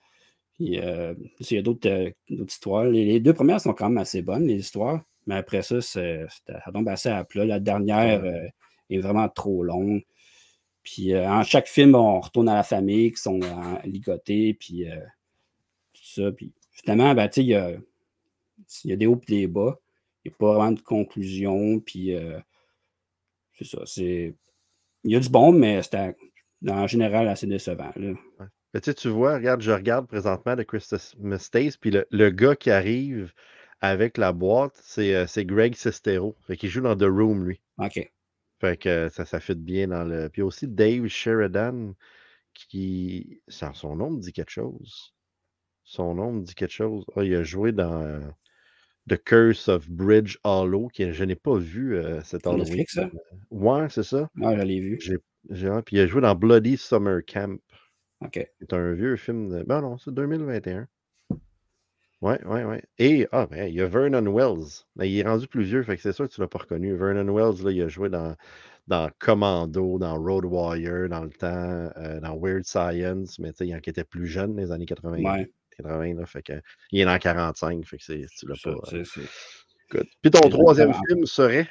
Puis 0.55 0.79
euh, 0.79 1.13
il 1.39 1.55
y 1.55 1.57
a 1.59 1.61
d'autres 1.61 1.89
euh, 1.89 2.09
histoires. 2.29 2.85
Les, 2.85 3.05
les 3.05 3.19
deux 3.19 3.33
premières 3.33 3.61
sont 3.61 3.73
quand 3.73 3.89
même 3.89 3.97
assez 3.99 4.21
bonnes, 4.21 4.47
les 4.47 4.57
histoires. 4.57 5.01
Mais 5.25 5.35
après 5.35 5.61
ça, 5.61 5.81
c'est- 5.81 6.25
c'est- 6.29 6.53
ça 6.53 6.71
tombe 6.71 6.87
assez 6.89 7.09
à 7.09 7.23
plat. 7.23 7.45
La 7.45 7.59
dernière 7.59 8.23
euh, 8.23 8.47
est 8.89 8.99
vraiment 8.99 9.29
trop 9.29 9.63
longue. 9.63 10.03
Puis 10.83 11.15
en 11.17 11.43
chaque 11.43 11.67
film, 11.67 11.95
on 11.95 12.19
retourne 12.21 12.47
à 12.49 12.55
la 12.55 12.63
famille 12.63 13.11
qui 13.11 13.21
sont 13.21 13.39
ligotés. 13.83 14.53
Puis 14.53 14.85
tout 15.93 16.01
ça. 16.03 16.31
Puis 16.31 16.51
finalement, 16.71 17.13
ben, 17.13 17.29
il 17.35 17.43
y 17.43 17.55
a, 17.55 17.71
il 18.85 18.89
y 18.91 18.93
a 18.93 18.95
des 18.95 19.05
hauts 19.05 19.19
et 19.27 19.31
des 19.31 19.47
bas. 19.47 19.77
Il 20.23 20.29
n'y 20.29 20.33
a 20.33 20.37
pas 20.37 20.53
vraiment 20.53 20.71
de 20.71 20.79
conclusion. 20.79 21.79
Puis 21.81 22.15
c'est 23.57 23.65
ça. 23.65 23.81
C'est... 23.85 24.35
Il 25.03 25.11
y 25.11 25.15
a 25.15 25.19
du 25.19 25.29
bon, 25.29 25.51
mais 25.51 25.81
c'est 25.83 26.15
en 26.67 26.87
général 26.87 27.27
assez 27.27 27.47
décevant. 27.47 27.91
Là. 27.95 28.13
Mais 28.73 28.81
tu 28.81 28.91
sais, 28.91 28.93
tu 28.93 29.09
vois, 29.09 29.35
regarde, 29.35 29.61
je 29.61 29.71
regarde 29.71 30.07
présentement 30.07 30.55
de 30.55 30.63
Christmas 30.63 31.39
Stace, 31.39 31.77
puis 31.77 31.91
le, 31.91 32.05
le 32.11 32.29
gars 32.29 32.55
qui 32.55 32.69
arrive 32.69 33.33
avec 33.81 34.17
la 34.17 34.33
boîte, 34.33 34.77
c'est 34.83 35.15
euh, 35.15 35.27
c'est 35.27 35.45
Greg 35.45 35.75
Sestero. 35.75 36.35
Fait 36.41 36.57
qu'il 36.57 36.69
joue 36.69 36.81
dans 36.81 36.95
The 36.95 37.03
Room, 37.03 37.45
lui. 37.45 37.61
OK. 37.77 38.11
Fait 38.59 38.77
que 38.77 39.09
ça, 39.09 39.25
ça 39.25 39.39
fit 39.39 39.55
bien 39.55 39.89
dans 39.89 40.03
le. 40.03 40.29
Puis 40.29 40.41
aussi 40.41 40.67
Dave 40.67 41.07
Sheridan, 41.07 41.93
qui. 42.53 43.41
Son 43.47 43.95
nom 43.95 44.11
me 44.11 44.19
dit 44.19 44.33
quelque 44.33 44.51
chose. 44.51 45.13
Son 45.83 46.15
nom 46.15 46.33
me 46.33 46.43
dit 46.43 46.55
quelque 46.55 46.73
chose. 46.73 47.05
Ah, 47.15 47.23
il 47.23 47.35
a 47.35 47.43
joué 47.43 47.71
dans 47.71 48.01
euh, 48.01 48.19
The 49.09 49.23
Curse 49.23 49.69
of 49.69 49.89
Bridge 49.89 50.37
Hollow, 50.43 50.89
que 50.93 51.11
je 51.13 51.23
n'ai 51.23 51.35
pas 51.35 51.57
vu 51.57 51.95
euh, 51.95 52.21
cet 52.23 52.45
Halloween. 52.45 52.65
Netflix, 52.65 52.93
ça? 52.95 53.09
Ouais, 53.57 53.87
c'est 53.89 54.03
ça. 54.03 54.29
Moi, 54.35 54.55
je 54.57 54.61
l'ai 54.61 54.79
vu. 54.79 54.97
J'ai, 55.01 55.17
j'ai- 55.49 55.67
ah, 55.69 55.81
puis 55.81 55.97
il 55.97 55.99
a 56.01 56.07
joué 56.07 56.21
dans 56.21 56.35
Bloody 56.35 56.77
Summer 56.77 57.21
Camp. 57.25 57.59
OK. 58.21 58.47
C'est 58.59 58.73
un 58.73 58.93
vieux 58.93 59.15
film 59.15 59.49
de. 59.49 59.63
Ben 59.63 59.81
non, 59.81 59.97
c'est 59.97 60.13
2021. 60.13 60.87
Ouais, 62.21 62.43
ouais, 62.45 62.63
ouais. 62.63 62.83
Et, 62.97 63.27
ah, 63.31 63.45
ben, 63.45 63.67
il 63.67 63.75
y 63.75 63.81
a 63.81 63.85
Vernon 63.87 64.25
Wells. 64.33 64.85
Mais 64.95 65.09
il 65.09 65.19
est 65.19 65.23
rendu 65.27 65.47
plus 65.47 65.63
vieux, 65.63 65.83
fait 65.83 65.95
que 65.95 66.01
c'est 66.01 66.11
sûr 66.13 66.27
que 66.27 66.33
tu 66.33 66.41
l'as 66.41 66.47
pas 66.47 66.57
reconnu. 66.59 66.95
Vernon 66.95 67.31
Wells, 67.31 67.63
là, 67.63 67.71
il 67.71 67.81
a 67.83 67.87
joué 67.89 68.09
dans, 68.09 68.35
dans 68.87 69.09
Commando, 69.19 69.99
dans 69.99 70.17
Road 70.19 70.45
Warrior, 70.45 71.09
dans 71.09 71.23
le 71.23 71.29
temps, 71.29 71.91
euh, 71.97 72.19
dans 72.19 72.35
Weird 72.35 72.63
Science, 72.63 73.37
mais 73.37 73.51
tu 73.51 73.57
sais, 73.59 73.67
il 73.67 73.73
en 73.75 73.77
était 73.77 74.03
plus 74.03 74.25
jeune, 74.25 74.57
les 74.57 74.71
années 74.71 74.87
80. 74.87 75.21
Ouais. 75.21 75.51
80 75.77 76.15
là, 76.15 76.25
fait 76.25 76.41
que, 76.41 76.53
il 76.91 77.01
est 77.01 77.05
dans 77.05 77.19
45, 77.19 77.85
fait 77.85 77.97
que 77.97 78.03
c'est, 78.03 78.25
tu 78.35 78.47
l'as 78.47 78.55
pas. 78.63 78.71
euh, 78.71 78.79
c'est- 78.89 79.03
c'est- 79.05 79.29
good. 79.91 80.07
Puis 80.23 80.31
ton 80.31 80.49
troisième 80.49 80.91
film 81.07 81.25
serait? 81.27 81.69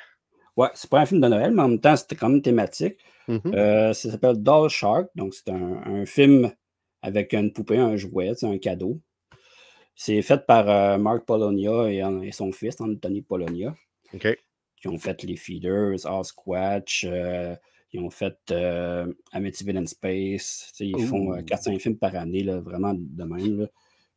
Ouais, 0.56 0.68
c'est 0.74 0.88
pas 0.88 1.00
un 1.00 1.06
film 1.06 1.20
de 1.20 1.28
Noël, 1.28 1.52
mais 1.52 1.62
en 1.62 1.68
même 1.68 1.80
temps, 1.80 1.96
c'était 1.96 2.16
quand 2.16 2.28
même 2.28 2.42
thématique. 2.42 2.96
Mhm. 3.28 3.40
Euh, 3.54 3.92
ça 3.92 4.10
s'appelle 4.10 4.36
Doll 4.42 4.70
Shark. 4.70 5.08
Donc, 5.14 5.34
c'est 5.34 5.50
un, 5.50 5.82
un 5.84 6.06
film 6.06 6.50
avec 7.02 7.34
une 7.34 7.52
poupée, 7.52 7.78
un 7.78 7.96
jouet, 7.96 8.32
un 8.42 8.58
cadeau. 8.58 9.00
C'est 9.94 10.20
fait 10.22 10.46
par 10.46 10.68
euh, 10.68 10.98
Mark 10.98 11.24
Polonia 11.24 11.88
et, 11.90 12.02
et 12.26 12.32
son 12.32 12.52
fils, 12.52 12.80
Anthony 12.80 13.22
Polonia, 13.22 13.74
OK. 14.14 14.38
qui 14.80 14.88
ont 14.88 14.98
fait 14.98 15.22
les 15.22 15.36
Feeders, 15.36 16.04
All 16.06 16.24
Squatch, 16.24 17.06
euh, 17.08 17.54
ils 17.92 18.00
ont 18.00 18.10
fait 18.10 18.36
euh, 18.50 19.10
Amityville 19.32 19.78
in 19.78 19.86
Space. 19.86 20.72
Ils 20.80 20.98
font 21.06 21.32
euh, 21.32 21.38
Ouh. 21.38 21.44
4-5 21.44 21.78
films 21.78 21.96
par 21.96 22.14
année, 22.14 22.42
là, 22.42 22.60
vraiment 22.60 22.92
de 22.94 23.24
même. 23.24 23.68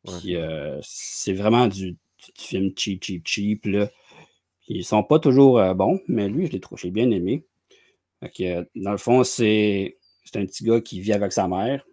Ouais. 0.06 0.80
C'est 0.82 1.34
vraiment 1.34 1.68
du, 1.68 1.92
du 1.92 1.98
film 2.36 2.72
cheap, 2.76 3.04
cheap, 3.04 3.26
cheap. 3.26 3.66
Là. 3.66 3.90
Ils 4.70 4.86
sont 4.86 5.04
pas 5.04 5.20
toujours 5.20 5.60
euh, 5.60 5.74
bons, 5.74 6.00
mais 6.08 6.30
lui, 6.30 6.46
je 6.48 6.52
l'ai 6.54 6.60
trouvé, 6.60 6.80
j'ai 6.84 6.92
bien 6.92 7.10
aimé. 7.12 7.44
Que, 8.22 8.44
euh, 8.44 8.64
dans 8.76 8.92
le 8.92 8.98
fond, 8.98 9.24
c'est 9.24 9.98
c'est 10.26 10.38
un 10.40 10.46
petit 10.46 10.64
gars 10.64 10.82
qui 10.82 11.02
vit 11.02 11.14
avec 11.14 11.32
sa 11.34 11.48
mère. 11.48 11.86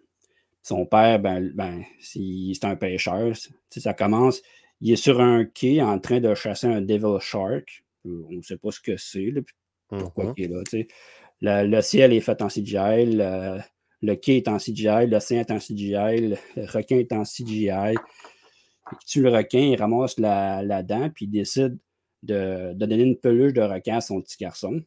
Son 0.63 0.85
père, 0.85 1.19
ben, 1.19 1.51
ben 1.55 1.83
c'est 1.99 2.63
un 2.65 2.75
pêcheur. 2.75 3.33
Ça 3.71 3.93
commence, 3.93 4.41
il 4.81 4.91
est 4.93 4.95
sur 4.97 5.21
un 5.21 5.45
quai 5.45 5.81
en 5.81 5.97
train 5.99 6.19
de 6.19 6.33
chasser 6.35 6.67
un 6.67 6.81
devil 6.81 7.19
shark. 7.21 7.83
Euh, 8.05 8.23
On 8.29 8.33
ne 8.33 8.41
sait 8.41 8.57
pas 8.57 8.71
ce 8.71 8.79
que 8.81 8.97
c'est, 8.97 9.33
pourquoi 9.89 10.25
Mhm. 10.25 10.33
il 10.37 10.43
est 10.45 10.47
là. 10.47 10.61
Le, 11.63 11.67
le 11.67 11.81
ciel 11.81 12.13
est 12.13 12.19
fait 12.19 12.41
en 12.41 12.47
CGI, 12.49 13.05
le, 13.15 13.59
le 14.01 14.15
quai 14.15 14.37
est 14.37 14.47
en 14.49 14.57
CGI, 14.57 15.07
l'océan 15.07 15.39
est 15.41 15.51
en 15.51 15.59
CGI, 15.59 15.93
le, 16.29 16.35
le 16.55 16.65
requin 16.65 16.97
est 16.97 17.13
en 17.13 17.23
CGI. 17.23 17.95
Il 18.91 18.97
tue 19.05 19.21
le 19.21 19.29
requin, 19.29 19.59
il 19.59 19.75
ramasse 19.79 20.19
la, 20.19 20.63
la 20.63 20.83
dent, 20.83 21.09
puis 21.09 21.25
il 21.25 21.31
décide 21.31 21.77
de, 22.23 22.73
de 22.73 22.85
donner 22.85 23.03
une 23.03 23.17
peluche 23.17 23.53
de 23.53 23.61
requin 23.61 23.97
à 23.97 24.01
son 24.01 24.21
petit 24.21 24.37
garçon. 24.39 24.81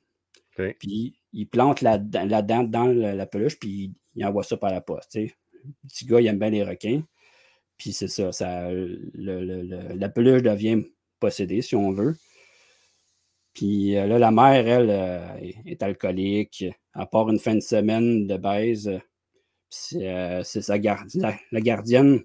Puis 0.78 1.16
il 1.32 1.46
plante 1.48 1.80
la, 1.80 1.98
dent- 1.98 2.26
la 2.26 2.42
dent 2.42 2.64
dans 2.64 2.86
la, 2.86 3.14
la 3.14 3.26
peluche, 3.26 3.58
puis 3.58 3.92
il 4.14 4.24
envoie 4.24 4.42
ça 4.42 4.56
par 4.56 4.70
la 4.72 4.80
poste. 4.80 5.14
Le 5.16 5.28
petit 5.88 6.06
gars, 6.06 6.20
il 6.20 6.26
aime 6.26 6.38
bien 6.38 6.50
les 6.50 6.64
requins. 6.64 7.02
Puis 7.76 7.92
c'est 7.92 8.08
ça, 8.08 8.32
ça 8.32 8.70
le- 8.70 9.10
le- 9.14 9.62
le- 9.62 9.94
la 9.94 10.08
peluche 10.08 10.42
devient 10.42 10.82
possédée, 11.18 11.62
si 11.62 11.76
on 11.76 11.92
veut. 11.92 12.16
Puis 13.54 13.96
euh, 13.96 14.06
là, 14.06 14.18
la 14.18 14.30
mère, 14.30 14.66
elle, 14.66 14.90
euh, 14.90 15.36
est- 15.66 15.82
alcoolique. 15.82 16.64
À 16.92 17.06
part 17.06 17.28
une 17.30 17.38
fin 17.38 17.54
de 17.54 17.60
semaine 17.60 18.26
de 18.26 18.36
baise, 18.36 18.90
c'est 19.68 20.08
euh, 20.08 20.42
c'est 20.44 20.62
sa 20.62 20.76
la 20.78 21.60
gardienne, 21.60 22.24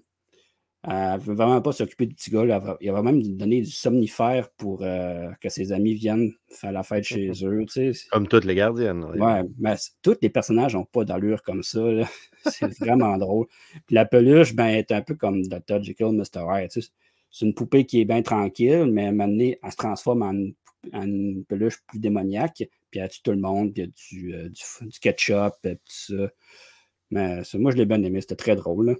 elle 0.88 1.18
veut 1.20 1.34
vraiment 1.34 1.60
pas 1.60 1.72
s'occuper 1.72 2.06
du 2.06 2.14
petit 2.14 2.30
gars. 2.30 2.44
là. 2.44 2.76
Elle 2.80 2.92
va, 2.92 3.02
même 3.02 3.16
lui 3.18 3.30
donner 3.30 3.60
du 3.60 3.70
somnifère 3.70 4.48
pour 4.50 4.82
euh, 4.82 5.30
que 5.40 5.48
ses 5.48 5.72
amis 5.72 5.94
viennent 5.94 6.32
faire 6.48 6.72
la 6.72 6.82
fête 6.82 7.04
chez 7.04 7.30
eux. 7.44 7.64
tu 7.66 7.92
sais. 7.92 8.06
Comme 8.10 8.28
toutes 8.28 8.44
les 8.44 8.54
gardiennes. 8.54 9.00
là. 9.14 9.42
Ouais, 9.42 9.48
mais 9.58 9.74
tous 10.02 10.16
les 10.22 10.30
personnages 10.30 10.74
n'ont 10.74 10.84
pas 10.84 11.04
d'allure 11.04 11.42
comme 11.42 11.62
ça. 11.62 11.80
C'est 12.46 12.78
vraiment 12.78 13.16
drôle. 13.18 13.46
Puis 13.86 13.94
la 13.94 14.04
peluche, 14.04 14.54
ben, 14.54 14.66
est 14.68 14.92
un 14.92 15.02
peu 15.02 15.14
comme 15.14 15.42
Dr. 15.42 15.82
Jekyll, 15.82 16.12
Mr. 16.12 16.44
Hyde. 16.48 16.70
tu 16.70 16.80
sais. 16.82 16.88
C'est 17.30 17.44
une 17.44 17.54
poupée 17.54 17.84
qui 17.84 18.00
est 18.00 18.04
bien 18.04 18.22
tranquille, 18.22 18.86
mais 18.90 19.06
à 19.06 19.08
un 19.08 19.12
moment 19.12 19.28
donné, 19.28 19.58
elle 19.62 19.70
se 19.72 19.76
transforme 19.76 20.22
en, 20.22 20.30
une- 20.32 20.54
en 20.92 21.02
une 21.02 21.44
peluche 21.44 21.78
plus 21.86 21.98
démoniaque. 21.98 22.62
Puis 22.90 23.00
elle 23.00 23.08
tue 23.08 23.20
tout 23.22 23.32
le 23.32 23.38
monde, 23.38 23.74
puis 23.74 23.82
il 23.82 23.86
y 23.86 23.88
a 23.88 23.90
du, 23.90 24.34
euh, 24.34 24.48
du, 24.48 24.62
f- 24.62 24.86
du 24.88 24.98
ketchup, 25.00 25.54
et 25.64 25.74
tout 25.74 25.80
ça. 25.86 26.14
Mais 27.10 27.44
ça, 27.44 27.58
moi, 27.58 27.72
je 27.72 27.76
l'ai 27.76 27.86
bien 27.86 28.02
aimé, 28.02 28.20
c'était 28.20 28.36
très 28.36 28.54
drôle. 28.56 28.86
là. 28.86 28.94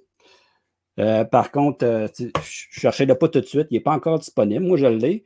Euh, 0.98 1.24
par 1.24 1.50
contre, 1.50 1.84
euh, 1.84 2.08
tu 2.08 2.24
sais, 2.24 2.32
je 2.42 2.80
cherchais 2.80 3.04
le 3.06 3.14
pas 3.16 3.28
tout 3.28 3.40
de 3.40 3.46
suite, 3.46 3.66
il 3.70 3.74
n'est 3.74 3.80
pas 3.80 3.92
encore 3.92 4.18
disponible. 4.18 4.64
Moi, 4.64 4.76
je 4.76 4.86
l'ai. 4.86 5.24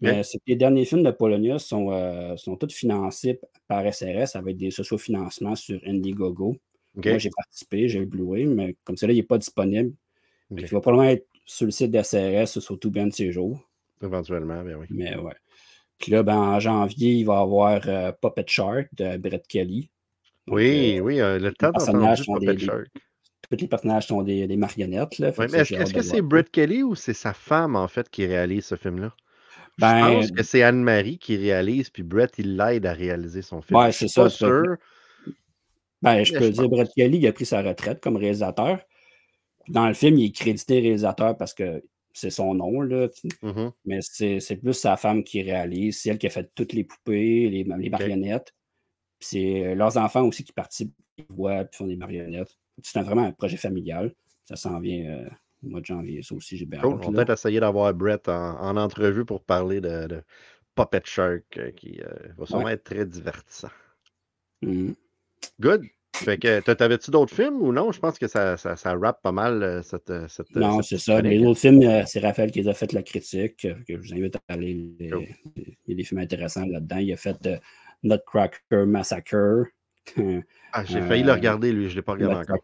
Mais 0.00 0.22
c'est 0.22 0.38
que 0.38 0.44
les 0.46 0.54
derniers 0.54 0.84
films 0.84 1.02
de 1.02 1.10
Polonia 1.10 1.58
sont, 1.58 1.90
euh, 1.90 2.36
sont 2.36 2.56
tous 2.56 2.72
financés 2.72 3.40
par 3.66 3.84
SRS 3.92 4.36
avec 4.36 4.56
des 4.56 4.70
sociofinancements 4.70 5.56
sur 5.56 5.80
Indiegogo. 5.84 6.56
Moi, 7.10 7.18
j'ai 7.18 7.30
participé, 7.30 7.88
j'ai 7.88 7.98
le 7.98 8.06
Blu-ray, 8.06 8.46
mais 8.46 8.76
comme 8.84 8.96
ça, 8.96 9.08
là, 9.08 9.12
il 9.12 9.16
n'est 9.16 9.22
pas 9.24 9.38
disponible. 9.38 9.92
OK. 10.52 10.60
Il 10.60 10.66
va 10.68 10.80
probablement 10.80 11.10
être 11.10 11.26
sur 11.44 11.64
le 11.66 11.72
site 11.72 11.90
de 11.90 12.00
SRS, 12.00 12.60
surtout 12.60 12.90
bien 12.92 13.08
de 13.08 13.12
ces 13.12 13.32
jours. 13.32 13.60
Éventuellement, 14.02 14.62
ben 14.62 14.76
oui. 14.76 14.86
Mais 14.90 15.16
ouais. 15.16 15.34
Puis 15.98 16.12
là, 16.12 16.22
ben, 16.22 16.36
en 16.36 16.60
janvier, 16.60 17.14
il 17.14 17.24
va 17.24 17.34
y 17.40 17.42
avoir 17.42 17.80
euh, 17.88 18.12
Puppet 18.12 18.44
Shark 18.46 18.88
de 18.94 19.16
Brett 19.16 19.46
Kelly. 19.48 19.90
Donc, 20.46 20.56
Oui, 20.58 21.00
oui, 21.00 21.16
le 21.16 21.50
temps 21.50 21.72
d'entendre 21.72 22.38
Puppet 22.38 22.54
des- 22.54 22.64
Shark. 22.64 22.88
Tous 23.50 23.56
les 23.60 23.68
personnages 23.68 24.06
sont 24.06 24.22
des, 24.22 24.46
des 24.46 24.56
marionnettes. 24.56 25.18
Là, 25.18 25.32
Ouais, 25.38 25.46
est-ce 25.54 25.94
que 25.94 26.02
c'est. 26.02 26.22
Brett 26.22 26.50
Kelly 26.50 26.82
ou 26.82 26.94
c'est 26.94 27.14
sa 27.14 27.32
femme, 27.32 27.76
en 27.76 27.88
fait, 27.88 28.08
qui 28.10 28.26
réalise 28.26 28.66
ce 28.66 28.76
film-là? 28.76 29.14
Je 29.76 29.82
Ben, 29.82 30.00
pense 30.00 30.30
que 30.32 30.42
c'est 30.42 30.62
Anne-Marie 30.62 31.18
qui 31.18 31.36
réalise, 31.36 31.88
puis 31.90 32.02
Brett, 32.02 32.34
il 32.38 32.56
l'aide 32.56 32.84
à 32.86 32.92
réaliser 32.92 33.42
son 33.42 33.62
film. 33.62 33.78
Ouais, 33.78 33.92
c'est 33.92 34.08
ça, 34.08 34.28
sûr. 34.28 34.76
Ben, 36.02 36.24
je 36.24 36.32
Mais 36.32 36.38
peux 36.38 36.46
je 36.46 36.50
dire, 36.50 36.62
pense. 36.62 36.70
Brett 36.70 36.90
Kelly, 36.94 37.18
il 37.18 37.26
a 37.26 37.32
pris 37.32 37.46
sa 37.46 37.62
retraite 37.62 38.00
comme 38.00 38.16
réalisateur. 38.16 38.80
Dans 39.68 39.86
le 39.86 39.94
film, 39.94 40.16
il 40.18 40.26
est 40.26 40.32
crédité 40.32 40.80
réalisateur 40.80 41.36
parce 41.36 41.54
que 41.54 41.82
c'est 42.12 42.30
son 42.30 42.54
nom, 42.54 42.80
là. 42.80 43.08
Mhm. 43.42 43.72
Mais 43.84 44.00
c'est 44.02 44.56
plus 44.56 44.74
sa 44.74 44.96
femme 44.96 45.22
qui 45.22 45.42
réalise. 45.42 46.00
C'est 46.00 46.10
elle 46.10 46.18
qui 46.18 46.26
a 46.26 46.30
fait 46.30 46.50
toutes 46.54 46.72
les 46.72 46.84
poupées, 46.84 47.48
les, 47.48 47.64
les 47.64 47.90
marionnettes. 47.90 48.54
C'est 49.20 49.66
euh, 49.66 49.74
leurs 49.74 49.96
enfants 49.96 50.22
aussi 50.24 50.44
qui 50.44 50.52
participent, 50.52 50.94
qui 51.16 51.24
voient, 51.30 51.64
puis 51.64 51.76
font 51.76 51.86
des 51.86 51.96
marionnettes. 51.96 52.56
C'est 52.82 53.00
vraiment 53.02 53.24
un 53.24 53.32
projet 53.32 53.56
familial. 53.56 54.12
Ça 54.44 54.56
s'en 54.56 54.78
vient, 54.80 55.04
euh, 55.10 55.28
au 55.64 55.68
mois 55.68 55.80
de 55.80 55.86
janvier. 55.86 56.22
Ça 56.22 56.34
aussi, 56.34 56.56
j'ai 56.56 56.66
bien 56.66 56.80
Cool. 56.80 56.94
On 56.94 56.96
va 56.96 57.12
peut-être 57.24 57.30
essayer 57.38 57.60
d'avoir 57.60 57.92
Brett 57.94 58.28
en, 58.28 58.60
en 58.60 58.76
entrevue 58.76 59.24
pour 59.24 59.42
parler 59.42 59.80
de, 59.80 60.06
de 60.06 60.22
Puppet 60.74 61.02
Shark, 61.04 61.44
euh, 61.58 61.70
qui 61.72 62.00
euh, 62.00 62.28
va 62.36 62.46
sûrement 62.46 62.68
être 62.68 62.84
très 62.84 63.04
divertissant. 63.04 63.68
Mhm. 64.62 64.94
Good. 65.60 65.84
Fait 66.14 66.36
que, 66.38 66.58
t'a- 66.60 66.74
t'avais-tu 66.74 67.10
d'autres 67.12 67.32
films 67.34 67.62
ou 67.62 67.72
non? 67.72 67.92
Je 67.92 68.00
pense 68.00 68.18
que 68.18 68.26
ça, 68.26 68.56
ça, 68.56 68.74
ça 68.74 68.94
rappe 68.96 69.22
pas 69.22 69.30
mal 69.30 69.82
cette, 69.84 70.12
cette 70.28 70.50
Non, 70.56 70.82
c'est 70.82 70.98
ça. 70.98 71.20
Les 71.20 71.38
autres 71.46 71.60
films, 71.60 71.82
c'est 72.06 72.18
Raphaël 72.20 72.50
qui 72.50 72.60
les 72.62 72.68
a 72.68 72.74
fait 72.74 72.92
la 72.92 73.02
critique, 73.04 73.56
que 73.58 73.74
je 73.86 73.96
vous 73.96 74.14
invite 74.14 74.34
à 74.36 74.40
aller. 74.48 74.74
les- 74.98 75.10
Cool. 75.10 75.26
Il 75.56 75.74
y 75.88 75.92
a 75.92 75.96
des 75.96 76.02
films 76.04 76.20
intéressants 76.20 76.66
là-dedans. 76.66 76.96
Il 76.96 77.12
a 77.12 77.16
fait 77.16 77.48
Nutcracker 78.02 78.84
Massacre. 78.86 79.64
Ah, 80.72 80.84
j'ai 80.84 81.00
failli 81.02 81.22
le 81.22 81.30
Euh, 81.30 81.34
regarder, 81.34 81.72
lui. 81.72 81.88
Je 81.88 81.96
l'ai 81.96 82.02
pas 82.02 82.12
regardé 82.12 82.36
encore. 82.36 82.58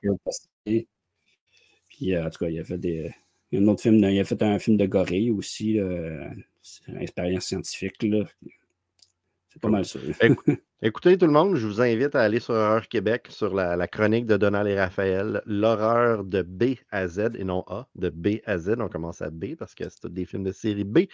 Puis, 1.89 2.15
euh, 2.15 2.27
en 2.27 2.31
tout 2.31 2.39
cas, 2.45 2.49
il 2.51 2.59
a 2.61 2.65
fait 2.65 2.79
des. 2.79 3.13
Un 3.53 3.67
autre 3.69 3.83
film, 3.83 3.97
il 3.99 4.19
a 4.21 4.25
fait 4.25 4.43
un 4.43 4.59
film 4.59 4.77
de 4.77 4.87
gorille 4.87 5.31
aussi, 5.31 5.75
une 5.79 6.45
expérience 7.01 7.45
scientifique. 7.47 8.03
là. 8.03 8.25
C'est 9.49 9.61
pas 9.63 9.69
mal 9.69 9.85
ça. 9.85 10.01
Écou- 10.21 10.43
Écoutez, 10.83 11.17
tout 11.17 11.27
le 11.27 11.33
monde, 11.33 11.55
je 11.55 11.67
vous 11.67 11.81
invite 11.81 12.15
à 12.15 12.21
aller 12.23 12.41
sur 12.41 12.53
Horreur 12.55 12.89
Québec, 12.89 13.29
sur 13.31 13.55
la, 13.55 13.75
la 13.77 13.87
chronique 13.89 14.27
de 14.27 14.37
Donald 14.37 14.67
et 14.69 14.79
Raphaël, 14.79 15.41
l'horreur 15.47 16.25
de 16.25 16.43
B 16.43 16.75
à 16.91 17.07
Z 17.07 17.31
et 17.39 17.45
non 17.45 17.65
A, 17.69 17.89
de 17.95 18.11
B 18.11 18.41
à 18.45 18.59
Z. 18.59 18.75
On 18.81 18.89
commence 18.89 19.23
à 19.23 19.31
B 19.31 19.55
parce 19.57 19.75
que 19.75 19.85
c'est 19.89 20.13
des 20.13 20.27
films 20.27 20.45
de 20.45 20.53
série 20.53 20.85
B 20.85 21.05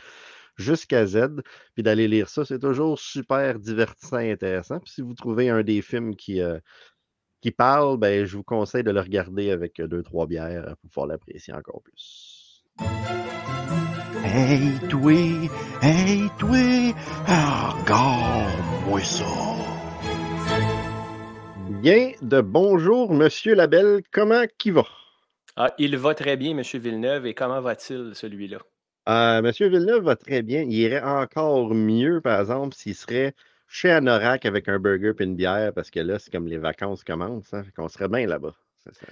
jusqu'à 0.61 1.07
Z. 1.07 1.43
Puis 1.75 1.83
d'aller 1.83 2.07
lire 2.09 2.29
ça, 2.29 2.45
c'est 2.45 2.59
toujours 2.59 2.99
super 2.99 3.59
divertissant 3.59 4.19
et 4.19 4.33
intéressant. 4.33 4.79
Puis 4.79 4.93
si 4.93 5.01
vous 5.01 5.15
trouvez 5.15 5.49
un 5.49 5.63
des 5.63 5.83
films 5.83 6.15
qui, 6.15 6.41
euh, 6.41 6.59
qui 7.41 7.51
parle, 7.51 7.97
ben, 7.99 8.25
je 8.25 8.37
vous 8.37 8.45
conseille 8.45 8.85
de 8.85 8.91
le 8.91 9.01
regarder 9.01 9.51
avec 9.51 9.81
euh, 9.81 9.89
deux, 9.89 10.03
trois 10.03 10.27
bières 10.27 10.69
euh, 10.69 10.75
pour 10.81 10.91
pouvoir 10.91 11.07
l'apprécier 11.09 11.55
encore 11.55 11.83
plus. 11.83 12.65
Hey, 14.23 14.79
toi! 14.89 15.13
Hey, 15.83 16.29
toi! 16.39 16.95
Ah, 17.27 17.75
Regarde-moi 17.81 19.01
ça! 19.01 19.25
Bien 21.83 22.13
de 22.21 22.43
bonjour, 22.43 23.15
Monsieur 23.15 23.55
Labelle. 23.55 24.03
Comment 24.13 24.45
qui 24.59 24.71
va? 24.71 24.85
Ah, 25.57 25.73
il 25.79 25.97
va 25.97 26.15
très 26.15 26.37
bien, 26.37 26.51
M. 26.51 26.63
Villeneuve. 26.63 27.27
Et 27.27 27.35
comment 27.35 27.61
va-t-il, 27.61 28.15
celui-là? 28.15 28.59
Euh, 29.09 29.43
Monsieur 29.43 29.69
Villeneuve 29.69 30.05
va 30.05 30.17
très 30.17 30.43
bien. 30.43 30.63
Il 30.63 30.73
irait 30.73 31.03
encore 31.03 31.75
mieux, 31.75 32.21
par 32.21 32.41
exemple, 32.41 32.75
s'il 32.75 32.95
serait 32.95 33.35
chez 33.67 33.91
Anorak 33.91 34.47
avec 34.47 34.69
un 34.69 34.79
burger 34.79 35.13
et 35.19 35.25
une 35.25 35.37
bière, 35.37 35.73
parce 35.73 35.91
que 35.91 36.01
là, 36.01 36.19
c'est 36.19 36.31
comme 36.31 36.47
les 36.47 36.59
vacances 36.59 37.05
commencent. 37.05 37.55
Hein, 37.55 37.63
qu'on 37.77 37.89
serait 37.89 38.09
bien 38.09 38.27
là-bas. 38.27 38.55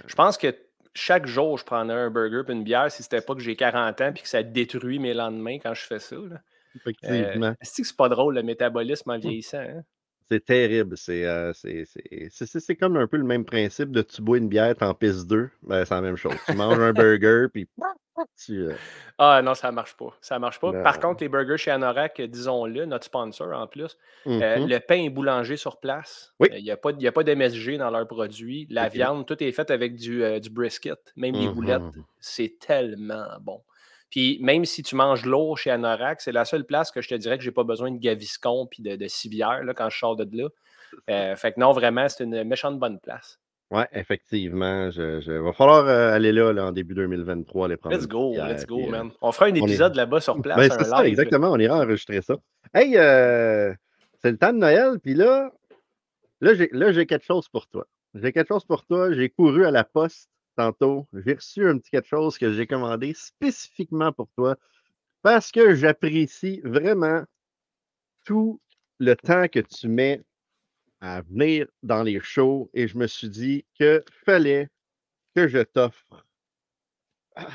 Je 0.07 0.15
pense 0.15 0.37
que 0.37 0.55
chaque 0.93 1.27
jour, 1.27 1.57
je 1.57 1.63
prendrais 1.63 1.95
un 1.95 2.09
burger 2.09 2.41
et 2.47 2.51
une 2.51 2.63
bière 2.63 2.91
si 2.91 3.03
c'était 3.03 3.21
pas 3.21 3.35
que 3.35 3.41
j'ai 3.41 3.55
40 3.55 4.01
ans 4.01 4.11
et 4.15 4.19
que 4.19 4.27
ça 4.27 4.43
détruit 4.43 4.99
mes 4.99 5.13
lendemains 5.13 5.59
quand 5.59 5.73
je 5.73 5.85
fais 5.85 5.99
ça. 5.99 6.15
là. 6.15 6.41
Effectivement. 6.75 7.47
Euh, 7.47 7.53
c'est 7.61 7.95
pas 7.95 8.09
drôle, 8.09 8.35
le 8.35 8.43
métabolisme 8.43 9.09
en 9.09 9.17
vieillissant? 9.17 9.59
hein? 9.59 9.83
C'est 10.31 10.45
terrible. 10.45 10.95
C'est 10.97 11.25
euh, 11.25 11.53
c'est- 11.53 12.75
comme 12.75 12.97
un 12.97 13.07
peu 13.07 13.17
le 13.17 13.23
même 13.23 13.45
principe 13.45 13.91
de 13.91 14.01
tu 14.03 14.21
bois 14.21 14.37
une 14.37 14.47
bière, 14.47 14.75
t'en 14.75 14.93
pisses 14.93 15.25
deux. 15.25 15.49
Ben, 15.63 15.83
c'est 15.85 15.93
la 15.95 16.01
même 16.01 16.17
chose. 16.17 16.35
Tu 16.45 16.53
manges 16.53 16.79
un 16.79 16.93
burger, 16.93 17.47
puis 17.51 17.67
tu. 18.45 18.59
euh, 18.67 18.73
Ah 19.17 19.41
non, 19.41 19.55
ça 19.55 19.71
marche 19.71 19.95
pas. 19.97 20.15
Ça 20.21 20.37
marche 20.37 20.59
pas. 20.59 20.71
Non. 20.71 20.83
Par 20.83 20.99
contre, 20.99 21.23
les 21.23 21.29
burgers 21.29 21.57
chez 21.57 21.71
Anorak, 21.71 22.21
disons-le, 22.21 22.85
notre 22.85 23.05
sponsor 23.05 23.51
en 23.57 23.65
plus, 23.65 23.97
euh, 24.27 24.59
mhm. 24.59 24.67
le 24.69 24.79
pain 24.79 25.03
est 25.03 25.09
boulanger 25.09 25.57
sur 25.57 25.79
place. 25.79 26.31
Oui. 26.39 26.49
Il 26.55 26.63
n'y 26.63 26.71
a 26.71 26.77
pas, 26.77 26.91
il 26.91 27.01
y 27.01 27.07
a 27.07 27.11
pas 27.11 27.23
d'MSG 27.23 27.77
dans 27.77 27.89
leurs 27.89 28.07
produits. 28.07 28.67
La 28.69 28.87
viande, 28.87 29.25
tout 29.25 29.41
est 29.43 29.51
fait 29.51 29.71
avec 29.71 29.95
du, 29.95 30.21
du 30.39 30.49
brisket. 30.49 30.99
Même 31.15 31.33
les 31.35 31.47
Mhm. 31.47 31.53
boulettes, 31.55 31.81
c'est 32.19 32.57
tellement 32.59 33.25
bon. 33.41 33.61
Puis 34.09 34.39
même 34.41 34.65
si 34.65 34.81
tu 34.83 34.95
manges 34.95 35.25
lourd 35.25 35.57
chez 35.57 35.69
Anorak, 35.71 36.21
c'est 36.21 36.31
la 36.31 36.45
seule 36.45 36.65
place 36.65 36.91
que 36.91 37.01
je 37.01 37.09
te 37.09 37.15
dirais 37.15 37.37
que 37.37 37.43
j'ai 37.43 37.51
pas 37.51 37.63
besoin 37.63 37.91
de 37.91 37.99
Gaviscon 37.99 38.67
puis 38.69 38.81
de, 38.81 38.95
de 38.95 39.07
civière 39.07 39.63
là, 39.63 39.73
quand 39.73 39.89
je 39.89 39.97
sors 39.97 40.15
de 40.15 40.27
là. 40.35 40.49
Euh, 41.09 41.35
fait 41.35 41.53
que 41.53 41.59
non, 41.59 41.71
vraiment, 41.71 42.09
c'est 42.09 42.23
une 42.23 42.43
méchante 42.43 42.79
bonne 42.79 42.99
place. 42.99 43.39
Ouais, 43.69 43.87
effectivement. 43.91 44.89
Je, 44.89 45.21
je- 45.21 45.31
va 45.31 45.53
falloir 45.53 45.85
euh, 45.85 46.11
aller 46.11 46.31
là, 46.31 46.51
là, 46.51 46.65
en 46.65 46.71
début 46.71 46.95
2023, 46.95 47.65
aller 47.67 47.77
prendre 47.77 47.95
Let's 47.95 48.07
go, 48.07 48.33
let's 48.35 48.65
go, 48.65 48.77
puis, 48.77 48.87
euh, 48.87 48.89
man. 48.89 49.11
On 49.21 49.31
fera 49.31 49.45
un 49.45 49.53
est- 49.53 49.59
épisode 49.59 49.93
là-bas 49.95 50.19
sur 50.21 50.41
place. 50.41 50.57
Ben, 50.57 50.69
c'est 50.75 50.85
ça, 50.85 50.97
live. 51.03 51.09
exactement. 51.11 51.51
On 51.51 51.59
ira 51.59 51.77
enregistrer 51.77 52.23
ça. 52.23 52.35
Hey, 52.73 52.97
euh, 52.97 53.71
c'est 54.23 54.31
le 54.31 54.37
temps 54.37 54.53
de 54.53 54.57
Noël, 54.57 54.99
puis 54.99 55.13
là, 55.13 55.51
là, 56.41 56.91
j'ai 56.91 57.05
quelque 57.05 57.25
chose 57.25 57.47
pour 57.47 57.67
toi. 57.67 57.85
J'ai 58.15 58.31
quelque 58.31 58.47
chose 58.47 58.65
pour 58.65 58.83
toi. 58.85 59.13
J'ai 59.13 59.29
couru 59.29 59.65
à 59.67 59.71
la 59.71 59.83
poste 59.83 60.29
tantôt. 60.59 61.07
J'ai 61.13 61.35
reçu 61.35 61.65
un 61.65 61.77
petit 61.77 61.91
quelque 61.91 62.09
chose 62.09 62.37
que 62.37 62.51
j'ai 62.51 62.67
commandé 62.67 63.13
spécifiquement 63.13 64.11
pour 64.11 64.27
toi 64.35 64.57
parce 65.21 65.53
que 65.53 65.73
j'apprécie 65.73 66.59
vraiment 66.65 67.23
tout 68.25 68.59
le 68.99 69.15
temps 69.15 69.47
que 69.47 69.59
tu 69.61 69.87
mets 69.87 70.21
à 70.99 71.21
venir 71.21 71.65
dans 71.81 72.03
les 72.03 72.19
shows 72.19 72.69
et 72.73 72.89
je 72.89 72.97
me 72.97 73.07
suis 73.07 73.29
dit 73.29 73.65
que 73.79 74.03
fallait 74.25 74.67
que 75.33 75.47
je 75.47 75.59
t'offre 75.59 76.25
ah, 77.37 77.47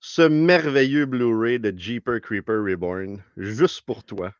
ce 0.00 0.22
merveilleux 0.22 1.06
Blu-ray 1.06 1.60
de 1.60 1.72
Jeeper 1.76 2.20
Creeper 2.20 2.64
Reborn 2.64 3.22
juste 3.36 3.82
pour 3.82 4.02
toi. 4.02 4.34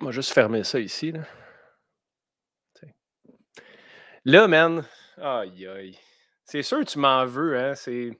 Va 0.00 0.10
juste 0.10 0.32
fermer 0.32 0.64
ça 0.64 0.80
ici. 0.80 1.12
Là, 1.12 1.22
là 4.24 4.48
man, 4.48 4.84
aïe 5.16 5.68
aïe. 5.68 5.96
C'est 6.46 6.62
sûr 6.62 6.84
tu 6.84 6.98
m'en 6.98 7.26
veux, 7.26 7.58
hein? 7.58 7.74
C'est. 7.74 8.18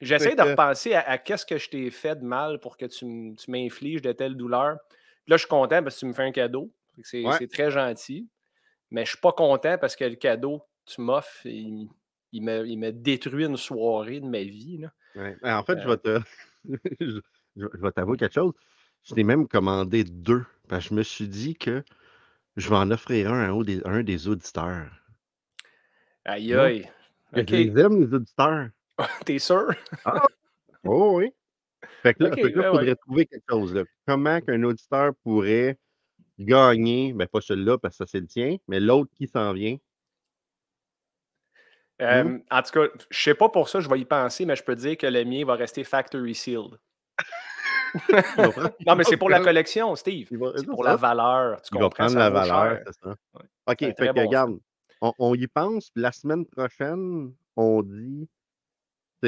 J'essaie 0.00 0.34
de 0.36 0.42
repenser 0.42 0.94
à, 0.94 1.00
à 1.08 1.18
qu'est-ce 1.18 1.44
que 1.44 1.58
je 1.58 1.68
t'ai 1.68 1.90
fait 1.90 2.16
de 2.16 2.24
mal 2.24 2.60
pour 2.60 2.76
que 2.76 2.86
tu, 2.86 3.04
m'infliges 3.48 4.02
de 4.02 4.12
telles 4.12 4.36
douleurs. 4.36 4.78
Puis 4.88 5.30
là, 5.30 5.36
je 5.36 5.40
suis 5.42 5.48
content 5.48 5.82
parce 5.82 5.96
que 5.96 6.00
tu 6.00 6.06
me 6.06 6.12
fais 6.12 6.22
un 6.22 6.32
cadeau. 6.32 6.72
C'est 7.02 7.24
Ouais. 7.24 7.46
très 7.48 7.70
gentil. 7.70 8.28
Mais 8.90 9.04
je 9.04 9.10
suis 9.10 9.20
pas 9.20 9.32
content 9.32 9.78
parce 9.78 9.96
que 9.96 10.04
le 10.04 10.14
cadeau 10.16 10.60
que 10.86 10.92
tu 10.94 11.00
m'offres, 11.00 11.44
il, 11.44 11.88
il 12.32 12.42
me, 12.42 12.66
il 12.66 12.76
me 12.78 12.92
détruit 12.92 13.44
une 13.46 13.56
soirée 13.56 14.20
de 14.20 14.26
ma 14.26 14.42
vie. 14.42 14.78
Là. 14.78 14.92
Ouais. 15.16 15.36
Ben, 15.42 15.56
En 15.56 15.64
fait, 15.64 15.78
je 15.80 15.88
Euh. 15.88 15.90
vais 15.90 15.96
te. 15.96 16.20
je, 17.56 17.66
vais 17.82 17.92
t'avouer 17.92 18.16
quelque 18.16 18.34
chose. 18.34 18.52
Je 19.02 19.14
t'ai 19.14 19.24
même 19.24 19.48
commandé 19.48 20.04
deux. 20.04 20.44
Parce 20.68 20.84
que 20.84 20.90
je 20.90 20.94
me 20.94 21.02
suis 21.02 21.26
dit 21.28 21.56
que 21.56 21.82
je 22.56 22.68
vais 22.70 22.76
en 22.76 22.90
offrir 22.92 23.32
un 23.32 23.44
à 23.44 23.50
un 23.50 23.60
des, 23.62 23.80
un 23.84 24.02
des 24.04 24.28
auditeurs. 24.28 24.88
Aïe 26.24 26.54
aïe. 26.54 26.88
Que 27.34 27.40
OK. 27.40 27.48
Je 27.48 27.54
les 27.56 27.80
aime, 27.80 28.00
les 28.00 28.14
auditeurs. 28.14 28.68
T'es 29.24 29.38
sûr? 29.38 29.72
Oh 30.84 31.18
oui. 31.18 31.32
Fait 32.02 32.14
que 32.14 32.24
là, 32.24 32.30
là, 32.30 32.36
ben 32.36 32.52
faudrait 32.52 32.88
ouais. 32.88 32.96
trouver 32.96 33.26
quelque 33.26 33.44
chose. 33.48 33.74
Là. 33.74 33.84
Comment 34.06 34.40
qu'un 34.40 34.62
auditeur 34.62 35.12
pourrait 35.22 35.78
gagner, 36.38 37.12
ben 37.12 37.26
pas 37.26 37.40
celui-là 37.40 37.78
parce 37.78 37.94
que 37.98 38.04
ça 38.04 38.10
c'est 38.10 38.20
le 38.20 38.26
tien, 38.26 38.56
mais 38.68 38.80
l'autre 38.80 39.10
qui 39.14 39.26
s'en 39.26 39.52
vient? 39.52 39.76
Euh, 42.00 42.24
Hmm? 42.24 42.40
En 42.50 42.62
tout 42.62 42.70
cas, 42.72 42.86
je 43.10 43.22
sais 43.22 43.34
pas 43.34 43.50
pour 43.50 43.68
ça, 43.68 43.80
je 43.80 43.88
vais 43.88 44.00
y 44.00 44.06
penser, 44.06 44.46
mais 44.46 44.56
je 44.56 44.64
peux 44.64 44.74
dire 44.74 44.96
que 44.96 45.06
le 45.06 45.22
mien 45.24 45.44
va 45.44 45.54
rester 45.54 45.84
factory 45.84 46.34
sealed. 46.34 46.78
Il 48.08 48.14
Non, 48.86 48.96
mais 48.96 49.04
c'est 49.04 49.18
pour 49.18 49.28
la 49.28 49.40
collection, 49.44 49.94
Steve. 49.96 50.28
il 50.30 50.52
C'est 50.56 50.66
pour 50.66 50.82
la 50.82 50.96
valeur. 50.96 51.60
Tu 51.60 51.74
Il 51.74 51.80
va 51.80 51.90
prendre 51.90 52.10
ça 52.10 52.18
la 52.18 52.30
valeur, 52.30 52.78
c'est 52.86 53.04
ça. 53.04 53.16
Ouais. 53.34 53.44
OK, 53.66 53.78
fait 53.78 53.94
que 53.94 54.12
bon 54.12 54.26
regarde, 54.26 54.58
on, 55.00 55.12
on 55.18 55.34
y 55.34 55.46
pense, 55.46 55.90
puis 55.90 56.02
la 56.02 56.12
semaine 56.12 56.46
prochaine, 56.46 57.32
on 57.56 57.82
dit 57.82 58.28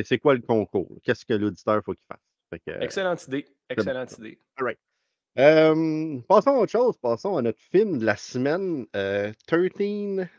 c'est 0.04 0.18
quoi 0.18 0.34
le 0.34 0.40
concours? 0.40 0.98
Qu'est-ce 1.02 1.24
que 1.24 1.34
l'auditeur 1.34 1.82
faut 1.84 1.92
qu'il 1.92 2.04
fasse? 2.08 2.20
Que, 2.66 2.82
Excellente 2.82 3.26
idée. 3.28 3.46
Excellente 3.68 4.18
idée. 4.18 4.38
Euh, 5.38 6.18
passons 6.28 6.50
à 6.50 6.58
autre 6.58 6.72
chose. 6.72 6.96
Passons 6.98 7.36
à 7.38 7.42
notre 7.42 7.60
film 7.70 7.98
de 7.98 8.04
la 8.04 8.16
semaine. 8.16 8.86
euh, 8.94 9.32
13, 9.46 9.70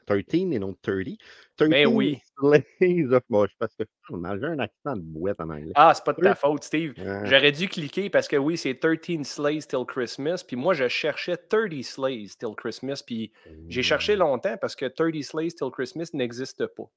13 0.06 0.24
et 0.32 0.60
non 0.60 0.76
30. 0.82 1.18
13 1.58 1.70
Ben 1.70 1.88
oui. 1.88 2.22
Slaves 2.40 3.12
of... 3.14 3.24
Bon, 3.30 3.46
je 3.48 3.54
parce 3.58 3.76
que 3.76 3.84
j'ai 4.10 4.46
un 4.46 4.60
accent 4.60 4.96
de 4.96 5.02
bouette 5.02 5.40
en 5.40 5.50
anglais. 5.50 5.72
Ah, 5.76 5.94
c'est 5.96 6.04
pas 6.04 6.14
de 6.14 6.22
ta 6.22 6.36
faute, 6.36 6.64
Steve. 6.64 6.94
J'aurais 7.24 7.52
dû 7.52 7.68
cliquer 7.68 8.10
parce 8.12 8.28
que 8.28 8.36
oui, 8.36 8.56
c'est 8.58 8.76
13 8.76 9.24
Slays 9.24 9.62
Till 9.62 9.86
Christmas. 9.88 10.44
Puis 10.48 10.56
moi, 10.56 10.74
je 10.76 10.88
cherchais 10.88 11.38
30 11.38 11.82
Slays 11.84 12.28
Till 12.38 12.56
Christmas. 12.56 13.02
Puis 13.06 13.32
j'ai 13.70 13.82
Mmh. 13.82 13.84
cherché 13.84 14.16
longtemps 14.16 14.58
parce 14.62 14.76
que 14.76 14.86
30 14.86 15.24
Slays 15.24 15.52
Till 15.52 15.72
Christmas 15.72 16.10
n'existe 16.14 16.68
pas. 16.68 16.90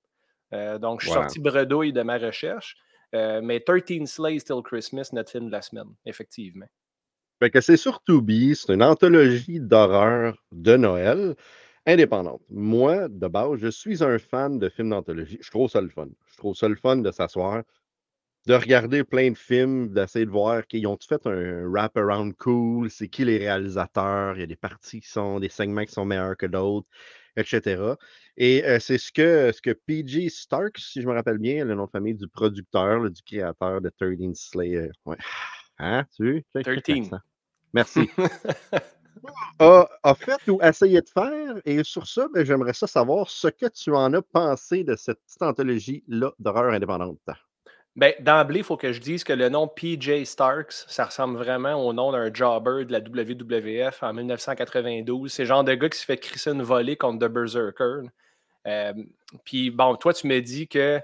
Euh, 0.53 0.79
donc, 0.79 1.01
je 1.01 1.07
suis 1.07 1.15
sorti 1.15 1.41
bredouille 1.41 1.93
de 1.93 2.03
ma 2.03 2.19
recherche. 2.19 2.77
Euh, 3.15 3.41
mais 3.43 3.61
13 3.61 4.05
Slays 4.07 4.41
Till 4.41 4.63
Christmas, 4.63 5.11
notre 5.13 5.31
film 5.31 5.47
de 5.47 5.53
la 5.53 5.63
semaine, 5.63 5.95
effectivement. 6.05 6.67
Fait 7.39 7.51
que 7.51 7.61
c'est 7.61 7.77
sur 7.77 8.03
Tubi, 8.03 8.57
c'est 8.57 8.73
une 8.73 8.83
anthologie 8.83 9.61
d'horreur 9.61 10.37
de 10.53 10.77
Noël 10.77 11.35
indépendante. 11.85 12.41
Moi, 12.51 13.09
de 13.09 13.29
base, 13.29 13.59
je 13.59 13.69
suis 13.69 14.03
un 14.03 14.19
fan 14.19 14.59
de 14.59 14.69
films 14.71 14.91
d'anthologie. 14.91 15.39
Je 15.43 15.51
trouve 15.51 15.71
ça 15.71 15.81
le 15.81 15.91
fun. 15.91 16.09
Je 16.27 16.37
trouve 16.39 16.57
ça 16.57 16.69
le 16.69 16.77
fun 16.77 16.97
de 16.97 17.11
s'asseoir, 17.11 17.63
de 18.47 18.55
regarder 18.55 19.05
plein 19.05 19.31
de 19.33 19.39
films, 19.39 19.93
d'essayer 19.93 20.25
de 20.25 20.31
voir 20.31 20.67
qu'ils 20.67 20.87
ont 20.87 20.99
fait 21.07 21.27
un 21.27 21.65
wrap-around 21.69 22.35
cool, 22.39 22.91
c'est 22.91 23.09
qui 23.09 23.25
les 23.25 23.39
réalisateurs, 23.39 24.37
il 24.37 24.41
y 24.41 24.45
a 24.45 24.47
des 24.47 24.57
parties 24.57 25.01
qui 25.01 25.09
sont, 25.09 25.39
des 25.41 25.49
segments 25.51 25.85
qui 25.85 25.93
sont 25.93 26.07
meilleurs 26.07 26.37
que 26.37 26.47
d'autres. 26.47 26.89
etc. 27.37 27.97
Et 28.39 28.65
euh, 28.65 28.79
c'est 28.81 28.99
ce 28.99 29.13
que, 29.13 29.53
ce 29.53 29.61
que 29.63 29.73
PG 29.73 30.31
Starks, 30.31 30.79
si 30.79 31.03
je 31.03 31.07
me 31.09 31.13
rappelle 31.15 31.39
bien, 31.39 31.65
le 31.65 31.75
nom 31.75 31.85
de 31.87 31.91
famille 31.91 32.15
du 32.15 32.29
producteur, 32.29 33.11
du 33.11 33.23
créateur 33.23 33.81
de 33.81 33.91
13 33.91 34.35
Slayer. 34.35 34.91
Hein, 35.79 36.05
tu 36.17 36.43
veux? 36.55 36.63
13. 36.63 37.11
Merci. 37.73 38.11
a, 39.59 39.89
a 40.03 40.15
fait 40.15 40.49
ou 40.49 40.61
essayé 40.63 41.01
de 41.01 41.09
faire. 41.09 41.57
Et 41.65 41.83
sur 41.85 42.07
ça, 42.07 42.27
ben, 42.33 42.45
j'aimerais 42.45 42.73
ça 42.73 42.87
savoir 42.87 43.29
ce 43.29 43.49
que 43.49 43.67
tu 43.67 43.95
en 43.95 44.13
as 44.15 44.23
pensé 44.23 44.85
de 44.85 44.97
cette 44.97 45.21
petite 45.25 45.43
anthologie-là 45.43 46.33
d'horreur 46.39 46.73
indépendante. 46.73 47.19
Ben, 47.97 48.13
D'emblée, 48.21 48.59
il 48.59 48.65
faut 48.65 48.77
que 48.77 48.93
je 48.93 49.01
dise 49.01 49.25
que 49.25 49.33
le 49.33 49.49
nom 49.49 49.69
PJ 49.69 50.25
Starks, 50.25 50.73
ça 50.87 51.07
ressemble 51.07 51.39
vraiment 51.39 51.75
au 51.75 51.93
nom 51.93 52.13
d'un 52.13 52.33
jobber 52.33 52.85
de 52.85 52.93
la 52.93 53.01
WWF 53.01 54.03
en 54.03 54.13
1992. 54.13 55.33
C'est 55.33 55.43
le 55.43 55.49
genre 55.49 55.65
de 55.65 55.75
gars 55.75 55.89
qui 55.89 55.99
se 55.99 56.05
fait 56.05 56.19
crisser 56.19 56.51
une 56.51 56.63
volée 56.63 56.97
contre 56.97 57.27
The 57.27 57.31
Berserker. 57.31 58.03
Euh, 58.67 58.93
Puis 59.45 59.71
bon, 59.71 59.97
toi, 59.97 60.13
tu 60.13 60.27
me 60.27 60.41
dis 60.41 60.69
que 60.69 61.01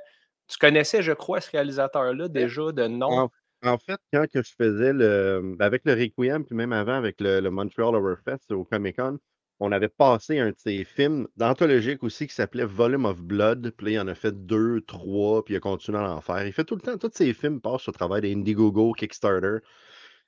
tu 0.48 0.58
connaissais, 0.58 1.02
je 1.02 1.12
crois, 1.12 1.40
ce 1.40 1.50
réalisateur-là 1.50 2.28
déjà 2.28 2.72
de 2.72 2.86
nom. 2.86 3.30
En, 3.62 3.78
fait, 3.78 4.00
quand 4.12 4.26
je 4.32 4.40
faisais 4.56 4.92
le. 4.92 5.56
Avec 5.60 5.82
le 5.84 5.92
Requiem, 5.94 6.44
puis 6.44 6.56
même 6.56 6.72
avant 6.72 6.94
avec 6.94 7.20
le, 7.20 7.48
Montreal 7.48 7.94
Overfest 7.94 8.50
au 8.50 8.64
Comic 8.64 8.96
Con, 8.96 9.18
on 9.60 9.70
avait 9.70 9.88
passé 9.88 10.40
un 10.40 10.50
de 10.50 10.56
ses 10.58 10.84
films 10.84 11.28
d'anthologique 11.36 12.02
aussi 12.02 12.26
qui 12.26 12.34
s'appelait 12.34 12.64
Volume 12.64 13.04
of 13.04 13.22
Blood. 13.22 13.72
Puis 13.76 13.86
là, 13.86 13.92
il 13.92 14.00
en 14.00 14.08
a 14.08 14.14
fait 14.16 14.32
deux, 14.46 14.80
trois, 14.82 15.44
puis 15.44 15.54
il 15.54 15.56
a 15.58 15.60
continué 15.60 15.98
à 15.98 16.12
en 16.12 16.20
faire. 16.20 16.44
Il 16.46 16.52
fait 16.52 16.64
tout 16.64 16.74
le 16.74 16.80
temps, 16.80 16.98
tous 16.98 17.12
ses 17.14 17.32
films 17.34 17.60
passent 17.60 17.88
au 17.88 17.92
travail 17.92 18.22
des 18.22 18.32
Indiegogo, 18.32 18.92
Kickstarter. 18.94 19.58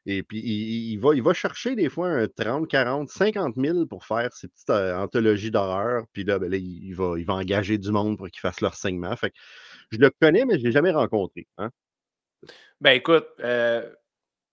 Et 0.07 0.23
puis, 0.23 0.41
il, 0.41 0.99
va, 0.99 1.33
chercher 1.35 1.75
des 1.77 1.89
fois 1.89 2.09
un 2.09 2.29
30, 2.29 2.69
40, 2.69 3.09
50 3.09 3.55
000 3.57 3.87
pour 3.87 4.05
faire 4.05 4.33
ses 4.35 4.49
petites 4.49 4.71
euh, 4.71 4.97
anthologies 4.97 5.51
d'horreur. 5.51 6.05
Puis 6.13 6.25
là, 6.25 6.39
ben 6.39 6.53
il, 6.53 6.93
va, 6.93 7.15
il 7.19 7.25
va 7.25 7.35
engager 7.35 7.79
du 7.79 7.91
monde 7.91 8.19
pour 8.19 8.29
qu'ils 8.29 8.41
fassent 8.41 8.61
leur 8.61 8.75
segment. 8.75 9.17
Fait 9.17 9.33
je 9.91 9.99
le 9.99 10.11
connais, 10.21 10.45
mais 10.45 10.55
je 10.55 10.61
ne 10.61 10.65
l'ai 10.67 10.73
jamais 10.73 10.91
rencontré. 10.93 11.49
Hein? 11.59 11.71
Ben 12.81 12.93
écoute, 12.93 13.27
euh, 13.41 13.89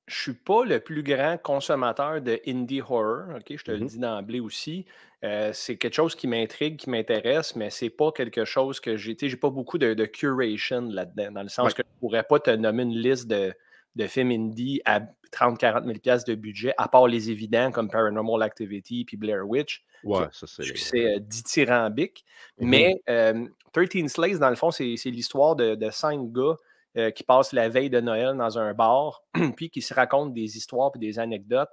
je 0.08 0.16
suis 0.22 0.34
pas 0.34 0.66
le 0.66 0.80
plus 0.80 1.04
grand 1.04 1.38
consommateur 1.42 2.22
de 2.22 2.40
indie 2.48 2.82
horror, 2.82 3.36
OK? 3.36 3.56
Je 3.58 3.64
te 3.64 3.72
le 3.72 3.80
Mhm. 3.80 3.86
dis 3.88 4.00
d'emblée 4.00 4.40
aussi. 4.40 4.86
Euh, 5.24 5.52
c'est 5.54 5.78
quelque 5.78 5.94
chose 5.94 6.16
qui 6.16 6.28
m'intrigue, 6.28 6.78
qui 6.78 6.90
m'intéresse, 6.90 7.56
mais 7.56 7.70
c'est 7.70 7.90
pas 7.92 8.12
quelque 8.12 8.44
chose 8.44 8.80
que 8.80 8.98
j'ai. 8.98 9.16
J'ai 9.20 9.38
pas 9.38 9.50
beaucoup 9.52 9.78
de, 9.78 9.94
de 9.94 10.06
curation 10.06 10.82
là-dedans, 10.90 11.32
dans 11.32 11.44
le 11.44 11.50
sens 11.50 11.68
Ouais. 11.68 11.74
que 11.74 11.84
je 11.88 12.00
pourrais 12.00 12.24
pas 12.24 12.40
te 12.40 12.50
nommer 12.52 12.84
une 12.84 12.98
liste 12.98 13.28
de, 13.28 13.54
de 13.96 14.08
films 14.08 14.32
indie 14.32 14.82
à 14.86 15.02
30-40 15.32 15.86
000 15.86 16.00
piastres 16.00 16.30
de 16.30 16.36
budget, 16.36 16.74
à 16.78 16.88
part 16.88 17.08
les 17.08 17.30
évidents 17.30 17.72
comme 17.72 17.90
Paranormal 17.90 18.42
Activity 18.42 19.06
puis 19.06 19.16
Blair 19.18 19.48
Witch. 19.48 19.84
Ouais, 20.04 20.26
ça 20.32 20.48
c'est. 20.48 20.64
Succès 20.64 21.16
euh, 21.16 21.20
dithyrambique. 21.20 22.26
Mhm. 22.60 22.68
Mais 22.70 23.02
euh, 23.10 23.48
13 23.74 24.08
Slays, 24.08 24.40
dans 24.40 24.50
le 24.50 24.56
fond, 24.56 24.72
c'est 24.72 24.96
c'est 24.98 25.12
l'histoire 25.12 25.56
de, 25.56 25.76
de 25.76 25.90
cinq 25.92 26.32
gars 26.34 26.56
euh, 26.98 27.12
qui 27.12 27.24
passent 27.24 27.54
la 27.54 27.70
veille 27.70 27.90
de 27.90 28.02
Noël 28.02 28.36
dans 28.38 28.58
un 28.60 28.74
bar, 28.74 29.24
puis 29.56 29.70
qui 29.70 29.82
se 29.82 29.94
racontent 29.94 30.32
des 30.32 30.58
histoires 30.58 30.92
et 30.96 31.00
des 31.00 31.20
anecdotes. 31.20 31.70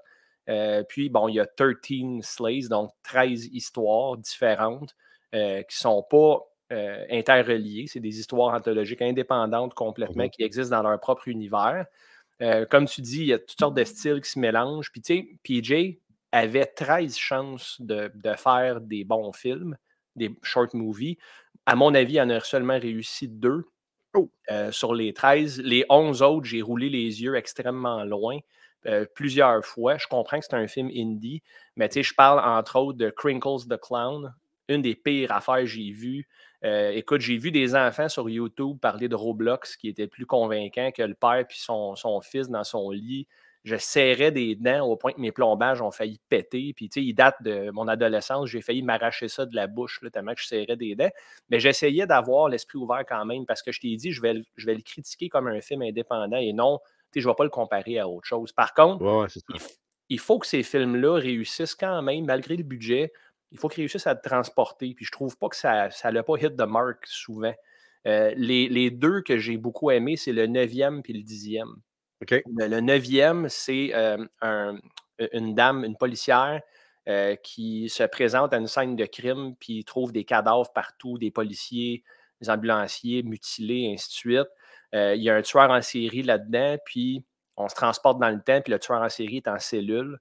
Euh, 0.49 0.83
puis, 0.89 1.09
bon, 1.11 1.29
il 1.29 1.35
y 1.35 1.41
a 1.41 1.47
13 1.47 1.77
Slays, 2.23 2.69
donc 2.69 2.91
13 3.03 3.47
histoires 3.53 4.17
différentes 4.17 4.95
euh, 5.35 5.63
qui 5.63 5.77
ne 5.77 5.81
sont 5.81 6.07
pas 6.09 6.41
interreliées. 7.11 7.87
C'est 7.87 8.01
des 8.01 8.21
histoires 8.21 8.55
anthologiques 8.55 9.01
indépendantes 9.01 9.73
complètement 9.73 10.25
Mhm. 10.25 10.31
qui 10.31 10.43
existent 10.43 10.77
dans 10.77 10.87
leur 10.87 11.01
propre 11.01 11.27
univers. 11.29 11.87
Comme 12.71 12.87
tu 12.87 13.01
dis, 13.01 13.21
il 13.21 13.27
y 13.29 13.33
a 13.33 13.39
toutes 13.39 13.59
sortes 13.59 13.75
de 13.75 13.85
styles 13.85 14.21
qui 14.21 14.31
se 14.31 14.39
mélangent. 14.39 14.93
Puis, 14.93 15.01
tu 15.01 15.15
sais, 15.15 15.39
PJ 15.43 15.99
avait 16.31 16.67
13 16.67 17.17
chances 17.17 17.81
de, 17.81 18.13
de 18.15 18.35
faire 18.35 18.83
des 18.83 19.05
bons 19.05 19.33
films, 19.33 19.79
des 20.15 20.31
short 20.43 20.75
movies. 20.75 21.17
À 21.65 21.75
mon 21.75 21.95
avis, 21.95 22.15
il 22.15 22.21
en 22.21 22.29
a 22.29 22.41
seulement 22.41 22.79
réussi 22.79 23.29
deux 23.29 23.65
Oh. 24.15 24.31
euh, 24.51 24.73
sur 24.73 24.95
les 24.95 25.13
13. 25.13 25.61
Les 25.63 25.85
11 25.91 26.23
autres, 26.23 26.47
j'ai 26.47 26.63
roulé 26.63 26.89
les 26.89 27.23
yeux 27.23 27.37
extrêmement 27.37 28.05
loin. 28.05 28.39
euh, 28.87 29.05
plusieurs 29.15 29.65
fois. 29.65 29.99
Je 29.99 30.07
comprends 30.07 30.39
que 30.39 30.45
c'est 30.49 30.55
un 30.57 30.69
film 30.69 30.89
indie, 30.95 31.43
mais 31.77 31.91
je 31.93 32.15
parle 32.15 32.39
entre 32.41 32.77
autres 32.79 32.99
de 32.99 33.11
Crinkles 33.11 33.67
the 33.69 33.77
Clown, 33.81 34.35
une 34.69 34.83
des 34.83 34.95
pires 34.95 35.33
affaires 35.33 35.59
que 35.59 35.67
j'ai 35.67 35.91
vues. 35.91 36.29
Euh, 36.65 36.91
écoute, 36.91 37.21
j'ai 37.21 37.37
vu 37.39 37.51
des 37.51 37.75
enfants 37.75 38.09
sur 38.09 38.29
YouTube 38.31 38.79
parler 38.81 39.09
de 39.09 39.17
Roblox 39.17 39.77
qui 39.77 39.89
était 39.89 40.07
plus 40.09 40.27
convaincant 40.27 40.91
que 40.93 41.03
le 41.03 41.15
père 41.15 41.45
puis 41.49 41.59
son 41.61 42.21
fils 42.23 42.49
dans 42.49 42.65
son 42.65 42.91
lit. 42.91 43.27
Je 43.65 43.77
serrais 43.77 44.31
des 44.33 44.55
dents 44.55 44.87
au 44.87 44.97
point 44.97 45.13
que 45.13 45.21
mes 45.21 45.33
plombages 45.33 45.83
ont 45.83 45.91
failli 45.91 46.21
péter. 46.29 46.73
Puis, 46.75 46.89
tu 46.89 47.01
sais, 47.01 47.07
il 47.07 47.15
date 47.15 47.37
de 47.43 47.71
mon 47.71 47.89
adolescence. 47.89 48.49
J'ai 48.49 48.63
failli 48.63 48.83
m'arracher 48.83 49.29
ça 49.29 49.47
de 49.47 49.55
la 49.55 49.67
bouche, 49.67 50.01
là, 50.03 50.11
tellement 50.11 50.35
que 50.35 50.41
je 50.41 50.47
serrais 50.47 50.77
des 50.77 50.95
dents. 50.95 51.11
Mais 51.51 51.61
j'essayais 51.61 52.07
d'avoir 52.07 52.49
l'esprit 52.49 52.79
ouvert 52.79 53.05
quand 53.07 53.25
même 53.25 53.47
parce 53.47 53.63
que 53.63 53.73
je 53.73 53.81
t'ai 53.81 53.95
dit, 53.97 54.13
je 54.13 54.23
vais, 54.23 54.35
le- 54.35 54.45
je 54.57 54.67
vais 54.67 54.75
le 54.75 54.83
critiquer 54.83 55.29
comme 55.29 55.49
un 55.49 55.61
film 55.61 55.83
indépendant 55.83 56.37
et 56.39 56.53
non, 56.53 56.79
tu 57.13 57.15
sais, 57.15 57.21
je 57.21 57.27
ne 57.29 57.33
vais 57.33 57.37
pas 57.37 57.45
le 57.45 57.51
comparer 57.51 57.99
à 57.99 58.09
autre 58.09 58.27
chose. 58.27 58.53
Par 58.53 58.75
contre, 58.75 59.05
Ouais, 59.05 59.19
ouais, 59.23 59.27
il, 60.09 60.19
faut 60.19 60.39
que 60.39 60.47
ces 60.47 60.63
films-là 60.63 61.15
réussissent 61.19 61.75
quand 61.75 62.03
même, 62.03 62.27
malgré 62.27 62.57
le 62.57 62.63
budget, 62.65 63.13
il 63.51 63.59
faut 63.59 63.69
qu'ils 63.69 63.83
réussissent 63.83 64.07
à 64.07 64.15
te 64.15 64.27
transporter. 64.29 64.95
Puis 64.95 65.05
je 65.05 65.13
trouve 65.13 65.37
pas 65.39 65.49
que 65.49 65.57
ça 65.57 65.91
ça 65.91 66.11
l'a 66.11 66.23
pas 66.23 66.35
hit 66.41 66.57
the 66.57 66.63
mark 66.67 67.07
souvent. 67.07 67.55
Euh, 68.07 68.33
les, 68.37 68.69
les 68.69 68.91
deux 68.91 69.23
que 69.23 69.39
j'ai 69.39 69.57
beaucoup 69.57 69.91
aimés, 69.91 70.17
c'est 70.17 70.33
le 70.33 70.47
neuvième 70.47 71.03
puis 71.03 71.13
le 71.13 71.23
dixième. 71.23 71.77
Le, 72.47 72.81
neuvième, 72.81 73.49
c'est 73.49 73.95
euh, 73.95 74.25
un- 74.41 74.79
une 75.33 75.55
dame, 75.55 75.85
une 75.85 75.97
policière, 75.97 76.61
euh, 77.09 77.37
qui 77.37 77.89
se 77.89 78.03
présente 78.05 78.53
à 78.53 78.59
une 78.59 78.67
scène 78.67 78.97
de 78.97 79.05
crime, 79.07 79.55
puis 79.59 79.85
trouve 79.85 80.13
des 80.13 80.25
cadavres 80.25 80.73
partout, 80.73 81.17
des 81.19 81.31
policiers, 81.31 82.05
des 82.41 82.51
ambulanciers 82.51 83.23
mutilés, 83.23 83.91
ainsi 83.93 84.09
de 84.09 84.13
suite. 84.13 84.49
Euh, 84.95 85.15
il 85.15 85.23
y 85.23 85.31
a 85.31 85.35
un 85.37 85.43
tueur 85.43 85.71
en 85.71 85.81
série 85.83 86.23
là-dedans, 86.23 86.77
puis 86.85 87.25
on 87.57 87.69
se 87.69 87.75
transporte 87.75 88.21
dans 88.21 88.31
le 88.31 88.41
temps, 88.41 88.61
puis 88.61 88.73
le 88.73 88.79
tueur 88.79 89.01
en 89.03 89.09
série 89.09 89.39
est 89.39 89.49
en 89.49 89.59
cellule. 89.59 90.19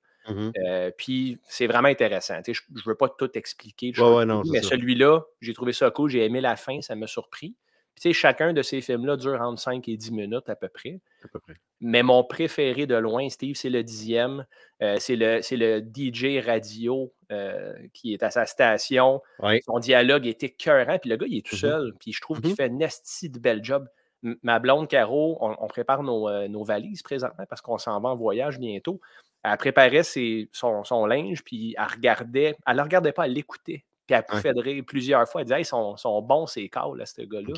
Euh, 0.58 0.92
puis 0.98 1.40
c'est 1.48 1.68
vraiment 1.68 1.88
intéressant. 1.88 2.40
Je 2.46 2.52
ne 2.52 2.82
veux 2.86 2.96
pas 2.96 3.08
tout 3.10 3.30
expliquer, 3.38 3.94
Ouais, 3.98 4.16
ouais, 4.18 4.26
non, 4.26 4.44
mais 4.52 4.62
celui-là, 4.62 5.22
j'ai 5.42 5.54
trouvé 5.54 5.72
ça 5.74 5.90
cool, 5.92 6.10
j'ai 6.10 6.26
aimé 6.26 6.42
la 6.42 6.56
fin, 6.58 6.82
ça 6.82 6.96
m'a 6.96 7.08
surpris. 7.08 7.56
Puis, 7.98 8.02
tu 8.04 8.10
sais, 8.10 8.14
chacun 8.14 8.54
de 8.54 8.62
ces 8.62 8.80
films-là 8.80 9.18
dure 9.18 9.42
entre 9.42 9.60
5 9.60 9.88
et 9.90 9.98
10 9.98 10.12
minutes 10.12 10.48
à 10.50 10.56
peu 10.56 10.68
près. 10.68 11.00
À 11.24 11.28
peu 11.30 11.40
près. 11.40 11.56
Mais 11.82 12.04
mon 12.04 12.24
préféré 12.24 12.86
de 12.86 12.94
loin, 12.96 13.28
Steve, 13.30 13.56
c'est 13.56 13.72
le 13.72 13.82
dixième. 13.84 14.46
Euh, 14.84 14.98
c'est 15.00 15.16
le, 15.16 15.42
c'est 15.42 15.58
le 15.58 15.80
DJ 15.82 16.40
radio 16.46 17.12
euh, 17.32 17.74
qui 17.94 18.14
est 18.14 18.22
à 18.22 18.30
sa 18.30 18.46
station. 18.46 19.24
Ouais. 19.40 19.62
Son 19.66 19.80
dialogue 19.80 20.28
est 20.28 20.44
écœurant. 20.44 21.00
Puis 21.00 21.10
le 21.10 21.18
gars, 21.18 21.26
il 21.28 21.38
est 21.40 21.46
tout 21.46 21.56
Mhm. 21.56 21.60
seul. 21.60 21.94
Puis 22.00 22.14
je 22.14 22.22
trouve 22.22 22.40
qu'il 22.40 22.52
Mhm. 22.52 22.56
fait 22.56 22.66
un 22.70 22.80
esti 22.82 23.30
de 23.32 23.40
bel 23.40 23.64
job. 23.64 23.88
M- 24.24 24.36
Ma 24.44 24.60
blonde 24.60 24.88
Caro, 24.88 25.40
on, 25.42 25.56
on 25.60 25.68
prépare 25.68 26.04
nos, 26.04 26.30
euh, 26.30 26.48
nos 26.48 26.64
valises 26.64 27.02
présentement 27.02 27.46
parce 27.50 27.62
qu'on 27.62 27.80
s'en 27.80 28.00
va 28.00 28.10
en 28.10 28.16
voyage 28.16 28.60
bientôt. 28.60 29.02
Elle 29.44 29.58
préparait 29.58 30.04
ses- 30.04 30.50
son, 30.52 30.84
son 30.84 31.08
linge, 31.08 31.44
puis 31.44 31.74
elle 31.78 31.84
regardait. 31.96 32.56
Elle 32.68 32.74
ne 32.74 32.78
le 32.78 32.84
regardait 32.84 33.12
pas, 33.12 33.26
elle 33.26 33.34
l'écoutait. 33.34 33.86
Puis 34.06 34.16
elle 34.16 34.24
pouffait 34.24 34.54
de 34.54 34.62
rire 34.62 34.84
plusieurs 34.86 35.28
fois. 35.28 35.42
Elle 35.42 35.46
disait 35.48 35.56
Hey, 35.58 35.62
ils 35.64 35.66
sont, 35.66 35.98
sont 35.98 36.22
bons, 36.22 36.46
ces 36.46 36.70
calls, 36.70 36.96
là, 36.96 37.06
ce 37.08 37.22
gars-là. 37.24 37.54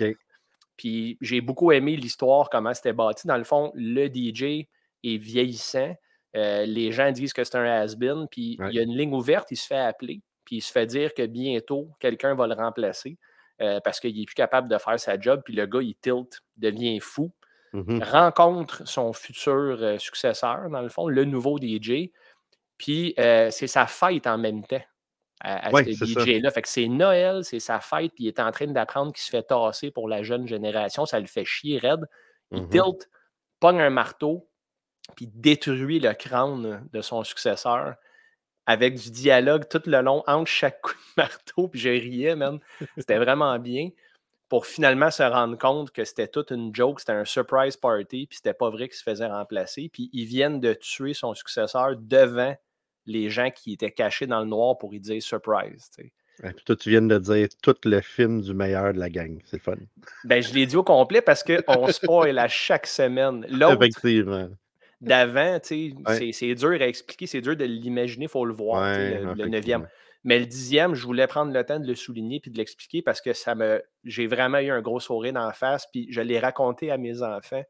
Puis 0.80 1.17
j'ai 1.19 1.41
beaucoup 1.41 1.73
aimé 1.73 1.97
l'histoire, 1.97 2.49
comment 2.49 2.73
c'était 2.73 2.93
bâti. 2.93 3.27
Dans 3.27 3.36
le 3.38 3.43
fond, 3.43 3.73
le 3.75 4.07
DJ 4.07 4.65
est 5.03 5.17
vieillissant. 5.17 5.93
Euh, 6.38 6.65
les 6.65 6.93
gens 6.93 7.11
disent 7.11 7.34
que 7.34 7.43
c'est 7.43 7.57
un 7.57 7.65
has-been. 7.65 8.27
Puis 8.32 8.55
Ouais. 8.59 8.69
il 8.71 8.75
y 8.75 8.80
a 8.80 8.84
une 8.84 8.95
ligne 8.95 9.13
ouverte, 9.13 9.51
il 9.51 9.57
se 9.57 9.67
fait 9.67 9.75
appeler. 9.75 10.21
Puis 10.45 10.55
il 10.57 10.61
se 10.61 10.71
fait 10.71 10.86
dire 10.86 11.13
que 11.13 11.25
bientôt, 11.25 11.89
quelqu'un 11.99 12.34
va 12.34 12.47
le 12.47 12.53
remplacer 12.55 13.17
euh, 13.61 13.82
parce 13.84 13.99
qu'il 13.99 14.17
n'est 14.17 14.23
plus 14.25 14.36
capable 14.36 14.69
de 14.69 14.77
faire 14.77 14.97
sa 14.97 15.19
job. 15.19 15.41
Puis 15.43 15.53
le 15.53 15.65
gars, 15.65 15.82
il 15.82 15.95
tilt, 15.95 16.39
devient 16.55 16.97
fou, 17.01 17.30
Mhm. 17.73 18.01
rencontre 18.01 18.88
son 18.88 19.11
futur 19.11 19.51
euh, 19.82 19.97
successeur, 19.97 20.69
dans 20.69 20.82
le 20.82 20.88
fond, 20.89 21.09
le 21.09 21.25
nouveau 21.25 21.59
DJ. 21.59 22.09
Puis 22.77 23.13
c'est 23.17 23.67
sa 23.67 23.86
fête 23.86 24.25
en 24.27 24.38
même 24.38 24.63
temps 24.65 24.82
à, 25.40 25.68
à 25.68 25.72
Ouais, 25.72 25.84
ce. 25.94 26.06
DJ-là. 26.06 26.52
Fait 26.52 26.62
que 26.62 26.68
c'est 26.68 26.88
Noël, 26.88 27.44
c'est 27.44 27.60
sa 27.60 27.80
fête, 27.80 28.14
puis 28.16 28.26
il 28.26 28.28
est 28.28 28.40
en 28.40 28.52
train 28.52 28.68
d'apprendre 28.68 29.14
qu'il 29.14 29.22
se 29.24 29.30
fait 29.30 29.44
tasser 29.44 29.92
pour 29.92 30.08
la 30.10 30.24
jeune 30.24 30.48
génération. 30.48 31.06
Ça 31.06 31.20
le 31.20 31.28
fait 31.28 31.46
chier 31.46 31.78
raide. 31.78 32.06
Il 32.52 32.64
Mhm. 32.64 32.70
tilt, 32.70 33.10
pogne 33.60 33.80
un 33.82 33.90
marteau, 33.90 34.50
puis 35.16 35.28
détruit 35.34 36.00
le 36.00 36.14
crâne 36.14 36.88
de 36.92 37.02
son 37.02 37.24
successeur 37.24 37.96
avec 38.66 38.96
du 38.96 39.10
dialogue 39.12 39.68
tout 39.70 39.82
le 39.86 40.02
long 40.02 40.24
entre 40.28 40.48
chaque 40.50 40.82
coup 40.82 40.94
de 40.94 41.22
marteau. 41.22 41.68
Puis 41.70 41.80
je 41.80 41.90
riais, 41.90 42.36
man. 42.36 42.60
C'était 42.98 43.18
vraiment 43.26 43.58
bien. 43.60 43.90
Pour 44.50 44.66
finalement 44.66 45.12
se 45.12 45.22
rendre 45.24 45.58
compte 45.58 45.92
que 45.92 46.04
c'était 46.06 46.28
toute 46.28 46.50
une 46.52 46.74
joke, 46.74 47.00
c'était 47.00 47.12
un 47.14 47.26
surprise 47.26 47.78
party, 47.78 48.26
puis 48.28 48.38
c'était 48.38 48.54
pas 48.54 48.70
vrai 48.72 48.88
qu'il 48.90 48.98
se 48.98 49.04
faisait 49.04 49.28
remplacer. 49.28 49.90
Puis 49.94 50.10
ils 50.14 50.26
viennent 50.26 50.60
de 50.60 50.74
tuer 50.74 51.14
son 51.14 51.34
successeur 51.36 51.96
devant 51.98 52.56
les 53.06 53.30
gens 53.30 53.50
qui 53.50 53.74
étaient 53.74 53.91
cachés 53.91 54.28
dans 54.28 54.39
le 54.41 54.45
noir 54.47 54.78
pour 54.78 54.93
y 54.93 55.00
dire 55.00 55.22
surprise. 55.22 55.89
Ouais, 56.43 56.54
puis 56.54 56.64
toi, 56.64 56.76
tu 56.76 56.89
viens 56.89 57.02
de 57.02 57.18
dire 57.18 57.47
tout 57.62 57.76
le 57.84 58.00
film 58.02 58.41
du 58.41 58.54
meilleur 58.54 58.93
de 58.93 59.00
la 59.00 59.10
gang. 59.10 59.39
C'est 59.45 59.62
fun. 59.62 59.76
Ben, 60.24 60.41
je 60.41 60.54
l'ai 60.54 60.66
dit 60.66 60.78
au 60.78 60.84
complet 60.84 61.22
parce 61.22 61.43
qu'on 61.43 61.88
spoil 61.88 62.38
à 62.39 62.47
chaque 62.47 62.88
semaine. 62.88 63.45
L'autre 63.50 63.78
d'avant, 65.02 65.60
Ouais. 66.08 66.32
c'est- 66.34 66.56
dur 66.56 66.72
à 66.82 66.88
expliquer, 66.88 67.26
c'est 67.28 67.41
dur 67.41 67.56
de 67.56 67.66
l'imaginer, 67.66 68.26
il 68.26 68.30
faut 68.30 68.45
le 68.45 68.54
voir, 68.54 68.82
Ouais, 68.84 69.22
le- 69.22 69.47
neuvième. 69.47 69.88
Mais 70.26 70.38
le 70.39 70.45
dixième, 70.45 70.95
je 70.95 71.06
voulais 71.06 71.28
prendre 71.28 71.54
le 71.54 71.64
temps 71.64 71.80
de 71.80 71.88
le 71.88 71.95
souligner 71.95 72.41
puis 72.41 72.52
de 72.52 72.58
l'expliquer 72.58 73.02
parce 73.02 73.22
que 73.22 73.32
ça 73.32 73.56
me. 73.56 73.82
J'ai 74.04 74.28
vraiment 74.28 74.60
eu 74.60 74.70
un 74.70 74.82
gros 74.82 75.00
sourire 75.00 75.32
dans 75.34 75.45
la 75.45 75.54
face, 75.54 75.88
puis 75.91 76.08
je 76.10 76.20
l'ai 76.20 76.39
raconté 76.39 76.91
à 76.91 76.97
mes 76.97 77.22
enfants. 77.22 77.64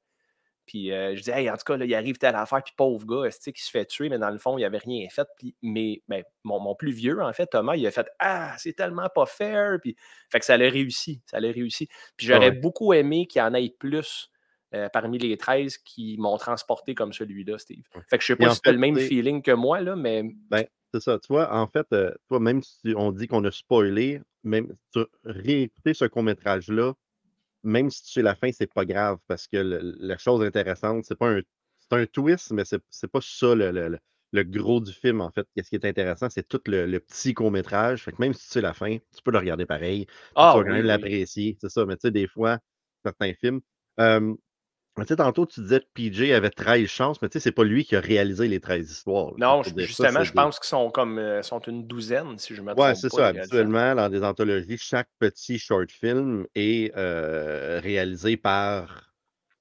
Puis 0.69 0.91
euh, 0.91 1.15
je 1.15 1.23
dis, 1.23 1.31
hey, 1.31 1.49
en 1.49 1.57
tout 1.57 1.63
cas, 1.65 1.77
là, 1.77 1.85
il 1.85 1.95
arrive 1.95 2.19
telle 2.19 2.35
affaire, 2.35 2.61
puis 2.61 2.75
pauvre 2.77 3.03
gars, 3.03 3.27
qui 3.27 3.63
se 3.63 3.71
fait 3.71 3.87
tuer, 3.87 4.07
mais 4.07 4.19
dans 4.19 4.29
le 4.29 4.37
fond, 4.37 4.55
il 4.59 4.63
avait 4.63 4.77
rien 4.77 5.09
fait. 5.09 5.27
Puis, 5.35 5.55
mais 5.63 6.03
ben, 6.07 6.23
mon, 6.43 6.75
plus 6.75 6.91
vieux, 6.91 7.23
en 7.23 7.33
fait, 7.33 7.47
Thomas, 7.47 7.75
il 7.75 7.87
a 7.87 7.91
fait, 7.91 8.05
ah, 8.19 8.53
c'est 8.59 8.73
tellement 8.73 9.09
pas 9.09 9.25
fair. 9.25 9.79
Puis, 9.81 9.95
fait 10.29 10.37
que 10.37 10.45
ça 10.45 10.53
allait 10.53 10.69
réussi. 10.69 11.23
Ça 11.25 11.37
allait 11.37 11.49
réussi. 11.49 11.87
Puis 12.15 12.27
j'aurais 12.27 12.51
beaucoup 12.51 12.93
aimé 12.93 13.25
qu'il 13.25 13.39
y 13.39 13.43
en 13.43 13.55
ait 13.55 13.73
plus. 13.79 14.29
Euh, 14.75 14.87
parmi 14.93 15.17
les 15.17 15.35
13 15.35 15.79
qui 15.79 16.15
m'ont 16.19 16.37
transporté 16.37 16.93
comme 16.93 17.11
celui-là, 17.11 17.57
Steve. 17.57 17.83
Fait 18.07 18.19
que 18.19 18.21
je 18.21 18.27
sais 18.27 18.35
pas 18.35 18.53
si 18.53 18.61
tu 18.61 18.69
as 18.69 18.71
le 18.71 18.77
même 18.77 18.99
feeling 18.99 19.41
que 19.41 19.49
moi, 19.49 19.81
là, 19.81 19.95
mais. 19.95 20.21
Ben, 20.51 20.63
c'est 20.93 21.01
ça. 21.01 21.17
Tu 21.17 21.33
vois, 21.33 21.51
en 21.51 21.65
fait, 21.65 21.87
euh, 21.91 22.13
toi, 22.27 22.39
même 22.39 22.61
si 22.61 22.93
on 22.95 23.11
dit 23.11 23.25
qu'on 23.25 23.43
a 23.45 23.51
spoilé, 23.51 24.21
même 24.43 24.67
si 24.67 24.99
tu 25.01 25.05
réécouter 25.23 25.95
ce 25.95 26.05
court-métrage-là, 26.05 26.93
même 27.63 27.89
si 27.89 28.03
tu 28.03 28.11
sais 28.11 28.21
la 28.21 28.35
fin, 28.35 28.51
c'est 28.51 28.71
pas 28.71 28.85
grave 28.85 29.19
parce 29.27 29.47
que 29.47 29.57
la 29.57 30.17
chose 30.17 30.43
intéressante, 30.43 31.05
c'est 31.05 31.17
pas 31.17 31.31
un, 31.91 32.05
twist, 32.05 32.51
mais 32.51 32.63
c'est, 32.65 33.07
pas 33.07 33.19
ça 33.21 33.55
le, 33.55 34.43
gros 34.43 34.79
du 34.79 34.93
film, 34.93 35.21
en 35.21 35.31
fait. 35.31 35.47
Qu'est-ce 35.55 35.69
qui 35.69 35.75
est 35.75 35.85
intéressant, 35.85 36.29
c'est 36.29 36.47
tout 36.47 36.61
le, 36.67 36.97
petit 36.99 37.33
court-métrage. 37.33 38.03
Fait 38.03 38.11
que 38.11 38.17
même 38.19 38.33
si 38.33 38.45
tu 38.45 38.53
sais 38.53 38.61
la 38.61 38.73
fin, 38.73 38.97
tu 38.97 39.23
peux 39.23 39.31
le 39.31 39.39
regarder 39.39 39.65
pareil. 39.65 40.05
Ah, 40.35 40.53
tu 40.53 40.59
vas 40.59 40.65
quand 40.65 40.75
même 40.75 40.85
l'apprécier. 40.85 41.57
C'est 41.59 41.69
ça. 41.69 41.85
Mais 41.85 41.95
tu 41.95 42.01
sais, 42.01 42.11
des 42.11 42.27
fois, 42.27 42.59
certains 43.03 43.33
films. 43.33 43.61
Tu 45.05 45.09
sais, 45.09 45.15
tantôt, 45.17 45.45
tu 45.45 45.61
disais 45.61 45.79
que 45.79 45.85
PJ 45.93 46.31
avait 46.31 46.49
13 46.49 46.87
chances, 46.87 47.21
mais 47.21 47.29
tu 47.29 47.33
sais, 47.33 47.39
c'est 47.39 47.51
pas 47.51 47.63
lui 47.63 47.85
qui 47.85 47.95
a 47.95 47.99
réalisé 47.99 48.47
les 48.47 48.59
13 48.59 48.91
histoires. 48.91 49.33
Non, 49.37 49.63
justement, 49.63 50.23
je 50.23 50.31
pense 50.31 50.59
qu'ils 50.59 50.67
sont 50.67 50.89
comme 50.91 51.17
euh, 51.17 51.41
sont 51.41 51.59
une 51.59 51.85
douzaine, 51.87 52.37
si 52.37 52.55
je 52.55 52.61
me 52.61 52.73
trompe 52.73 52.79
Ouais, 52.79 52.95
c'est 52.95 53.09
ça. 53.09 53.27
Habituellement, 53.27 53.95
dans 53.95 54.09
des 54.09 54.23
anthologies, 54.23 54.77
chaque 54.77 55.09
petit 55.19 55.59
short 55.59 55.91
film 55.91 56.45
est 56.55 56.95
euh, 56.97 57.79
réalisé 57.81 58.37
par 58.37 59.09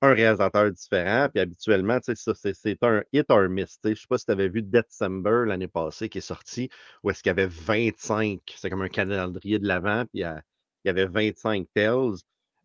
un 0.00 0.14
réalisateur 0.14 0.70
différent. 0.70 1.28
Puis 1.32 1.40
habituellement, 1.40 1.98
tu 2.00 2.14
sais, 2.14 2.52
c'est 2.54 2.82
un 2.82 3.02
hit 3.12 3.26
or 3.30 3.48
miss. 3.48 3.78
Je 3.84 3.94
sais 3.94 4.06
pas 4.08 4.18
si 4.18 4.26
tu 4.26 4.32
avais 4.32 4.48
vu 4.48 4.62
December 4.62 5.44
l'année 5.46 5.68
passée 5.68 6.08
qui 6.08 6.18
est 6.18 6.22
sorti, 6.22 6.70
où 7.02 7.10
est-ce 7.10 7.22
qu'il 7.22 7.30
y 7.30 7.36
avait 7.38 7.48
25, 7.48 8.40
c'est 8.56 8.70
comme 8.70 8.82
un 8.82 8.88
calendrier 8.88 9.58
de 9.58 9.66
l'avant, 9.66 10.04
puis 10.06 10.22
il 10.22 10.42
y 10.84 10.88
avait 10.88 11.06
25 11.06 11.66
tales. 11.74 12.14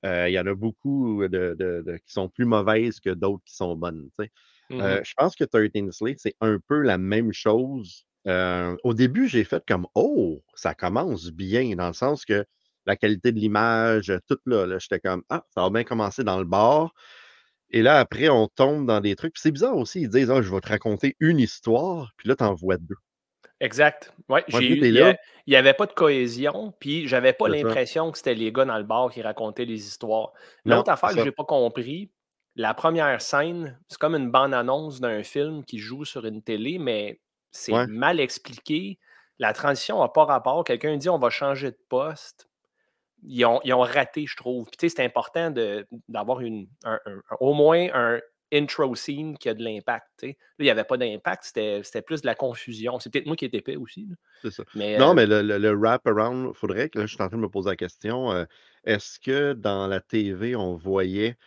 Euh, 0.05 0.27
il 0.29 0.33
y 0.33 0.39
en 0.39 0.45
a 0.45 0.53
beaucoup 0.53 1.25
de, 1.27 1.83
qui 2.05 2.13
sont 2.13 2.29
plus 2.29 2.45
mauvaises 2.45 2.99
que 2.99 3.09
d'autres 3.09 3.43
qui 3.45 3.55
sont 3.55 3.75
bonnes. 3.75 4.09
Mmh 4.69 4.81
euh, 4.81 5.01
je 5.03 5.13
pense 5.15 5.35
que 5.35 5.43
13 5.43 5.91
Slate, 5.91 6.19
c'est 6.19 6.35
un 6.41 6.57
peu 6.67 6.81
la 6.81 6.97
même 6.97 7.31
chose. 7.33 8.05
Euh, 8.27 8.75
au 8.83 8.93
début, 8.93 9.27
j'ai 9.27 9.43
fait 9.43 9.63
comme 9.67 9.87
Oh, 9.95 10.41
ça 10.55 10.73
commence 10.73 11.31
bien, 11.31 11.75
dans 11.75 11.87
le 11.87 11.93
sens 11.93 12.25
que 12.25 12.45
la 12.85 12.95
qualité 12.95 13.31
de 13.31 13.39
l'image, 13.39 14.11
tout 14.27 14.39
là, 14.45 14.77
j'étais 14.79 14.99
comme 14.99 15.23
Ah, 15.29 15.45
ça 15.53 15.61
va 15.61 15.69
bien 15.69 15.83
commencer 15.83 16.23
dans 16.23 16.39
le 16.39 16.45
bar. 16.45 16.93
Et 17.71 17.81
là, 17.81 17.99
après, 17.99 18.29
on 18.29 18.47
tombe 18.47 18.87
dans 18.87 19.01
des 19.01 19.15
trucs. 19.15 19.37
c'est 19.37 19.51
bizarre 19.51 19.77
aussi, 19.77 20.01
ils 20.01 20.09
disent 20.09 20.31
Ah, 20.31 20.41
je 20.41 20.53
vais 20.53 20.61
te 20.61 20.69
raconter 20.69 21.15
une 21.19 21.39
histoire, 21.39 22.13
puis 22.17 22.29
là, 22.29 22.35
tu 22.35 22.43
en 22.43 22.53
vois 22.55 22.77
deux. 22.77 22.95
Exact. 23.63 24.13
Ouais, 24.27 24.43
il 24.49 25.17
n'y 25.47 25.55
avait 25.55 25.73
pas 25.73 25.85
de 25.85 25.93
cohésion, 25.93 26.73
puis 26.79 27.07
j'avais 27.07 27.31
pas 27.31 27.47
l'impression 27.47 28.11
que 28.11 28.17
c'était 28.17 28.33
les 28.33 28.51
gars 28.51 28.65
dans 28.65 28.77
le 28.77 28.83
bar 28.83 29.09
qui 29.09 29.21
racontaient 29.21 29.63
les 29.63 29.87
histoires. 29.87 30.33
L'autre 30.65 30.91
affaire 30.91 31.09
que 31.11 31.19
je 31.19 31.23
n'ai 31.23 31.31
pas 31.31 31.45
compris, 31.45 32.11
la 32.55 32.73
première 32.73 33.21
scène, 33.21 33.79
c'est 33.87 33.97
comme 33.97 34.15
une 34.15 34.29
bande-annonce 34.29 34.99
d'un 34.99 35.23
film 35.23 35.63
qui 35.63 35.79
joue 35.79 36.03
sur 36.03 36.25
une 36.25 36.43
télé, 36.43 36.77
mais 36.77 37.21
c'est 37.51 37.87
mal 37.87 38.19
expliqué. 38.19 38.99
La 39.39 39.53
transition 39.53 40.01
n'a 40.01 40.09
pas 40.09 40.25
rapport. 40.25 40.65
Quelqu'un 40.65 40.97
dit 40.97 41.09
on 41.09 41.17
va 41.17 41.29
changer 41.29 41.71
de 41.71 41.79
poste. 41.87 42.49
Ils 43.25 43.45
ont, 43.45 43.61
raté, 43.79 44.25
je 44.27 44.35
trouve. 44.35 44.67
Puis, 44.77 44.89
c'est 44.89 45.03
important 45.03 45.53
d'avoir 46.09 46.41
au 47.39 47.53
moins 47.53 47.87
un 47.93 48.19
intro 48.53 48.95
scene 48.95 49.37
qui 49.37 49.49
a 49.49 49.53
de 49.53 49.63
l'impact. 49.63 50.23
Là, 50.23 50.29
il 50.59 50.63
n'y 50.63 50.69
avait 50.69 50.83
pas 50.83 50.97
d'impact, 50.97 51.43
c'était 51.43 52.01
plus 52.01 52.21
de 52.21 52.27
la 52.27 52.35
confusion. 52.35 52.99
C'est 52.99 53.11
peut-être 53.11 53.25
moi 53.25 53.35
qui 53.35 53.45
étais 53.45 53.57
épais 53.57 53.75
aussi. 53.75 54.07
C'est 54.41 54.51
ça. 54.51 54.63
non, 54.75 55.11
euh 55.11 55.13
mais 55.13 55.25
le, 55.25 55.41
le, 55.41 55.71
wrap-around, 55.71 56.51
il 56.53 56.57
faudrait 56.57 56.89
que 56.89 56.99
là, 56.99 57.05
je 57.05 57.15
suis 57.15 57.23
en 57.23 57.27
train 57.27 57.37
de 57.37 57.41
me 57.41 57.49
poser 57.49 57.69
la 57.69 57.75
question 57.75 58.31
euh, 58.31 58.45
est-ce 58.85 59.19
que 59.19 59.53
dans 59.53 59.87
la 59.87 59.99
TV, 60.01 60.55
on 60.55 60.75
voyait 60.75 61.37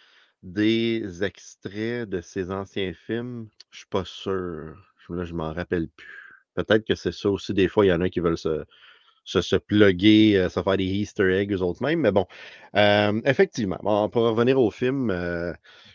des 0.43 1.25
extraits 1.25 2.09
de 2.09 2.21
ces 2.21 2.51
anciens 2.51 2.93
films? 2.95 3.49
Je 3.71 3.79
suis 3.79 3.89
pas 3.89 4.05
sûr. 4.05 4.75
Là, 5.09 5.25
je 5.25 5.35
m'en 5.35 5.53
rappelle 5.53 5.89
plus. 5.89 6.27
Peut-être 6.55 6.87
que 6.87 6.95
c'est 6.95 7.13
ça 7.13 7.31
aussi. 7.31 7.53
Des 7.53 7.69
fois, 7.69 7.85
il 7.85 7.91
y 7.91 7.93
en 7.93 8.01
a 8.01 8.09
qui 8.09 8.21
veulent 8.21 8.39
se, 8.39 8.65
se, 9.27 9.43
se 9.43 9.57
plugger, 9.57 10.39
euh, 10.39 10.49
se 10.49 10.62
faire 10.62 10.77
des 10.79 10.85
Easter 10.87 11.31
eggs 11.35 11.53
eux 11.53 11.62
autres 11.62 11.83
mêmes. 11.83 12.01
Mais 12.01 12.12
bon, 12.12 12.27
effectivement, 13.24 13.79
bon, 13.83 14.09
pour 14.09 14.22
revenir 14.24 14.59
au 14.61 14.70
film, 14.70 15.11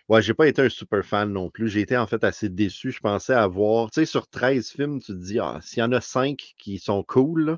Ouais, 0.09 0.21
j'ai 0.21 0.33
pas 0.33 0.47
été 0.47 0.61
un 0.63 0.69
super 0.69 1.05
fan 1.05 1.31
non 1.31 1.49
plus. 1.49 1.69
J'ai 1.69 1.81
été 1.81 1.97
en 1.97 2.05
fait 2.07 2.23
assez 2.23 2.49
déçu. 2.49 2.91
Je 2.91 2.99
pensais 2.99 3.33
avoir, 3.33 3.89
tu 3.91 4.01
sais, 4.01 4.05
sur 4.05 4.27
13 4.27 4.69
films, 4.71 4.99
tu 4.99 5.13
te 5.13 5.17
dis, 5.17 5.39
ah, 5.39 5.59
s'il 5.61 5.79
y 5.79 5.83
en 5.83 5.91
a 5.93 6.01
5 6.01 6.53
qui 6.57 6.79
sont 6.79 7.03
cool, 7.03 7.57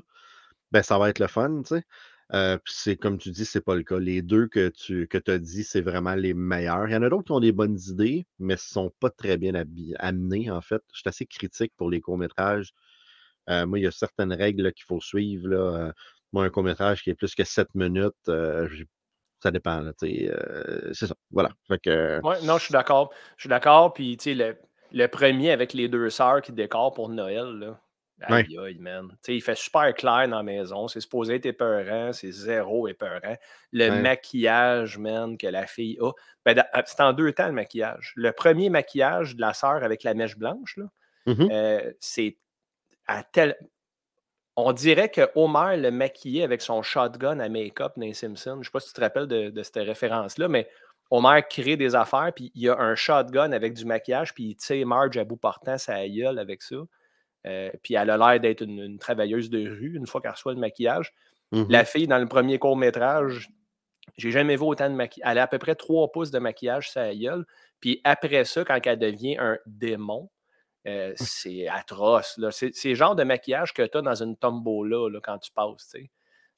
ben 0.72 0.82
ça 0.82 0.98
va 0.98 1.10
être 1.10 1.18
le 1.20 1.26
fun, 1.28 1.62
tu 1.62 1.76
sais. 1.76 1.84
Euh, 2.32 2.58
c'est 2.66 2.96
comme 2.96 3.18
tu 3.18 3.30
dis, 3.30 3.44
c'est 3.44 3.60
pas 3.60 3.74
le 3.76 3.82
cas. 3.84 3.98
Les 3.98 4.22
deux 4.22 4.48
que 4.48 4.68
tu 4.70 5.06
que 5.08 5.18
as 5.30 5.38
dit, 5.38 5.64
c'est 5.64 5.82
vraiment 5.82 6.14
les 6.14 6.34
meilleurs. 6.34 6.88
Il 6.88 6.92
y 6.92 6.96
en 6.96 7.02
a 7.02 7.10
d'autres 7.10 7.24
qui 7.26 7.32
ont 7.32 7.40
des 7.40 7.52
bonnes 7.52 7.78
idées, 7.88 8.26
mais 8.38 8.54
ne 8.54 8.58
sont 8.58 8.92
pas 9.00 9.10
très 9.10 9.36
bien 9.38 9.54
amenés, 9.98 10.50
en 10.50 10.60
fait. 10.62 10.82
Je 10.92 11.00
suis 11.00 11.08
assez 11.08 11.26
critique 11.26 11.72
pour 11.76 11.90
les 11.90 12.00
courts-métrages. 12.00 12.72
Euh, 13.50 13.66
moi, 13.66 13.78
il 13.78 13.82
y 13.82 13.86
a 13.86 13.90
certaines 13.90 14.32
règles 14.32 14.72
qu'il 14.72 14.84
faut 14.84 15.00
suivre. 15.00 15.48
Là. 15.48 15.56
Euh, 15.56 15.92
moi, 16.32 16.44
un 16.44 16.50
court-métrage 16.50 17.02
qui 17.02 17.10
est 17.10 17.14
plus 17.14 17.34
que 17.34 17.44
7 17.44 17.68
minutes, 17.74 18.14
j'ai 18.26 18.86
ça 19.44 19.50
dépend. 19.50 19.84
Euh, 19.84 20.90
c'est 20.94 21.06
ça. 21.06 21.14
Voilà. 21.30 21.50
Fait 21.68 22.22
non, 22.44 22.56
je 22.56 22.64
suis 22.64 22.72
d'accord. 22.72 23.12
Je 23.36 23.42
suis 23.42 23.50
d'accord. 23.50 23.92
Puis, 23.92 24.16
tu 24.16 24.30
sais, 24.30 24.34
le, 24.34 24.56
le, 24.90 25.06
premier 25.06 25.50
avec 25.50 25.74
les 25.74 25.86
deux 25.86 26.08
sœurs 26.08 26.40
qui 26.40 26.52
décorent 26.52 26.94
pour 26.94 27.10
Noël, 27.10 27.58
là. 27.58 27.78
Aïe, 28.22 28.56
aïe, 28.58 28.78
man. 28.78 29.08
il 29.28 29.42
fait 29.42 29.56
super 29.56 29.92
clair 29.92 30.28
dans 30.28 30.38
la 30.38 30.42
maison. 30.42 30.88
C'est 30.88 31.00
supposé 31.00 31.34
être 31.34 31.46
épeurant. 31.46 32.12
C'est 32.14 32.30
zéro 32.30 32.88
épeurant. 32.88 33.36
Le 33.72 33.90
maquillage, 34.00 34.96
man, 34.96 35.36
que 35.36 35.48
la 35.48 35.66
fille 35.66 35.98
a. 36.00 36.12
Ben, 36.46 36.64
ah, 36.72 36.82
c'est 36.86 37.02
en 37.02 37.12
deux 37.12 37.32
temps, 37.32 37.48
le 37.48 37.52
maquillage. 37.52 38.14
Le 38.16 38.32
premier 38.32 38.70
maquillage 38.70 39.36
de 39.36 39.42
la 39.42 39.52
sœur 39.52 39.82
avec 39.82 40.04
la 40.04 40.14
mèche 40.14 40.38
blanche, 40.38 40.78
là, 40.78 40.84
mmh 41.26 41.48
euh, 41.50 41.92
c'est 42.00 42.38
à 43.06 43.22
tel 43.22 43.56
on 44.56 44.72
dirait 44.72 45.08
que 45.08 45.28
Homer 45.34 45.76
le 45.76 45.90
maquillait 45.90 46.44
avec 46.44 46.62
son 46.62 46.82
shotgun 46.82 47.40
à 47.40 47.48
make-up 47.48 47.92
dans 47.96 48.06
les 48.06 48.14
Simpsons. 48.14 48.54
Je 48.54 48.58
ne 48.58 48.64
sais 48.64 48.70
pas 48.70 48.80
si 48.80 48.88
tu 48.88 48.94
te 48.94 49.00
rappelles 49.00 49.26
de, 49.26 49.62
cette 49.62 49.76
référence-là, 49.76 50.48
mais 50.48 50.68
Homer 51.10 51.42
crée 51.48 51.76
des 51.76 51.94
affaires, 51.94 52.32
puis 52.34 52.52
il 52.54 52.62
y 52.62 52.68
a 52.68 52.78
un 52.78 52.94
shotgun 52.94 53.52
avec 53.52 53.74
du 53.74 53.84
maquillage, 53.84 54.32
puis 54.32 54.44
il 54.44 54.56
tire 54.56 54.86
Marge 54.86 55.16
à 55.16 55.24
bout 55.24 55.36
portant 55.36 55.76
sa 55.76 56.08
gueule 56.08 56.38
avec 56.38 56.62
ça. 56.62 56.76
Euh, 57.46 57.70
puis 57.82 57.94
elle 57.94 58.10
a 58.10 58.16
l'air 58.16 58.40
d'être 58.40 58.62
une, 58.62 58.98
travailleuse 58.98 59.50
de 59.50 59.68
rue 59.68 59.96
une 59.96 60.06
fois 60.06 60.20
qu'elle 60.20 60.30
reçoit 60.30 60.54
le 60.54 60.60
maquillage. 60.60 61.12
Mm-hmm. 61.52 61.70
La 61.70 61.84
fille, 61.84 62.06
dans 62.06 62.18
le 62.18 62.26
premier 62.26 62.58
court-métrage, 62.58 63.50
j'ai 64.16 64.30
jamais 64.30 64.56
vu 64.56 64.62
autant 64.62 64.88
de 64.88 64.94
maquillage. 64.94 65.30
Elle 65.30 65.38
a 65.38 65.42
à 65.42 65.46
peu 65.46 65.58
près 65.58 65.74
trois 65.74 66.10
pouces 66.10 66.30
de 66.30 66.38
maquillage 66.38 66.90
sa 66.90 67.14
gueule. 67.14 67.44
Puis 67.80 68.00
après 68.04 68.44
ça, 68.44 68.64
quand 68.64 68.78
elle 68.86 68.98
devient 68.98 69.36
un 69.38 69.58
démon, 69.66 70.30
euh, 70.86 71.12
c'est 71.16 71.66
atroce. 71.68 72.38
C'est 72.50 72.72
le 72.84 72.94
genre 72.94 73.16
de 73.16 73.24
maquillage 73.24 73.72
que 73.72 73.82
tu 73.82 73.98
as 73.98 74.02
dans 74.02 74.22
une 74.22 74.36
tombola 74.36 75.10
là, 75.10 75.20
quand 75.22 75.38
tu 75.38 75.50
passes. 75.52 75.94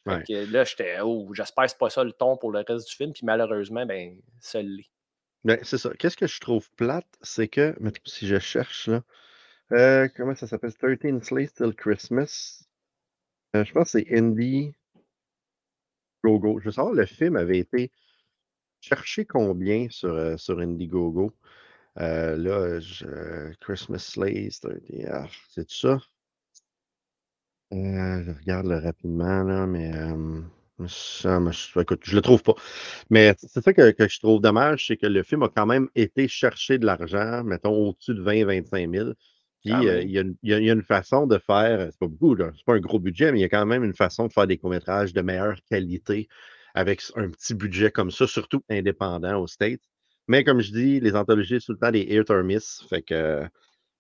là, 0.05 0.65
j'étais, 0.65 1.01
oh, 1.01 1.33
j'espère 1.33 1.65
que 1.65 1.71
c'est 1.71 1.79
pas 1.79 1.91
ça 1.91 2.05
le 2.05 2.13
ton 2.13 2.37
pour 2.37 2.51
le 2.51 2.65
reste 2.67 2.89
du 2.89 2.95
film. 2.95 3.13
Puis 3.13 3.25
malheureusement, 3.25 3.87
ben, 3.87 4.19
ça 4.41 4.63
l'est. 4.63 4.91
Ben, 5.45 5.59
c'est 5.63 5.79
ça. 5.79 5.91
Qu'est-ce 5.99 6.17
que 6.17 6.27
je 6.27 6.41
trouve 6.41 6.69
plate, 6.73 7.07
c'est 7.23 7.47
que, 7.47 7.77
si 8.05 8.27
je 8.27 8.39
cherche 8.41 8.89
là, 8.89 9.03
euh, 9.73 10.09
comment 10.17 10.35
ça 10.35 10.47
s'appelle? 10.47 10.75
13 10.75 11.23
Slays 11.23 11.49
Till 11.49 11.75
Christmas. 11.75 12.65
Euh, 13.55 13.65
je 13.65 13.73
pense 13.73 13.93
que 13.93 14.01
c'est 14.01 14.17
Indie 14.17 14.75
Gogo. 16.25 16.59
Je 16.59 16.65
veux 16.67 16.73
savoir, 16.73 16.95
le 16.95 17.07
film 17.07 17.37
avait 17.37 17.59
été 17.59 17.93
cherché 18.81 19.25
combien 19.25 19.89
sur, 19.91 20.39
sur 20.39 20.59
Indiegogo? 20.59 21.33
Euh, 21.99 22.37
là, 22.37 22.81
je, 22.81 23.55
Christmas 23.61 23.99
Sleigh, 23.99 24.51
c'est 24.51 25.65
tout 25.65 25.75
ça? 25.75 25.99
Euh, 27.73 28.23
je 28.23 28.31
regarde 28.33 28.67
le 28.67 28.79
rapidement, 28.79 29.43
là, 29.43 29.67
mais 29.67 29.93
ça, 30.89 31.41
écoute, 31.81 32.01
je 32.05 32.15
le 32.15 32.21
trouve 32.21 32.43
pas. 32.43 32.55
Mais 33.09 33.35
c'est 33.39 33.63
ça 33.63 33.73
que, 33.73 33.95
je 33.99 34.21
trouve 34.21 34.41
dommage, 34.41 34.87
c'est 34.87 34.97
que 34.97 35.07
le 35.07 35.23
film 35.23 35.43
a 35.43 35.49
quand 35.49 35.67
même 35.67 35.89
été 35.95 36.29
chercher 36.29 36.79
de 36.79 36.85
l'argent, 36.85 37.43
mettons, 37.45 37.89
au-dessus 37.89 38.15
de 38.15 38.23
20-25 38.23 38.93
000. 38.95 39.11
Puis 39.65 39.73
euh, 39.73 40.03
il, 40.03 40.11
y 40.43 40.53
a, 40.55 40.59
une 40.59 40.83
façon 40.83 41.27
de 41.27 41.39
faire, 41.39 41.89
c'est 41.91 41.99
pas 41.99 42.07
beaucoup, 42.07 42.37
c'est 42.37 42.65
pas 42.65 42.75
un 42.75 42.81
gros 42.81 43.01
budget, 43.01 43.33
mais 43.33 43.39
il 43.39 43.43
y 43.43 43.45
a 43.45 43.49
quand 43.49 43.67
même 43.67 43.83
une 43.83 43.95
façon 43.95 44.29
de 44.29 44.33
faire 44.33 44.47
des 44.47 44.59
courts-métrages 44.59 45.13
de 45.13 45.23
meilleure 45.23 45.59
qualité 45.69 46.29
avec 46.75 47.03
un 47.17 47.31
petit 47.31 47.55
budget 47.55 47.91
comme 47.91 48.11
ça, 48.11 48.27
surtout 48.27 48.63
indépendant 48.69 49.41
aux 49.41 49.47
States. 49.47 49.81
Mais 50.29 50.45
comme 50.45 50.61
je 50.61 50.73
dis, 50.73 51.01
les 51.01 51.15
anthologies, 51.15 51.61
c'est 51.61 51.67
tout 51.67 51.73
le 51.73 51.79
temps 51.79 51.91
des 51.91 52.01
hit 52.03 52.29
or 52.31 52.43
miss. 52.43 52.83
Fait 52.89 53.03
que 53.03 53.45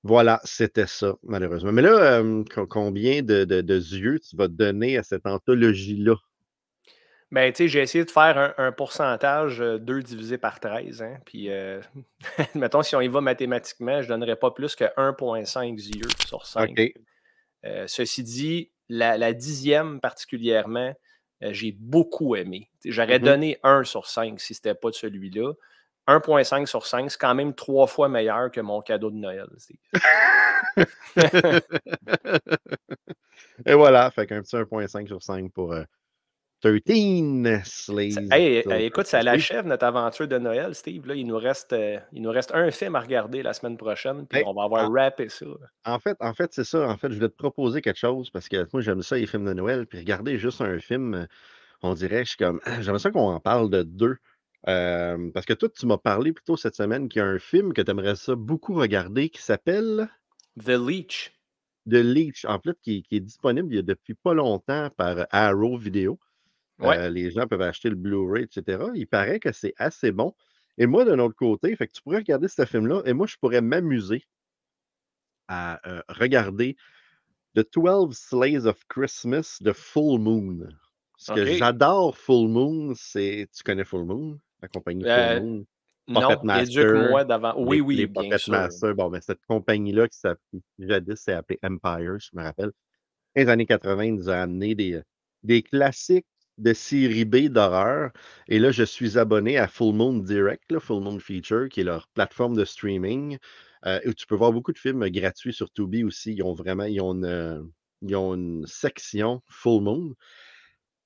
Voilà, 0.03 0.41
c'était 0.45 0.87
ça, 0.87 1.17
malheureusement. 1.25 1.73
Mais 1.73 1.83
là, 1.83 2.21
euh, 2.21 2.45
co- 2.55 2.67
combien 2.67 3.23
de, 3.23 3.45
de- 3.45 3.61
de 3.61 3.75
yeux 3.75 4.21
tu 4.21 4.37
vas 4.37 4.47
donner 4.47 4.97
à 4.99 5.03
cette 5.03 5.27
anthologie-là? 5.27 6.15
Ben, 7.33 7.53
tu 7.53 7.65
sais, 7.65 7.69
j'ai 7.69 7.81
essayé 7.81 8.05
de 8.05 8.11
faire 8.11 8.39
un, 8.39 8.55
un 8.67 8.71
pourcentage 8.71 9.61
euh, 9.61 9.79
2 9.79 10.01
divisé 10.03 10.39
par 10.39 10.61
13. 10.61 11.03
Hein, 11.03 11.17
puis, 11.27 11.51
euh, 11.51 11.81
mettons, 12.55 12.83
si 12.83 12.95
on 12.95 13.01
y 13.01 13.09
va 13.09 13.21
mathématiquement, 13.21 14.01
je 14.01 14.07
ne 14.07 14.11
donnerais 14.11 14.37
pas 14.37 14.53
plus 14.53 14.77
que 14.77 14.85
1,5 14.97 15.77
yeux 15.77 16.09
sur 16.29 16.47
5. 16.47 16.71
OK. 16.71 16.93
Euh, 17.65 17.85
ceci 17.89 18.23
dit, 18.23 18.71
la, 18.89 19.19
la 19.19 19.33
dixième 19.33 19.99
particulièrement, 20.01 20.95
j'ai 21.41 21.73
beaucoup 21.73 22.37
aimé. 22.37 22.71
J'aurais 22.85 23.19
Mhm. 23.19 23.25
donné 23.25 23.59
1 23.65 23.83
sur 23.83 24.07
5 24.07 24.39
si 24.41 24.55
ce 24.55 24.61
n'était 24.61 24.79
pas 24.79 24.93
celui-là. 24.93 25.53
1,5 26.07 26.67
sur 26.67 26.87
5, 26.87 27.11
c'est 27.11 27.19
quand 27.21 27.35
même 27.35 27.55
trois 27.55 27.87
fois 27.87 28.09
meilleur 28.09 28.51
que 28.51 28.61
mon 28.61 28.81
cadeau 28.81 29.11
de 29.11 29.17
Noël. 29.17 29.49
Steve. 29.59 29.77
Et 33.67 33.75
voilà, 33.75 34.11
fait 34.11 34.27
qu'un 34.27 34.43
petit 34.43 34.57
1.5 34.57 35.07
sur 35.07 35.23
5 35.23 35.51
pour 35.53 35.73
euh, 35.73 35.83
13 36.61 36.81
Ça- 36.85 37.65
Slays. 37.65 38.11
hey, 38.31 38.63
écoute, 38.85 39.07
ça 39.07 39.23
l'achève 39.23 39.67
notre 39.67 39.85
aventure 39.85 40.27
de 40.29 40.39
Noël, 40.39 40.75
Steve. 40.75 41.07
Là, 41.07 41.15
il, 41.15 41.27
nous 41.27 41.37
reste, 41.39 41.73
euh, 41.73 41.99
il 42.13 42.23
nous 42.23 42.31
reste 42.31 42.55
un 42.55 42.71
film 42.71 42.97
à 42.97 43.01
regarder 43.01 43.43
la 43.43 43.53
semaine 43.53 43.77
prochaine, 43.77 44.27
puis 44.27 44.41
Hey, 44.41 44.45
on 44.47 44.53
va 44.55 44.65
avoir 44.65 44.91
rappé 44.91 45.29
ça. 45.29 45.47
En 45.85 45.99
fait, 45.99 46.17
en 46.21 46.35
fait, 46.35 46.53
c'est 46.53 46.65
ça. 46.65 46.89
En 46.89 46.97
fait, 46.97 47.09
je 47.11 47.15
voulais 47.17 47.29
te 47.29 47.37
proposer 47.37 47.81
quelque 47.83 47.99
chose 47.99 48.31
parce 48.31 48.49
que 48.49 48.67
moi, 48.73 48.83
j'aime 48.83 49.03
ça, 49.03 49.17
les 49.17 49.27
films 49.27 49.47
de 49.47 49.53
Noël. 49.53 49.87
Puis 49.87 49.99
regarder 49.99 50.39
juste 50.39 50.61
un 50.61 50.79
film, 50.79 51.15
euh, 51.15 51.27
on 51.83 51.95
dirait, 51.95 52.25
je 52.25 52.31
suis 52.31 52.39
comme, 52.39 52.61
ah, 52.65 52.81
j'aimerais 52.81 53.01
ça 53.01 53.11
qu'on 53.11 53.31
en 53.33 53.41
parle 53.41 53.71
de 53.71 53.83
deux. 53.83 54.17
Euh, 54.69 55.31
parce 55.33 55.47
que 55.47 55.53
toi, 55.53 55.69
tu 55.69 55.87
m'as 55.87 55.99
parlé 55.99 56.33
plus 56.33 56.45
tôt 56.45 56.57
cette 56.57 56.75
semaine 56.75 57.09
qu'il 57.09 57.21
y 57.21 57.23
a 57.23 57.29
un 57.29 57.39
film 57.39 57.73
que 57.73 57.83
tu 57.83 57.91
aimerais 57.91 58.17
ça 58.17 58.35
beaucoup 58.35 58.75
regarder 58.75 59.29
qui 59.29 59.41
s'appelle 59.41 60.09
The 60.59 60.71
Leech. 60.71 61.33
The 61.89 62.03
Leech, 62.03 62.45
en 62.47 62.59
fait, 62.59 62.77
qui, 62.83 63.03
qui 63.03 63.17
est 63.17 63.21
disponible 63.21 63.73
il 63.73 63.77
y 63.77 63.79
a 63.79 63.83
depuis 63.83 64.15
pas 64.15 64.35
longtemps 64.35 64.91
par 64.97 65.27
Arrow 65.31 65.77
Video. 65.77 66.19
Ouais. 66.81 66.99
Euh, 66.99 67.09
les 67.09 67.31
gens 67.31 67.47
peuvent 67.47 67.63
acheter 67.63 67.89
le 67.89 67.95
Blu-ray, 67.95 68.45
etc. 68.45 68.87
Il 68.95 69.07
paraît 69.07 69.39
que 69.39 69.53
c'est 69.53 69.75
assez 69.79 70.11
bon. 70.11 70.35
Et 70.79 70.87
moi, 70.87 71.05
d'un 71.05 71.19
autre 71.21 71.37
côté, 71.37 71.75
fait 71.77 71.87
que 71.87 71.93
tu 71.93 72.03
pourrais 72.03 72.19
regarder 72.19 72.49
ce 72.49 72.67
film-là 72.67 73.03
et 73.07 73.13
moi, 73.13 73.27
je 73.27 73.37
pourrais 73.37 73.63
m'amuser 73.63 74.27
à 75.49 75.81
euh, 75.89 76.03
regarder 76.09 76.77
The 77.55 77.65
12 77.73 78.15
Slays 78.15 78.67
of 78.67 78.85
Christmas 78.89 79.59
de 79.61 79.73
Full 79.73 80.21
Moon. 80.21 80.69
Ce 81.17 81.33
que 81.33 81.47
j'adore 81.47 82.19
Full 82.19 82.49
Moon, 82.49 82.93
c'est. 82.95 83.49
Tu 83.55 83.63
connais 83.63 83.85
Full 83.85 84.05
Moon? 84.05 84.39
La 84.63 84.69
compagnie 84.69 85.05
Euh, 85.07 85.39
Full 85.39 85.45
Moon? 85.45 85.65
Non, 86.09 86.21
Puppet 86.21 86.47
Master, 86.47 86.85
éduque-moi 86.85 87.25
d'avant. 87.25 87.55
Oui, 87.59 87.77
les, 87.77 87.83
oui, 87.83 87.97
les 87.97 88.07
bien 88.07 88.23
Puppet 88.23 88.39
sûr. 88.39 88.53
Master. 88.53 88.95
Bon, 88.95 89.11
mais 89.11 89.21
cette 89.21 89.45
compagnie-là 89.47 90.09
qui 90.09 90.19
jadis 90.79 91.17
s'est 91.21 91.33
appelée 91.33 91.59
Empire, 91.63 92.19
je 92.21 92.31
me 92.35 92.43
rappelle. 92.43 92.71
Dans 93.35 93.43
les 93.43 93.49
années 93.49 93.67
80, 93.67 94.05
ils 94.05 94.15
nous 94.15 94.29
a 94.31 94.37
amené 94.37 94.75
des, 94.75 95.01
des 95.43 95.63
classiques 95.63 96.27
de 96.59 96.73
série 96.73 97.25
B 97.25 97.49
d'horreur. 97.49 98.13
Et 98.49 98.59
là, 98.59 98.71
je 98.71 98.85
suis 98.85 99.19
abonné 99.19 99.59
à 99.59 99.69
Full 99.69 99.95
Moon 99.95 100.19
Direct, 100.19 100.71
là, 100.71 100.81
Full 100.81 101.03
Moon 101.03 101.19
Feature, 101.19 101.69
qui 101.69 101.81
est 101.81 101.85
leur 101.85 102.09
plateforme 102.15 102.57
de 102.57 102.65
streaming, 102.65 103.37
euh, 103.85 104.01
où 104.07 104.15
tu 104.15 104.27
peux 104.27 104.37
voir 104.37 104.53
beaucoup 104.53 104.73
de 104.73 104.79
films 104.79 105.07
gratuits 105.11 105.53
sur 105.53 105.71
Tubi 105.73 106.05
aussi. 106.05 106.33
Ils 106.35 106.43
ont 106.43 106.55
vraiment 106.55 106.85
ils 106.85 107.01
ont 107.01 107.13
une, 107.15 107.25
euh, 107.27 107.63
ils 108.03 108.17
ont 108.17 108.35
une 108.35 108.65
section 108.67 109.43
Full 109.49 109.83
Moon. 109.83 110.15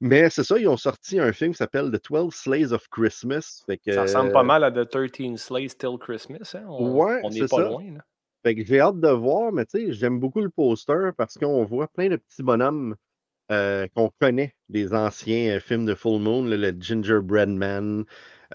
Mais 0.01 0.31
c'est 0.31 0.45
ça, 0.45 0.59
ils 0.59 0.67
ont 0.67 0.79
sorti 0.79 1.19
un 1.21 1.33
film 1.33 1.53
qui 1.53 1.59
s'appelle 1.59 1.91
The 1.91 2.03
12 2.11 2.35
Slays 2.35 2.73
of 2.73 2.89
Christmas. 2.89 3.63
Fait 3.67 3.77
que, 3.77 3.93
Ça 3.93 4.03
ressemble 4.03 4.33
pas 4.33 4.43
mal 4.43 4.65
à 4.65 4.71
The 4.71 4.89
13 4.89 5.37
Slays 5.37 5.69
Till 5.69 5.99
Christmas. 6.01 6.55
Hein? 6.55 6.65
On 6.69 6.91
Ouais, 6.93 7.21
on 7.23 7.31
c'est 7.31 7.41
pas 7.41 7.47
ça. 7.49 7.69
loin. 7.69 7.85
là. 7.95 8.01
Fait 8.43 8.55
que 8.55 8.65
j'ai 8.65 8.81
hâte 8.81 8.99
de 8.99 9.09
voir, 9.11 9.53
mais 9.53 9.67
tu 9.67 9.79
sais, 9.79 9.93
j'aime 9.93 10.19
beaucoup 10.19 10.41
le 10.41 10.49
poster 10.49 11.11
parce 11.19 11.37
qu'on 11.37 11.65
voit 11.65 11.89
plein 11.89 12.09
de 12.09 12.17
petits 12.17 12.43
bonhommes 12.43 12.97
euh, 13.51 13.87
qu'on 13.95 14.11
connaît 14.19 14.55
des 14.71 14.95
anciens 14.95 15.57
euh, 15.57 15.61
films 15.61 15.85
de 15.85 15.95
Full 15.95 16.23
Moon, 16.23 16.45
là, 16.45 16.57
le 16.57 16.75
Gingerbread 16.79 17.51
Man, 17.51 18.05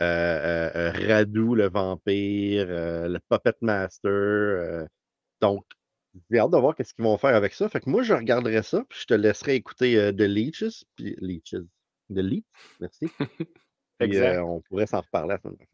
euh, 0.02 0.92
Radu 1.08 1.54
le 1.56 1.70
vampire, 1.70 2.66
le 2.68 3.20
Puppet 3.30 3.54
Master. 3.62 4.88
donc, 5.42 5.64
j'ai 6.30 6.40
hâte 6.40 6.52
de 6.52 6.58
voir 6.58 6.76
qu'est-ce 6.76 6.94
qu'ils 6.94 7.04
vont 7.06 7.18
faire 7.18 7.36
avec 7.36 7.54
ça. 7.54 7.68
Fait 7.70 7.80
que 7.80 7.90
moi, 7.90 8.04
je 8.04 8.14
regarderai 8.14 8.64
ça, 8.64 8.84
puis 8.90 9.00
je 9.02 9.06
te 9.06 9.14
laisserai 9.14 9.56
écouter 9.56 9.98
euh, 9.98 10.12
The 10.12 10.22
Leeches, 10.22 10.84
puis 10.96 11.16
Leeches. 11.20 11.64
The 12.10 12.20
Leech, 12.20 12.44
merci. 12.80 13.08
Puis 14.00 14.18
euh, 14.18 14.44
on 14.44 14.62
pourrait 14.62 14.86
s'en 14.88 15.00
reparler 15.00 15.38
prochaine, 15.38 15.66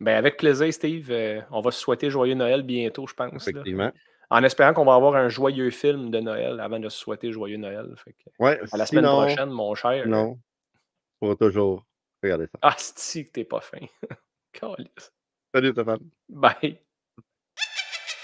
Ben, 0.00 0.16
avec 0.16 0.36
plaisir, 0.36 0.72
Steve. 0.72 1.10
Euh, 1.10 1.40
on 1.50 1.60
va 1.62 1.70
se 1.70 1.80
souhaiter 1.80 2.10
joyeux 2.10 2.34
Noël 2.34 2.62
bientôt, 2.62 3.06
je 3.06 3.14
pense. 3.14 3.32
là. 3.32 3.36
effectivement. 3.50 3.90
En 4.28 4.44
espérant 4.44 4.72
qu'on 4.74 4.84
va 4.84 4.94
avoir 4.94 5.16
un 5.16 5.28
joyeux 5.30 5.70
film 5.70 6.10
de 6.10 6.20
Noël 6.20 6.60
avant 6.60 6.78
de 6.78 6.88
se 6.88 6.98
souhaiter 6.98 7.32
joyeux 7.32 7.56
Noël. 7.56 7.92
Fait 7.96 8.12
que, 8.12 8.30
Ouais, 8.38 8.60
à 8.70 8.76
la 8.76 8.86
semaine 8.86 9.04
sinon, 9.04 9.22
prochaine, 9.22 9.50
mon 9.50 9.74
cher. 9.74 10.06
non, 10.06 10.38
pour 11.18 11.36
toujours 11.36 11.84
regarder 12.22 12.46
ça. 12.46 12.58
Ah, 12.62 12.74
c'est 12.78 13.24
que 13.24 13.32
t'es 13.32 13.44
pas 13.44 13.60
fin. 13.60 13.80
Salut 15.54 15.72
Stéphane. 15.72 16.08
Bye. 16.28 16.80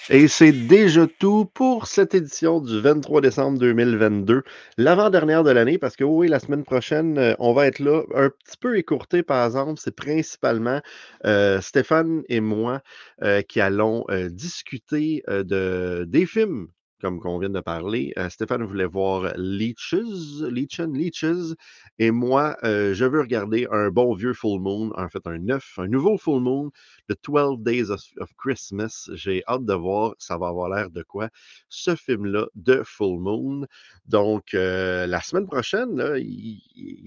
Et 0.08 0.28
c'est 0.28 0.52
déjà 0.52 1.06
tout 1.18 1.46
pour 1.46 1.86
cette 1.88 2.14
édition 2.14 2.60
du 2.60 2.80
23 2.80 3.20
décembre 3.20 3.58
2022, 3.58 4.42
l'avant-dernière 4.78 5.42
de 5.42 5.50
l'année, 5.50 5.78
parce 5.78 5.96
que 5.96 6.04
oui, 6.04 6.28
la 6.28 6.38
semaine 6.38 6.62
prochaine, 6.64 7.18
euh, 7.18 7.34
on 7.40 7.52
va 7.52 7.66
être 7.66 7.80
là, 7.80 8.02
un 8.14 8.30
petit 8.30 8.56
peu 8.56 8.78
écourté 8.78 9.24
par 9.24 9.44
exemple, 9.44 9.80
c'est 9.82 9.94
principalement 9.94 10.80
euh, 11.24 11.60
Stéphane 11.60 12.22
et 12.28 12.40
moi 12.40 12.82
euh, 13.22 13.42
qui 13.42 13.60
allons 13.60 14.04
discuter 14.30 15.24
de, 15.28 16.04
des 16.06 16.26
films, 16.26 16.68
comme 17.06 17.20
qu'on 17.20 17.38
vient 17.38 17.50
de 17.50 17.60
parler. 17.60 18.12
Euh, 18.18 18.28
Stéphane 18.28 18.64
voulait 18.64 18.84
voir 18.84 19.32
Leeches, 19.36 20.40
Leechen, 20.50 20.92
Leeches, 20.92 21.54
et 22.00 22.10
moi, 22.10 22.56
euh, 22.64 22.94
je 22.94 23.04
veux 23.04 23.20
regarder 23.20 23.68
un 23.70 23.90
bon 23.90 24.12
vieux 24.12 24.32
Full 24.32 24.60
Moon, 24.60 24.90
en 24.96 25.08
fait 25.08 25.24
un 25.24 25.38
neuf, 25.38 25.74
un 25.78 25.86
nouveau 25.86 26.18
Full 26.18 26.40
Moon, 26.40 26.72
The 27.08 27.14
12 27.22 27.62
Days 27.62 27.92
of, 27.92 28.02
Christmas. 28.36 29.08
J'ai 29.14 29.44
hâte 29.46 29.64
de 29.64 29.74
voir, 29.74 30.16
ça 30.18 30.36
va 30.36 30.48
avoir 30.48 30.68
l'air 30.68 30.90
de 30.90 31.04
quoi, 31.04 31.28
ce 31.68 31.94
film-là 31.94 32.48
de 32.56 32.82
Full 32.84 33.20
Moon. 33.20 33.68
Donc, 34.06 34.54
euh, 34.54 35.06
la 35.06 35.20
semaine 35.20 35.46
prochaine, 35.46 35.96
là, 35.96 36.18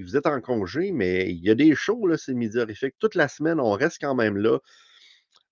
vous 0.02 0.16
êtes 0.16 0.28
en 0.28 0.40
congé, 0.40 0.94
mais 0.94 1.30
il 1.30 1.44
y 1.44 1.50
a 1.50 1.56
des 1.56 1.76
shows, 1.76 2.08
là, 2.08 2.16
c'est 2.16 2.34
midi 2.34 2.58
horrifique. 2.58 2.96
Toute 3.00 3.16
la 3.16 3.28
semaine, 3.28 3.60
on 3.60 3.74
reste 3.74 3.98
quand 4.00 4.16
même 4.16 4.38
là. 4.38 4.60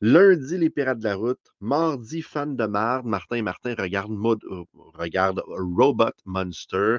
Lundi, 0.02 0.58
les 0.58 0.70
Pirates 0.70 1.00
de 1.00 1.04
la 1.06 1.16
route. 1.16 1.40
Mardi, 1.60 2.22
fan 2.22 2.56
de 2.56 2.66
marde. 2.66 3.06
Martin 3.06 3.38
et 3.38 3.42
Martin 3.42 3.76
regardent, 3.78 4.12
Mod- 4.18 4.44
euh, 4.46 4.64
regardent 4.94 5.44
Robot 5.48 6.14
Monster. 6.26 6.98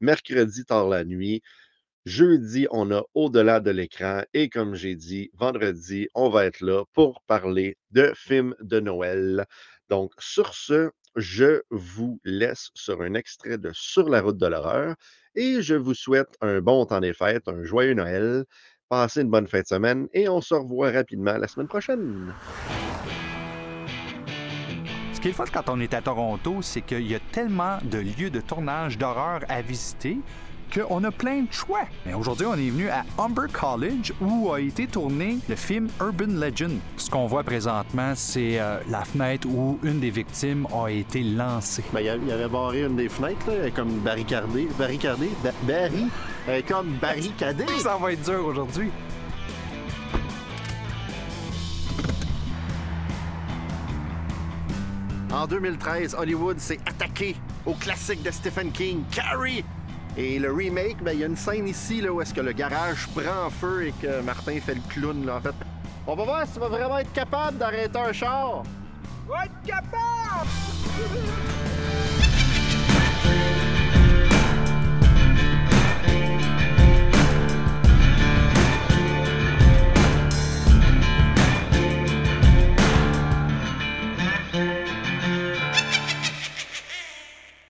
Mercredi, 0.00 0.64
tard 0.64 0.88
la 0.88 1.04
nuit. 1.04 1.42
Jeudi, 2.06 2.66
on 2.70 2.90
a 2.92 3.02
Au-delà 3.14 3.60
de 3.60 3.70
l'écran. 3.70 4.22
Et 4.34 4.48
comme 4.48 4.74
j'ai 4.74 4.96
dit, 4.96 5.30
vendredi, 5.34 6.08
on 6.14 6.30
va 6.30 6.46
être 6.46 6.60
là 6.60 6.84
pour 6.94 7.22
parler 7.22 7.76
de 7.92 8.12
films 8.16 8.54
de 8.60 8.80
Noël. 8.80 9.46
Donc, 9.90 10.12
sur 10.18 10.54
ce, 10.54 10.90
je 11.16 11.62
vous 11.70 12.20
laisse 12.24 12.70
sur 12.74 13.02
un 13.02 13.14
extrait 13.14 13.58
de 13.58 13.70
Sur 13.74 14.08
la 14.08 14.20
route 14.22 14.38
de 14.38 14.46
l'horreur 14.46 14.94
et 15.34 15.62
je 15.62 15.74
vous 15.74 15.94
souhaite 15.94 16.36
un 16.40 16.60
bon 16.60 16.86
temps 16.86 17.00
des 17.00 17.14
fêtes, 17.14 17.48
un 17.48 17.64
joyeux 17.64 17.94
Noël. 17.94 18.44
Passez 18.88 19.20
une 19.20 19.28
bonne 19.28 19.46
fin 19.46 19.60
de 19.60 19.66
semaine 19.66 20.08
et 20.14 20.30
on 20.30 20.40
se 20.40 20.54
revoit 20.54 20.90
rapidement 20.90 21.36
la 21.36 21.46
semaine 21.46 21.68
prochaine. 21.68 22.32
Ce 25.12 25.20
qui 25.20 25.28
est 25.28 25.32
fun 25.32 25.44
quand 25.52 25.68
on 25.68 25.78
est 25.80 25.92
à 25.92 26.00
Toronto, 26.00 26.62
c'est 26.62 26.80
qu'il 26.80 27.06
y 27.06 27.14
a 27.14 27.20
tellement 27.32 27.76
de 27.82 27.98
lieux 27.98 28.30
de 28.30 28.40
tournage 28.40 28.96
d'horreur 28.96 29.40
à 29.50 29.60
visiter 29.60 30.16
qu'on 30.72 31.04
a 31.04 31.10
plein 31.10 31.42
de 31.42 31.52
choix. 31.52 31.82
Mais 32.06 32.14
aujourd'hui, 32.14 32.46
on 32.46 32.54
est 32.54 32.70
venu 32.70 32.88
à 32.88 33.04
Humber 33.18 33.46
College 33.52 34.12
où 34.20 34.52
a 34.52 34.60
été 34.60 34.86
tourné 34.86 35.38
le 35.48 35.56
film 35.56 35.88
Urban 36.00 36.26
Legend. 36.26 36.78
Ce 36.96 37.10
qu'on 37.10 37.26
voit 37.26 37.42
présentement, 37.42 38.12
c'est 38.14 38.58
euh, 38.60 38.78
la 38.88 39.04
fenêtre 39.04 39.48
où 39.48 39.78
une 39.82 40.00
des 40.00 40.10
victimes 40.10 40.66
a 40.74 40.90
été 40.90 41.22
lancée. 41.22 41.84
Ben, 41.92 42.00
il, 42.00 42.30
avait 42.30 42.48
barré 42.48 42.84
une 42.84 42.96
des 42.96 43.08
fenêtres, 43.08 43.46
là, 43.46 43.70
comme 43.70 43.98
barricadée. 44.00 44.68
Barricadée? 44.78 45.30
Barry? 45.62 46.08
comme 46.66 46.92
barricadée! 47.00 47.66
Ça 47.78 47.96
va 48.00 48.12
être 48.12 48.24
dur 48.24 48.46
aujourd'hui. 48.46 48.90
En 55.30 55.46
2013, 55.46 56.16
Hollywood 56.18 56.58
s'est 56.58 56.80
attaqué 56.86 57.36
au 57.66 57.74
classique 57.74 58.22
de 58.22 58.30
Stephen 58.30 58.72
King, 58.72 59.04
Carrie. 59.10 59.64
Et 60.18 60.40
le 60.40 60.52
remake, 60.52 61.00
ben, 61.00 61.12
il 61.12 61.20
y 61.20 61.22
a 61.22 61.26
une 61.26 61.36
scène 61.36 61.68
ici 61.68 62.00
là, 62.00 62.12
où 62.12 62.20
est-ce 62.20 62.34
que 62.34 62.40
le 62.40 62.50
garage 62.50 63.06
prend 63.14 63.48
feu 63.50 63.86
et 63.86 63.92
que 63.92 64.20
Martin 64.22 64.58
fait 64.60 64.74
le 64.74 64.80
clown. 64.88 65.24
Là, 65.24 65.36
en 65.36 65.40
fait. 65.40 65.54
On 66.08 66.16
va 66.16 66.24
voir 66.24 66.44
si 66.44 66.54
tu 66.54 66.58
vas 66.58 66.68
vraiment 66.68 66.98
être 66.98 67.12
capable 67.12 67.56
d'arrêter 67.56 67.96
un 67.96 68.12
char. 68.12 68.64
Va 69.28 69.44
être 69.44 69.62
capable! 69.64 70.48